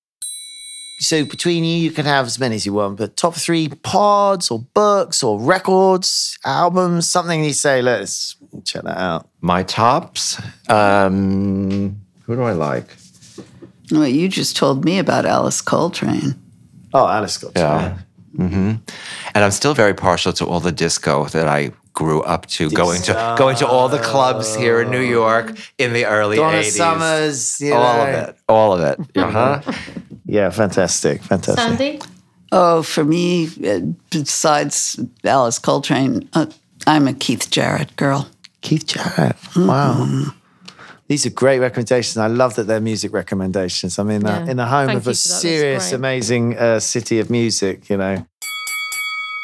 So 0.99 1.25
between 1.25 1.65
you, 1.65 1.77
you 1.77 1.91
can 1.91 2.05
have 2.05 2.27
as 2.27 2.39
many 2.39 2.57
as 2.57 2.67
you 2.67 2.75
want, 2.75 2.99
but 2.99 3.17
top 3.17 3.35
three 3.35 3.69
pods 3.69 4.51
or 4.51 4.61
books 4.75 5.23
or 5.23 5.41
records, 5.41 6.39
albums, 6.45 7.11
something 7.11 7.43
you 7.43 7.53
say, 7.53 7.83
let's 7.83 8.37
check 8.65 8.83
that 8.85 8.99
out. 8.99 9.29
my 9.41 9.63
tops. 9.65 10.41
Um, 10.69 12.01
who 12.25 12.37
do 12.37 12.43
I 12.43 12.53
like? 12.53 12.97
Well, 13.91 14.07
you 14.07 14.29
just 14.29 14.57
told 14.57 14.85
me 14.85 14.99
about 14.99 15.27
Alice 15.27 15.61
Coltrane. 15.61 16.35
Oh, 16.95 17.07
Alice 17.09 17.39
Coltrane. 17.39 17.65
Yeah. 17.65 17.99
Mm-hmm. 18.37 18.71
And 19.35 19.45
I'm 19.45 19.51
still 19.51 19.75
very 19.75 19.95
partial 19.95 20.33
to 20.35 20.47
all 20.47 20.61
the 20.61 20.73
disco 20.73 21.25
that 21.27 21.49
I 21.49 21.73
grew 21.93 22.23
up 22.23 22.47
to, 22.47 22.71
going 22.71 23.03
to 23.03 23.35
going 23.39 23.57
to 23.57 23.67
all 23.67 23.89
the 23.89 23.99
clubs 23.99 24.55
here 24.55 24.81
in 24.81 24.91
New 24.91 25.01
York 25.01 25.57
in 25.79 25.93
the 25.93 26.07
early 26.07 26.37
Donna 26.37 26.59
80s. 26.59 26.77
Summers, 26.77 27.61
you 27.61 27.75
all 27.75 27.97
know. 27.97 28.03
of 28.03 28.29
it, 28.29 28.37
all 28.49 28.73
of 28.73 28.81
it. 28.81 28.99
Uh-huh. 29.23 29.61
Yeah, 30.27 30.51
fantastic, 30.51 31.23
fantastic. 31.23 31.59
Sandy? 31.59 32.01
Oh, 32.51 32.83
for 32.83 33.05
me, 33.05 33.49
uh, 33.67 33.81
besides 34.11 35.01
Alice 35.25 35.59
Coltrane, 35.59 36.29
uh, 36.35 36.47
I'm 36.87 37.09
a 37.09 37.15
Keith 37.15 37.51
Jarrett 37.51 37.97
girl. 37.97 38.29
Keith 38.61 38.87
Jarrett. 38.87 39.37
Wow. 39.57 40.33
These 41.09 41.27
are 41.27 41.31
great 41.31 41.59
recommendations. 41.59 42.17
I 42.17 42.29
love 42.29 42.55
that 42.57 42.65
they're 42.65 42.81
music 42.81 43.13
recommendations. 43.13 43.99
I 43.99 44.03
mean, 44.03 44.25
uh, 44.25 44.47
in 44.49 44.57
the 44.57 44.67
home 44.67 44.87
Thank 44.87 44.97
of 44.99 45.03
a 45.03 45.05
for 45.05 45.11
that. 45.11 45.29
That's 45.29 45.41
serious, 45.41 45.93
amazing 45.93 46.57
uh, 46.57 46.81
city 46.81 47.19
of 47.19 47.29
music, 47.29 47.91
you 47.91 47.97
know. 47.97 48.27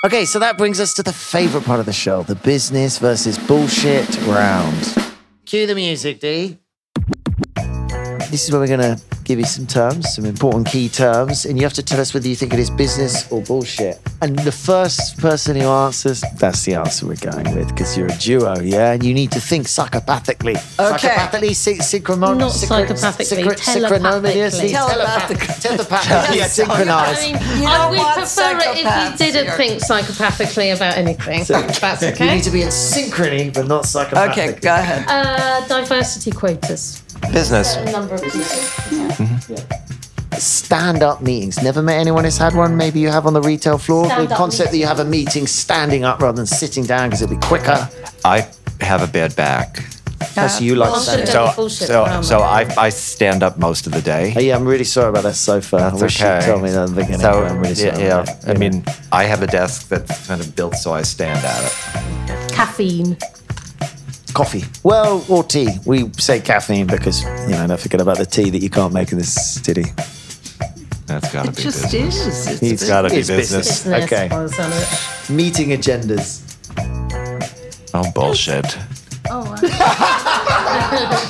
Okay, 0.07 0.27
so 0.27 0.39
that 0.39 0.57
brings 0.57 0.79
us 0.79 0.95
to 0.95 1.03
the 1.03 1.13
favorite 1.13 1.65
part 1.65 1.81
of 1.81 1.87
the 1.87 1.93
show 1.93 2.23
the 2.23 2.37
business 2.37 2.99
versus 2.99 3.37
bullshit 3.37 4.09
round. 4.27 4.97
Cue 5.45 5.67
the 5.67 5.75
music, 5.75 6.21
D. 6.21 6.57
This 8.31 8.45
is 8.45 8.53
where 8.53 8.61
we're 8.61 8.69
going 8.69 8.97
to 8.97 9.03
give 9.29 9.39
you 9.39 9.45
some 9.45 9.67
terms, 9.67 10.15
some 10.15 10.25
important 10.25 10.67
key 10.67 10.89
terms, 10.89 11.45
and 11.45 11.59
you 11.59 11.63
have 11.63 11.75
to 11.75 11.83
tell 11.83 12.01
us 12.01 12.15
whether 12.15 12.27
you 12.27 12.35
think 12.35 12.55
it 12.55 12.59
is 12.59 12.71
business 12.71 13.31
or 13.31 13.43
bullshit. 13.43 14.01
And 14.23 14.39
the 14.39 14.51
first 14.51 15.19
person 15.19 15.55
who 15.55 15.69
answers, 15.69 16.25
that's 16.39 16.65
the 16.65 16.75
answer 16.75 17.07
we're 17.07 17.17
going 17.17 17.55
with, 17.55 17.69
because 17.69 17.95
you're 17.97 18.07
a 18.09 18.17
duo, 18.17 18.59
yeah? 18.61 18.93
And 18.93 19.05
you 19.05 19.13
need 19.13 19.31
to 19.33 19.41
think 19.41 19.67
psychopathically. 19.67 20.57
Okay. 20.81 21.09
Psychopathically, 21.09 21.55
sy- 21.55 21.83
synchromo- 21.85 22.39
Not 22.39 22.53
synchro- 22.53 22.89
psychopathically, 22.89 23.45
synchro- 23.45 23.65
telepathically. 23.75 24.41
synchronomously- 24.51 24.73
Telepathically. 24.73 25.55
Telepathically. 25.69 26.41
I 26.43 26.47
synchronized. 26.49 27.23
mean, 27.23 27.61
You 27.61 27.69
I 27.69 27.91
would 27.91 27.99
want 27.99 28.15
prefer 28.15 28.59
it 28.59 28.79
if 28.79 29.11
you 29.11 29.27
didn't 29.27 29.47
here. 29.49 29.57
think 29.59 29.83
psychopathically 29.83 30.75
about 30.75 30.97
anything. 30.97 31.45
That's 31.45 32.19
You 32.19 32.27
need 32.27 32.45
to 32.45 32.51
be 32.51 32.63
in 32.63 32.69
synchrony, 32.69 33.53
but 33.53 33.67
not 33.69 33.85
psychopathically. 33.85 34.31
Okay, 34.31 34.53
go 34.61 34.75
ahead. 34.75 35.05
Uh, 35.07 35.67
diversity 35.69 36.31
quotas. 36.31 37.03
Business. 37.33 37.75
A 37.77 37.85
number 37.91 38.15
of 38.15 38.23
people. 38.23 38.98
Stand 40.39 41.03
up 41.03 41.21
meetings. 41.23 41.63
Never 41.63 41.83
met 41.83 41.99
anyone 41.99 42.25
who's 42.25 42.39
had 42.39 42.55
one. 42.55 42.77
Maybe 42.77 43.01
you 43.01 43.09
have 43.09 43.27
on 43.27 43.33
the 43.35 43.43
retail 43.43 43.79
floor. 43.79 44.05
the 44.05 44.11
Stand-up 44.15 44.39
concept 44.39 44.71
that 44.73 44.79
you 44.79 44.87
have 44.87 45.01
a 45.01 45.05
meeting 45.05 45.47
standing 45.47 46.05
up 46.05 46.21
rather 46.21 46.37
than 46.37 46.47
sitting 46.47 46.85
down 46.85 47.09
because 47.09 47.23
it'll 47.23 47.35
be 47.35 47.41
quicker. 47.47 47.89
I 48.25 48.49
have 48.81 49.03
a 49.03 49.07
bad 49.09 49.35
back, 49.35 49.83
Oh, 50.37 50.47
so 50.47 50.63
you 50.65 50.75
like 50.77 50.93
Well, 50.93 51.01
standing 51.01 51.27
so- 51.27 51.45
up. 51.45 51.55
so 51.57 51.69
so 51.69 52.23
so. 52.23 52.39
I 52.41 52.67
I 52.77 52.89
stand 52.91 53.43
up 53.43 53.59
most 53.59 53.87
of 53.87 53.93
the 53.93 54.01
day. 54.03 54.33
Oh, 54.37 54.41
yeah, 54.41 54.55
I'm 54.57 54.65
really 54.67 54.85
sorry 54.85 55.09
about 55.09 55.25
that 55.25 55.35
sofa. 55.35 55.77
I 55.77 55.81
That's 55.91 56.03
wish 56.03 56.21
okay. 56.21 56.37
you'd 56.37 56.45
told 56.47 56.63
me 56.63 56.71
that 56.71 56.83
at 56.85 56.89
the 56.91 56.95
beginning. 56.95 57.21
So 57.21 57.45
I'm 57.45 57.59
really 57.61 57.75
yeah, 57.75 57.93
sorry. 57.95 58.05
yeah. 58.05 58.21
about 58.23 58.49
I 58.49 58.55
mean, 58.55 58.85
I 59.11 59.25
have 59.25 59.43
a 59.43 59.47
desk 59.49 59.89
that's 59.89 60.27
kind 60.29 60.41
of 60.41 60.55
built 60.55 60.75
so 60.77 60.93
I 60.93 61.03
stand 61.03 61.45
at 61.45 61.65
it. 61.65 62.53
Caffeine. 62.53 63.17
Coffee. 64.33 64.65
Well, 64.83 65.25
or 65.29 65.43
tea. 65.45 65.79
We 65.85 66.11
say 66.19 66.41
caffeine 66.41 66.87
because, 66.87 67.23
you 67.23 67.49
know, 67.57 67.67
don't 67.67 67.81
forget 67.81 68.01
about 68.01 68.19
the 68.19 68.27
tea 68.27 68.51
that 68.51 68.63
you 68.63 68.71
can't 68.71 68.93
make 68.93 69.13
in 69.13 69.19
this 69.19 69.35
city. 69.35 69.85
That's 71.07 71.33
got 71.33 71.45
to 71.45 71.51
It 71.51 71.57
be 71.57 71.63
just 71.63 71.91
business. 71.91 72.27
is. 72.27 72.47
It's 72.63 72.63
It's 72.83 72.89
got 72.89 73.03
to 73.03 73.09
be 73.11 73.17
It's 73.17 73.29
business. 73.29 73.67
business. 73.83 73.85
Business, 73.85 74.05
Okay. 74.13 74.29
by 74.29 74.43
the 74.43 74.49
sound 74.51 74.73
of 74.75 74.83
it. 74.83 75.31
Meeting 75.33 75.69
agendas. 75.71 76.43
Oh 77.95 78.11
bullshit. 78.13 78.77
Oh, 79.31 79.45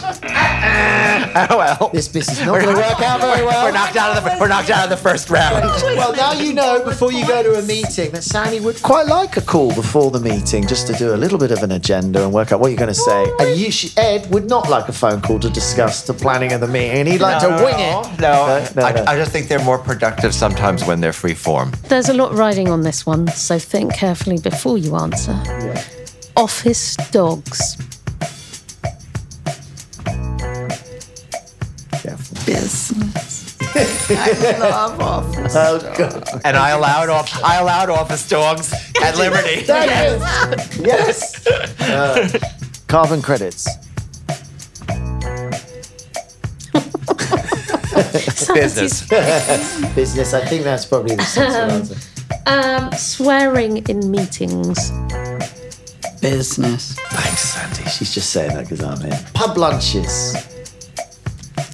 Oh 1.50 1.56
well. 1.58 1.90
This 1.92 2.08
business 2.08 2.40
is 2.40 2.46
not 2.46 2.60
going 2.60 2.74
to 2.74 2.80
work 2.80 3.00
out 3.00 3.20
very 3.20 3.44
well. 3.46 3.64
We're 3.66 3.72
knocked 3.72 3.96
out 3.96 4.16
of 4.16 4.24
the 4.24 4.36
we're 4.40 4.48
knocked 4.48 4.70
out 4.70 4.84
of 4.84 4.90
the 4.90 4.96
first 4.96 5.30
round. 5.30 5.62
Well, 5.96 6.14
now 6.16 6.32
you 6.32 6.52
know 6.52 6.82
before 6.84 7.12
you 7.12 7.24
go 7.26 7.42
to 7.42 7.58
a 7.58 7.62
meeting 7.62 8.10
that 8.12 8.24
Sandy 8.24 8.58
would 8.60 8.82
quite 8.82 9.06
like 9.06 9.36
a 9.36 9.40
call 9.42 9.72
before 9.74 10.10
the 10.10 10.18
meeting 10.20 10.66
just 10.66 10.86
to 10.88 10.94
do 10.94 11.14
a 11.14 11.16
little 11.16 11.38
bit 11.38 11.50
of 11.52 11.62
an 11.62 11.72
agenda 11.72 12.24
and 12.24 12.32
work 12.32 12.50
out 12.50 12.60
what 12.60 12.68
you're 12.68 12.78
going 12.78 12.88
to 12.88 12.94
say. 12.94 13.30
And 13.38 13.56
you, 13.58 13.70
sh- 13.70 13.96
Ed, 13.96 14.28
would 14.32 14.48
not 14.48 14.68
like 14.68 14.88
a 14.88 14.92
phone 14.92 15.20
call 15.20 15.38
to 15.40 15.50
discuss 15.50 16.02
the 16.06 16.14
planning 16.14 16.52
of 16.54 16.60
the 16.60 16.66
meeting. 16.68 17.06
He'd 17.06 17.20
like 17.20 17.40
to 17.42 17.48
wing 17.64 17.78
it. 17.78 18.20
No, 18.20 18.46
No, 18.46 18.68
no, 18.74 18.82
I, 18.82 18.92
no. 18.92 19.04
I 19.06 19.16
just 19.16 19.30
think 19.30 19.48
they're 19.48 19.62
more 19.64 19.78
productive 19.78 20.34
sometimes 20.34 20.84
when 20.86 21.00
they're 21.00 21.12
free 21.12 21.34
form. 21.34 21.72
There's 21.88 22.08
a 22.08 22.14
lot 22.14 22.32
riding 22.32 22.68
on 22.68 22.82
this 22.82 23.04
one, 23.06 23.28
so 23.28 23.58
think 23.58 23.94
carefully 23.94 24.38
before 24.38 24.78
you 24.78 24.96
answer. 24.96 25.34
Office 26.36 26.96
dogs. 27.10 27.76
I 33.78 34.58
love 34.58 35.00
office. 35.00 35.54
Oh, 35.56 35.94
God. 35.96 36.40
And 36.44 36.56
I 36.56 36.70
allowed 36.70 37.08
off 37.08 37.42
I 37.44 37.58
allowed 37.58 37.90
office 37.90 38.28
dogs 38.28 38.72
at 39.02 39.16
Liberty. 39.16 39.64
yes. 40.82 41.46
Uh, 41.80 42.28
carbon 42.88 43.22
credits. 43.22 43.68
Business. 48.54 49.02
Business. 49.94 50.34
I 50.34 50.44
think 50.46 50.64
that's 50.64 50.84
probably 50.86 51.16
the 51.16 51.22
sensible 51.22 51.72
answer. 51.72 51.96
Um, 52.46 52.92
swearing 52.92 53.78
in 53.88 54.10
meetings. 54.10 54.90
Business. 56.20 56.94
Thanks, 56.94 57.40
Sandy. 57.40 57.88
She's 57.90 58.14
just 58.14 58.30
saying 58.30 58.54
that 58.54 58.64
because 58.68 58.82
I'm 58.82 59.00
here. 59.00 59.18
Pub 59.34 59.56
lunches. 59.56 60.34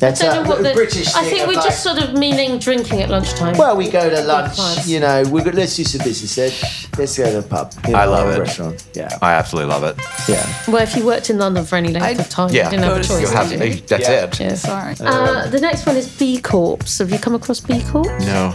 That's 0.04 0.22
I 0.22 0.26
don't 0.26 0.38
a 0.38 0.42
know 0.42 0.48
what 0.50 0.62
the- 0.62 0.74
British 0.74 1.14
I 1.14 1.24
think 1.24 1.46
we're 1.46 1.54
like- 1.54 1.64
just 1.64 1.82
sort 1.82 1.98
of 1.98 2.14
meaning 2.14 2.58
drinking 2.58 3.00
at 3.02 3.08
lunchtime. 3.10 3.56
Well, 3.56 3.76
we 3.76 3.88
go 3.88 4.08
to 4.10 4.20
lunch. 4.22 4.58
You 4.86 5.00
know, 5.00 5.22
we 5.30 5.42
go, 5.42 5.50
let's 5.50 5.76
do 5.76 5.84
some 5.84 6.04
business. 6.04 6.36
Ed. 6.38 6.52
Let's 6.98 7.16
go 7.16 7.24
to 7.24 7.40
the 7.40 7.42
pub. 7.42 7.72
you 7.88 7.94
I 7.94 8.04
love 8.04 8.28
it. 8.34 8.38
Restaurant. 8.40 8.84
Yeah, 8.94 9.08
I 9.22 9.32
absolutely 9.34 9.70
love 9.72 9.84
it. 9.84 9.96
yeah. 10.28 10.46
Well, 10.68 10.82
if 10.82 10.94
you 10.96 11.04
worked 11.04 11.30
in 11.30 11.38
London 11.38 11.64
for 11.64 11.76
any 11.76 11.88
length 11.88 12.04
I- 12.20 12.22
of 12.22 12.28
time, 12.28 12.50
Yeah. 12.52 12.64
you 12.64 12.70
didn't 12.72 12.84
have 12.84 12.96
a 12.98 13.02
choice. 13.04 13.20
You 13.22 13.26
have 13.28 13.48
did 13.48 13.58
to, 13.58 13.68
you? 13.68 13.74
that's 13.86 14.08
Yeah. 14.08 14.24
it. 14.24 14.40
Yeah. 14.40 14.54
Sorry. 14.54 14.94
Uh, 15.00 15.48
the 15.48 15.60
next 15.60 15.86
one 15.86 15.96
is 15.96 16.06
B 16.08 16.38
Corps. 16.40 16.78
Have 16.98 17.10
you 17.10 17.18
come 17.18 17.34
across 17.34 17.60
B 17.60 17.82
Corps? 17.90 18.18
No. 18.20 18.54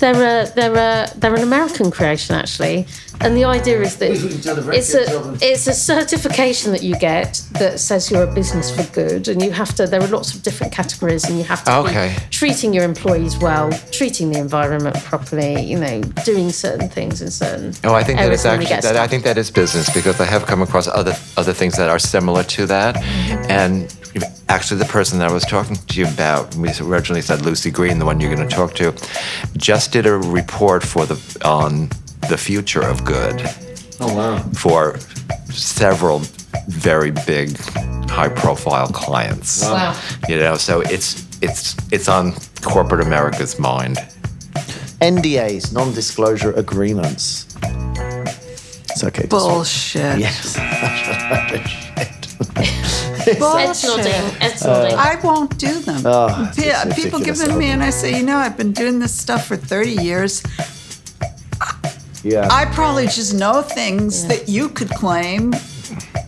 They're 0.00 0.14
a, 0.44 0.50
they're 0.54 0.74
a, 0.74 1.18
they're 1.18 1.34
an 1.34 1.42
American 1.42 1.90
creation 1.90 2.34
actually, 2.34 2.86
and 3.20 3.36
the 3.36 3.44
idea 3.44 3.82
is 3.82 3.96
that 3.98 4.42
done 4.42 4.58
a 4.58 4.62
very 4.62 4.78
it's 4.78 4.94
a 4.94 5.04
it's 5.42 5.66
a 5.66 5.74
certification 5.74 6.72
that 6.72 6.82
you 6.82 6.96
get 6.98 7.42
that 7.58 7.78
says 7.80 8.10
you're 8.10 8.22
a 8.22 8.34
business 8.34 8.74
for 8.74 8.82
good, 8.94 9.28
and 9.28 9.42
you 9.42 9.50
have 9.50 9.74
to. 9.74 9.86
There 9.86 10.02
are 10.02 10.06
lots 10.08 10.34
of 10.34 10.42
different 10.42 10.72
categories, 10.72 11.24
and 11.28 11.36
you 11.36 11.44
have 11.44 11.62
to 11.64 11.76
Okay. 11.80 12.16
be 12.16 12.22
treating 12.30 12.72
your 12.72 12.84
employees 12.84 13.36
well, 13.38 13.70
treating 13.92 14.32
the 14.32 14.38
environment 14.38 14.96
properly, 15.04 15.60
you 15.62 15.78
know, 15.78 16.00
doing 16.24 16.50
certain 16.50 16.88
things 16.88 17.20
in 17.20 17.30
certain. 17.30 17.74
Oh, 17.84 17.92
I 17.94 18.02
think 18.02 18.18
that 18.18 18.24
areas 18.24 18.40
is 18.40 18.46
when 18.46 18.58
we 18.60 18.66
actually 18.66 18.94
that 18.94 18.96
I 18.96 19.06
think 19.06 19.24
that 19.24 19.36
is 19.36 19.50
business 19.50 19.90
because 19.92 20.18
I 20.18 20.24
have 20.24 20.46
come 20.46 20.62
across 20.62 20.88
other 20.88 21.14
other 21.36 21.52
things 21.52 21.76
that 21.76 21.90
are 21.90 21.98
similar 21.98 22.42
to 22.56 22.64
that, 22.66 22.96
and 23.50 23.94
actually 24.48 24.78
the 24.78 24.86
person 24.86 25.18
that 25.18 25.28
I 25.28 25.32
was 25.32 25.44
talking 25.44 25.76
to 25.76 26.00
you 26.00 26.06
about, 26.06 26.54
we 26.56 26.70
originally 26.80 27.22
said 27.22 27.42
Lucy 27.44 27.70
Green, 27.70 27.98
the 27.98 28.04
one 28.04 28.20
you're 28.20 28.34
going 28.34 28.48
to 28.48 28.54
talk 28.54 28.74
to, 28.74 28.94
just 29.56 29.92
did 29.92 30.06
a 30.06 30.16
report 30.16 30.82
for 30.82 31.06
the 31.06 31.16
on 31.44 31.88
the 32.28 32.36
future 32.36 32.82
of 32.82 33.04
good 33.04 33.40
Oh 34.00 34.14
wow. 34.14 34.38
for 34.54 34.98
several 35.50 36.20
very 36.68 37.10
big, 37.10 37.56
high-profile 38.08 38.88
clients. 38.88 39.62
Wow. 39.62 39.98
You 40.28 40.38
know, 40.38 40.56
so 40.56 40.80
it's 40.82 41.26
it's 41.42 41.76
it's 41.92 42.08
on 42.08 42.34
corporate 42.62 43.06
America's 43.06 43.58
mind. 43.58 43.96
NDAs, 45.00 45.72
non-disclosure 45.72 46.52
agreements. 46.52 47.46
It's 48.90 49.04
okay. 49.04 49.22
to 49.22 49.28
swear. 49.28 49.54
Bullshit. 49.54 50.18
Yes. 50.18 50.56
Ed's 53.38 54.64
nodding. 54.64 54.98
I 54.98 55.18
won't 55.22 55.56
do 55.58 55.78
them. 55.80 56.02
Oh, 56.04 56.50
Pe- 56.56 56.62
it's 56.68 56.94
People 56.94 57.20
give 57.20 57.36
them 57.38 57.48
to 57.50 57.56
me, 57.56 57.66
and 57.70 57.82
I 57.82 57.90
say, 57.90 58.16
you 58.18 58.24
know, 58.24 58.36
I've 58.36 58.56
been 58.56 58.72
doing 58.72 58.98
this 58.98 59.14
stuff 59.18 59.46
for 59.46 59.56
30 59.56 59.90
years. 60.02 60.42
Yeah. 62.22 62.48
I 62.50 62.66
probably 62.66 63.06
just 63.06 63.34
know 63.34 63.62
things 63.62 64.26
that 64.26 64.48
you 64.48 64.68
could 64.68 64.90
claim. 64.90 65.54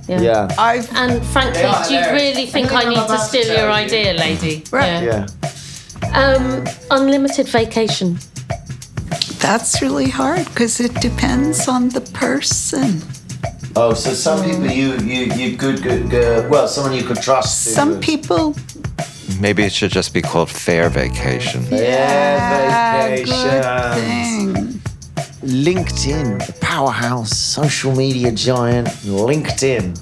yeah. 0.08 0.48
I've 0.58 0.90
And 0.94 1.24
frankly, 1.26 1.62
They 1.62 1.68
are 1.68 1.84
do 1.86 1.94
you 1.94 2.00
hilarious. 2.00 2.22
really 2.36 2.46
think 2.46 2.72
I 2.72 2.82
Everything 2.82 2.86
I'm 2.86 2.88
need 2.88 2.96
to 2.96 3.04
about 3.04 3.20
to 3.20 3.28
steal 3.28 3.44
tell 3.44 3.56
your 3.56 3.66
you. 3.66 3.72
idea, 3.72 4.12
lady? 4.14 4.64
Right. 4.70 5.02
Yeah. 5.02 5.26
Um, 6.14 6.64
unlimited 6.90 7.46
vacation. 7.48 8.18
that's 9.38 9.82
really 9.82 10.08
hard 10.08 10.44
because 10.46 10.80
it 10.80 10.94
depends 11.00 11.68
on 11.68 11.88
the 11.90 12.00
person. 12.00 13.02
Oh, 13.74 13.94
so 13.94 14.12
some 14.12 14.40
mm. 14.40 14.50
people 14.50 14.66
you 14.66 14.96
you 14.98 15.32
you 15.34 15.56
good 15.56 15.82
good 15.82 16.10
good. 16.10 16.50
Well, 16.50 16.68
someone 16.68 16.92
you 16.92 17.04
could 17.04 17.22
trust. 17.22 17.64
to- 17.64 17.70
Some 17.70 18.00
people, 18.00 18.54
Maybe 19.40 19.62
it 19.64 19.72
should 19.72 19.90
just 19.90 20.12
be 20.12 20.20
called 20.20 20.50
fair 20.50 20.88
vacation. 20.88 21.64
Yeah, 21.70 23.16
good 23.16 23.26
vacations. 23.28 23.96
thing. 23.96 24.82
LinkedIn, 25.42 26.46
the 26.46 26.52
powerhouse 26.60 27.36
social 27.36 27.94
media 27.96 28.30
giant, 28.30 28.88
LinkedIn. 29.04 29.98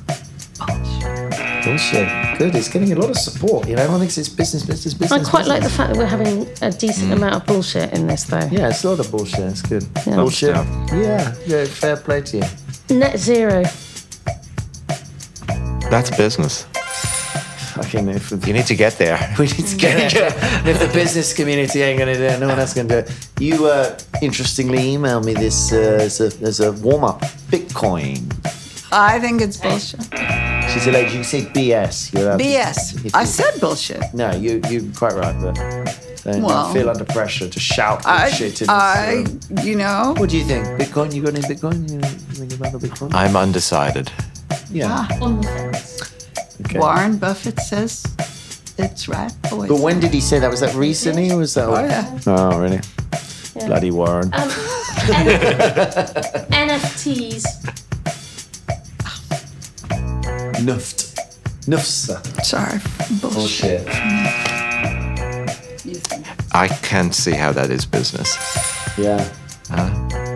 Bullshit. 0.59 1.65
Bullshit, 1.65 2.39
good. 2.39 2.55
It's 2.55 2.69
getting 2.69 2.93
a 2.93 2.97
lot 2.97 3.11
of 3.11 3.17
support. 3.17 3.69
You 3.69 3.77
know, 3.77 3.83
everyone 3.83 4.01
thinks 4.01 4.19
it's 4.19 4.29
business, 4.29 4.65
business, 4.65 4.95
business. 4.95 5.13
I 5.13 5.19
business. 5.19 5.31
quite 5.31 5.47
like 5.47 5.63
the 5.63 5.71
fact 5.71 5.93
that 5.93 5.99
we're 5.99 6.07
having 6.07 6.49
a 6.61 6.71
decent 6.71 7.11
mm. 7.11 7.17
amount 7.17 7.35
of 7.37 7.47
bullshit 7.47 7.93
in 7.95 8.07
this, 8.07 8.25
though. 8.25 8.49
Yeah, 8.51 8.69
it's 8.69 8.85
a 8.85 8.91
lot 8.91 9.01
of 9.01 9.11
bullshit. 9.11 9.41
It's 9.41 9.63
good. 9.63 9.87
Bullshit. 10.05 10.51
stuff. 10.51 10.67
Yeah, 10.93 11.35
yeah. 11.47 11.65
Fair 11.65 11.97
play 11.97 12.21
to 12.23 12.39
you. 12.39 12.45
Net 12.91 13.19
zero. 13.19 13.63
That's 15.91 16.11
business. 16.17 16.65
Fucking 17.75 18.09
if 18.09 18.47
You 18.47 18.53
need 18.53 18.67
to 18.67 18.75
get 18.75 18.99
there. 18.99 19.17
we 19.39 19.47
need 19.47 19.67
to 19.67 19.77
get 19.77 20.13
it. 20.13 20.17
if 20.67 20.79
the 20.81 20.91
business 20.93 21.33
community 21.33 21.83
ain't 21.83 21.99
gonna 21.99 22.15
do 22.15 22.23
it, 22.25 22.41
no 22.41 22.49
one 22.49 22.59
else 22.59 22.75
gonna 22.75 22.89
do 22.89 22.99
it. 22.99 23.29
You 23.39 23.67
uh, 23.67 23.97
interestingly 24.21 24.79
emailed 24.79 25.25
me 25.25 25.35
this 25.35 25.73
uh, 25.73 25.99
as 26.01 26.21
a, 26.21 26.27
as 26.45 26.61
a 26.61 26.73
warm 26.73 27.05
up. 27.05 27.21
Bitcoin. 27.51 28.33
I 28.93 29.21
think 29.21 29.41
it's 29.41 29.57
bullshit. 29.57 30.03
She 30.73 30.81
said, 30.81 30.95
like, 30.95 31.15
you 31.15 31.23
say 31.23 31.43
BS. 31.43 32.13
You're 32.13 32.23
allowed 32.29 32.39
to- 32.39 32.45
BS. 32.45 33.05
if 33.07 33.15
I 33.15 33.25
said 33.25 33.61
bullshit. 33.61 34.03
No, 34.13 34.33
you 34.33 34.61
you're 34.69 34.83
quite 34.95 35.15
right, 35.15 35.37
but 35.41 36.00
don't, 36.33 36.43
Well, 36.43 36.65
don't 36.65 36.73
feel 36.75 36.89
under 36.91 37.05
pressure 37.05 37.49
to 37.49 37.61
shout 37.61 38.07
I, 38.07 38.31
shit 38.31 38.63
in. 38.63 38.71
I, 38.71 39.25
uh, 39.57 39.63
you 39.63 39.77
know, 39.77 40.15
what 40.17 40.31
do 40.31 40.37
you 40.39 40.45
think? 40.45 40.65
Bitcoin? 40.67 41.15
You 41.15 41.23
got 41.23 41.35
any 41.35 41.43
Bitcoin? 41.43 41.91
You 41.91 42.01
think 42.01 42.53
about 42.55 42.73
the 42.81 42.87
Bitcoin? 42.89 43.15
I'm 43.15 43.37
undecided. 43.37 44.11
yeah. 44.71 45.07
On 45.21 45.41
the 45.41 45.47
fence. 45.47 46.13
Okay. 46.67 46.79
Warren 46.79 47.17
Buffett 47.19 47.59
says 47.61 48.05
it's 48.79 49.09
right. 49.09 49.33
poison. 49.45 49.69
But 49.75 49.81
when 49.83 49.99
did 50.01 50.13
he 50.13 50.21
say 50.21 50.39
that? 50.39 50.51
Was 50.51 50.61
that 50.61 50.75
recently 50.75 51.31
or 51.31 51.39
was 51.39 51.55
that? 51.55 51.69
Oh, 51.69 51.85
yeah. 51.85 52.19
Oh, 52.27 52.59
really? 52.61 52.81
Bloody 53.67 53.91
Warren. 53.91 54.33
Um, 54.35 54.49
NFTs. 56.51 57.45
Nuft. 60.61 61.17
Nufsa. 61.67 62.45
Sorry, 62.45 62.79
bullshit. 63.21 63.87
Bullshit. 63.87 64.40
I 66.53 66.69
can't 66.69 67.15
see 67.15 67.33
how 67.33 67.53
that 67.53 67.71
is 67.71 67.87
business. 67.87 68.37
Yeah. 68.99 69.29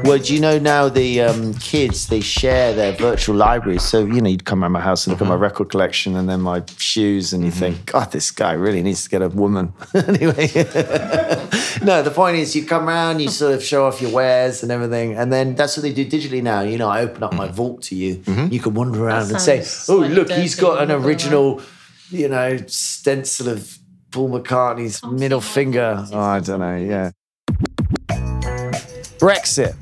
Well, 0.04 0.18
do 0.18 0.34
you 0.34 0.40
know 0.40 0.58
now 0.58 0.90
the 0.90 1.22
um, 1.22 1.54
kids 1.54 2.08
they 2.08 2.20
share 2.20 2.74
their 2.74 2.92
virtual 2.92 3.34
libraries? 3.36 3.82
So 3.82 4.04
you 4.04 4.20
know 4.20 4.28
you'd 4.28 4.44
come 4.44 4.62
around 4.62 4.72
my 4.72 4.80
house 4.80 5.06
and 5.06 5.12
look 5.12 5.22
at 5.22 5.26
my 5.26 5.34
mm-hmm. 5.34 5.42
record 5.42 5.70
collection 5.70 6.14
and 6.14 6.28
then 6.28 6.42
my 6.42 6.62
shoes, 6.76 7.32
and 7.32 7.42
you 7.42 7.50
mm-hmm. 7.50 7.58
think, 7.58 7.86
God, 7.86 8.12
this 8.12 8.30
guy 8.30 8.52
really 8.52 8.82
needs 8.82 9.04
to 9.04 9.10
get 9.10 9.22
a 9.22 9.28
woman. 9.30 9.72
anyway, 9.94 10.48
no. 11.82 12.02
The 12.02 12.12
point 12.14 12.36
is, 12.36 12.54
you 12.54 12.66
come 12.66 12.86
around, 12.86 13.20
you 13.20 13.28
sort 13.28 13.54
of 13.54 13.64
show 13.64 13.86
off 13.86 14.02
your 14.02 14.12
wares 14.12 14.62
and 14.62 14.70
everything, 14.70 15.16
and 15.16 15.32
then 15.32 15.54
that's 15.54 15.76
what 15.76 15.82
they 15.82 15.92
do 15.92 16.04
digitally 16.04 16.42
now. 16.42 16.60
You 16.60 16.76
know, 16.76 16.90
I 16.90 17.00
open 17.00 17.22
up 17.22 17.32
my 17.32 17.46
mm-hmm. 17.46 17.54
vault 17.54 17.82
to 17.84 17.94
you. 17.94 18.22
You 18.50 18.60
can 18.60 18.74
wander 18.74 19.04
around 19.04 19.30
and 19.30 19.40
say, 19.40 19.64
Oh, 19.88 20.00
look, 20.00 20.30
he's 20.30 20.54
got 20.54 20.82
an 20.82 20.90
when 20.90 20.98
you 20.98 21.02
go 21.02 21.08
original, 21.08 21.62
you 22.10 22.28
know, 22.28 22.58
stencil 22.66 23.48
of 23.48 23.78
Paul 24.14 24.30
McCartney's 24.30 25.04
middle 25.04 25.40
finger. 25.40 26.06
Oh, 26.12 26.20
I 26.20 26.38
don't 26.38 26.60
know. 26.60 26.76
Yeah. 26.76 27.10
Brexit. 29.18 29.74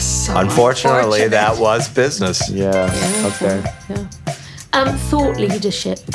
So 0.00 0.34
Unfortunately, 0.34 1.24
unfortunate. 1.24 1.30
that 1.32 1.58
was 1.58 1.90
business. 1.90 2.48
Yeah. 2.48 2.88
Okay. 3.34 3.62
Yeah. 3.90 4.08
Um, 4.72 4.96
thought 4.96 5.36
leadership. 5.38 5.98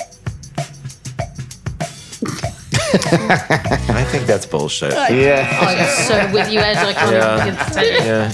I 2.82 4.04
think 4.12 4.26
that's 4.26 4.48
bullshit. 4.48 4.94
Yeah. 4.94 5.48
I'm 5.62 5.86
so 6.08 6.34
with 6.34 6.52
you, 6.52 6.62
Ed. 6.62 6.78
I 6.78 6.94
can't 6.94 7.12
Yeah. 7.12 7.36
even 7.36 7.54
begin 7.54 7.66
to 7.68 7.72
tell. 7.74 7.86
Yeah. 8.08 8.30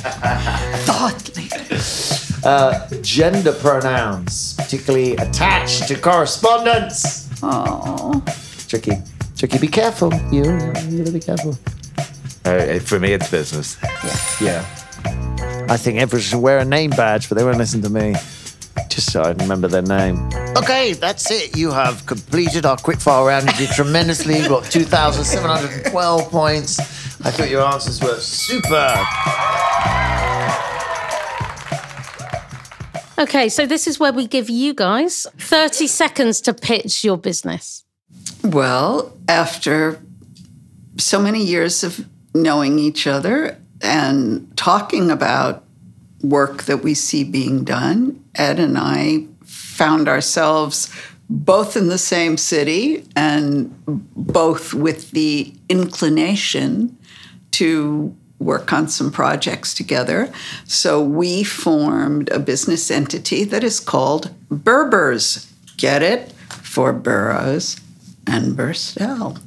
thought 0.86 1.36
leader. 1.36 3.02
Gender 3.02 3.52
pronouns, 3.54 4.45
particularly 4.76 5.16
attached 5.16 5.88
to 5.88 5.96
correspondence. 5.96 7.30
Oh, 7.42 8.22
Tricky. 8.68 8.92
Tricky. 9.38 9.58
Be 9.58 9.68
careful. 9.68 10.14
You. 10.32 10.44
You 10.44 10.98
gotta 11.00 11.12
be 11.14 11.20
careful. 11.20 11.58
Uh, 12.44 12.80
for 12.80 13.00
me, 13.00 13.14
it's 13.14 13.32
business. 13.32 13.78
Yeah. 14.42 14.66
I 15.70 15.78
think 15.78 16.00
everyone 16.00 16.22
should 16.22 16.42
wear 16.42 16.60
a 16.60 16.66
name 16.66 16.90
badge, 16.92 17.30
but 17.30 17.38
they 17.38 17.44
won't 17.46 17.58
listen 17.58 17.82
to 17.84 17.90
me. 17.90 18.16
Just 18.90 19.14
so 19.14 19.22
I 19.22 19.32
remember 19.32 19.70
their 19.70 19.82
name. 19.82 20.30
Okay, 20.58 20.94
that's 20.94 21.32
it. 21.32 21.56
You 21.56 21.72
have 21.72 22.06
completed 22.06 22.66
our 22.66 22.76
quickfire 22.76 23.28
round. 23.28 23.46
You 23.48 23.68
did 23.68 23.70
tremendously. 23.70 24.38
You 24.40 24.50
got 24.50 24.66
2,712 24.66 26.30
points. 26.30 26.80
I 26.80 27.32
thought 27.32 27.50
your 27.50 27.64
answers 27.66 28.02
were 28.02 28.20
superb. 28.20 30.05
Okay, 33.18 33.48
so 33.48 33.66
this 33.66 33.88
is 33.88 34.00
where 34.00 34.12
we 34.12 34.28
give 34.28 34.50
you 34.50 34.74
guys 34.74 35.26
30 35.38 35.88
seconds 35.88 36.42
to 36.42 36.54
pitch 36.54 37.04
your 37.04 37.18
business. 37.18 37.84
well, 38.44 39.14
after 39.28 40.00
so 40.98 41.20
many 41.20 41.44
years 41.44 41.84
of 41.84 42.06
knowing 42.34 42.80
each 42.80 43.08
other 43.08 43.58
and 43.82 44.56
talking 44.58 45.10
about 45.10 45.64
work 46.22 46.64
that 46.64 46.78
we 46.84 46.94
see 46.94 47.24
being 47.24 47.64
done, 47.64 48.24
Ed 48.36 48.60
and 48.60 48.78
I 48.78 49.26
found 49.44 50.08
ourselves 50.08 50.92
both 51.30 51.76
in 51.76 51.88
the 51.88 51.98
same 51.98 52.38
city 52.38 53.04
and 53.16 53.74
both 53.86 54.74
with 54.74 55.12
the 55.12 55.54
inclination 55.70 56.98
to 57.52 58.16
work 58.46 58.72
on 58.72 58.88
some 58.88 59.12
projects 59.12 59.74
together. 59.74 60.32
So 60.66 61.04
we 61.04 61.44
formed 61.44 62.30
a 62.30 62.40
business 62.40 62.92
entity 62.92 63.44
that 63.46 63.64
is 63.64 63.80
called 63.80 64.32
Berbers. 64.50 65.52
Get 65.78 66.02
it? 66.02 66.32
For 66.76 66.94
Burroughs 66.94 67.80
and 68.28 68.56
Burstell. 68.56 69.40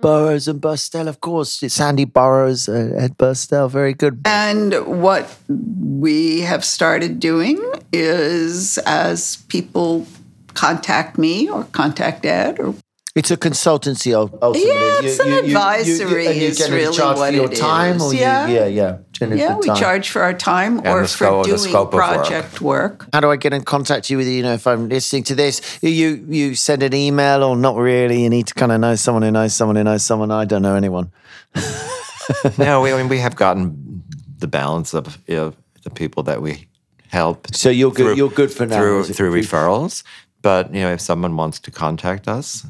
Burroughs 0.00 0.46
and 0.46 0.60
Burstell, 0.60 1.08
of 1.08 1.20
course. 1.20 1.62
It's 1.62 1.74
Sandy 1.74 2.04
Burroughs, 2.04 2.68
uh, 2.68 2.92
Ed 2.96 3.16
Burstell. 3.16 3.70
Very 3.70 3.94
good. 3.94 4.20
And 4.24 4.74
what 4.86 5.36
we 5.48 6.42
have 6.42 6.64
started 6.64 7.18
doing 7.18 7.58
is 7.92 8.78
as 8.78 9.36
people 9.48 10.06
contact 10.54 11.18
me 11.18 11.48
or 11.48 11.64
contact 11.72 12.24
Ed 12.24 12.60
or 12.60 12.74
It's 13.16 13.30
a 13.30 13.36
consultancy 13.38 14.12
ultimately. 14.14 14.68
Yeah, 14.68 15.00
it's 15.02 15.18
an 15.18 15.32
advisory 15.32 16.26
and 16.26 16.36
you 16.36 16.48
is 16.48 16.58
generally 16.58 16.84
really 16.84 16.96
charge 16.96 17.16
what 17.16 17.30
for 17.30 17.34
your 17.34 17.50
it 17.50 17.56
time 17.56 17.96
is. 17.96 18.02
or 18.02 18.14
Yeah. 18.14 18.46
You, 18.46 18.54
yeah, 18.56 18.66
yeah. 18.66 18.98
Generally 19.12 19.40
yeah, 19.42 19.56
we 19.56 19.66
time. 19.68 19.76
charge 19.76 20.10
for 20.10 20.20
our 20.22 20.34
time 20.34 20.80
or 20.86 21.00
the 21.00 21.08
for 21.08 21.24
scope- 21.24 21.44
the 21.46 21.56
doing 21.56 21.58
scope 21.70 21.88
of 21.88 21.94
work. 21.94 22.04
project 22.04 22.60
work. 22.60 23.08
How 23.14 23.20
do 23.20 23.30
I 23.30 23.36
get 23.36 23.54
in 23.54 23.62
contact 23.64 24.10
you 24.10 24.18
with 24.18 24.28
you 24.28 24.42
know 24.42 24.52
if 24.52 24.66
I'm 24.66 24.90
listening 24.90 25.24
to 25.24 25.34
this? 25.34 25.62
You 25.80 26.26
you 26.28 26.54
send 26.54 26.82
an 26.82 26.92
email 26.94 27.42
or 27.42 27.56
not 27.56 27.76
really? 27.76 28.22
You 28.22 28.28
need 28.28 28.48
to 28.48 28.54
kind 28.54 28.70
of 28.70 28.80
know 28.80 28.94
someone 28.96 29.22
who 29.22 29.30
knows 29.30 29.54
someone 29.54 29.76
who 29.76 29.84
knows 29.84 30.04
someone. 30.04 30.30
I 30.30 30.44
don't 30.44 30.60
know 30.62 30.74
anyone. 30.76 31.10
no, 32.58 32.82
we, 32.82 32.92
I 32.92 32.96
mean, 32.98 33.08
we 33.08 33.18
have 33.18 33.36
gotten 33.36 34.02
the 34.38 34.46
balance 34.46 34.92
of 34.94 35.18
you 35.26 35.36
know, 35.36 35.52
the 35.84 35.90
people 35.90 36.22
that 36.24 36.42
we 36.42 36.68
help. 37.08 37.46
So 37.54 37.70
you're 37.70 37.90
good- 37.90 38.06
through- 38.08 38.16
you're 38.16 38.28
good 38.28 38.52
for 38.52 38.66
now, 38.66 38.76
through 38.78 39.04
through 39.04 39.32
referrals. 39.32 40.02
But 40.42 40.74
you 40.74 40.82
know, 40.82 40.92
if 40.92 41.00
someone 41.00 41.36
wants 41.36 41.58
to 41.60 41.70
contact 41.70 42.28
us, 42.28 42.66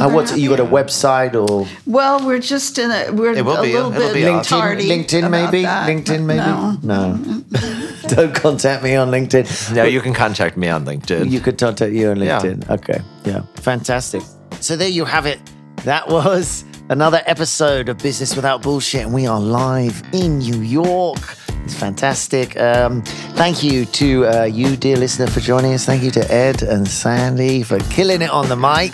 Uh, 0.00 0.08
what 0.10 0.36
you 0.38 0.48
got 0.50 0.60
a 0.60 0.64
website 0.64 1.34
or 1.34 1.66
Well, 1.86 2.24
we're 2.26 2.38
just 2.40 2.78
in 2.78 2.90
a 2.90 3.10
we're 3.12 3.32
It 3.34 3.44
will 3.44 3.56
a 3.56 3.62
be- 3.62 3.72
little 3.72 3.92
it'll 3.92 4.02
bit 4.08 4.14
be 4.14 4.20
LinkedIn? 4.22 4.48
tardy 4.48 4.88
LinkedIn 4.88 5.18
about 5.26 5.30
maybe? 5.52 5.62
that. 5.62 5.88
LinkedIn 5.88 6.24
maybe? 6.24 6.38
No. 6.40 6.78
No. 6.82 7.42
don't 8.08 8.34
contact 8.34 8.82
me 8.82 8.94
on 8.96 9.10
LinkedIn. 9.10 9.74
no, 9.74 9.84
you 9.84 10.00
can 10.00 10.14
contact 10.14 10.56
me 10.56 10.68
on 10.68 10.84
LinkedIn. 10.84 11.30
You 11.30 11.40
could 11.40 11.58
contact 11.58 11.92
you 11.92 12.10
on 12.10 12.20
Yeah. 12.20 12.38
LinkedIn. 12.40 12.70
Okay. 12.70 13.00
Yeah. 13.24 13.42
Fantastic. 13.56 14.22
So 14.60 14.76
there 14.76 14.88
you 14.88 15.04
have 15.04 15.26
it. 15.26 15.38
That 15.84 16.08
was 16.08 16.64
another 16.90 17.22
episode 17.26 17.88
of 17.88 17.98
Business 17.98 18.34
Without 18.34 18.62
Bullshit, 18.62 19.02
and 19.04 19.14
we 19.14 19.26
are 19.26 19.40
live 19.40 20.02
in 20.12 20.38
New 20.38 20.60
York. 20.62 21.18
It's 21.64 21.74
fantastic. 21.74 22.58
Um, 22.58 23.02
thank 23.36 23.62
you 23.62 23.84
to 23.84 24.26
uh, 24.26 24.44
you, 24.44 24.74
dear 24.76 24.96
listener, 24.96 25.26
for 25.26 25.40
joining 25.40 25.74
us. 25.74 25.84
Thank 25.84 26.02
you 26.02 26.10
to 26.12 26.32
Ed 26.32 26.62
and 26.62 26.88
Sandy 26.88 27.62
for 27.62 27.78
killing 27.90 28.22
it 28.22 28.30
on 28.30 28.48
the 28.48 28.56
mic. 28.56 28.92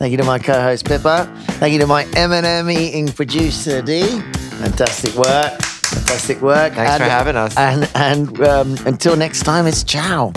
Thank 0.00 0.12
you 0.12 0.16
to 0.16 0.24
my 0.24 0.38
co-host 0.38 0.86
Pippa. 0.86 1.30
Thank 1.60 1.74
you 1.74 1.78
to 1.80 1.86
my 1.86 2.04
M&M 2.16 2.70
eating 2.70 3.06
producer 3.08 3.82
D. 3.82 4.00
Fantastic 4.00 5.14
work. 5.14 5.60
Fantastic 5.60 6.40
work. 6.40 6.72
Thanks 6.72 6.96
for 6.96 7.04
having 7.04 7.36
us. 7.36 7.54
And 7.58 7.86
and 7.94 8.40
um, 8.40 8.76
until 8.86 9.14
next 9.14 9.42
time, 9.42 9.66
it's 9.66 9.84
ciao. 9.84 10.32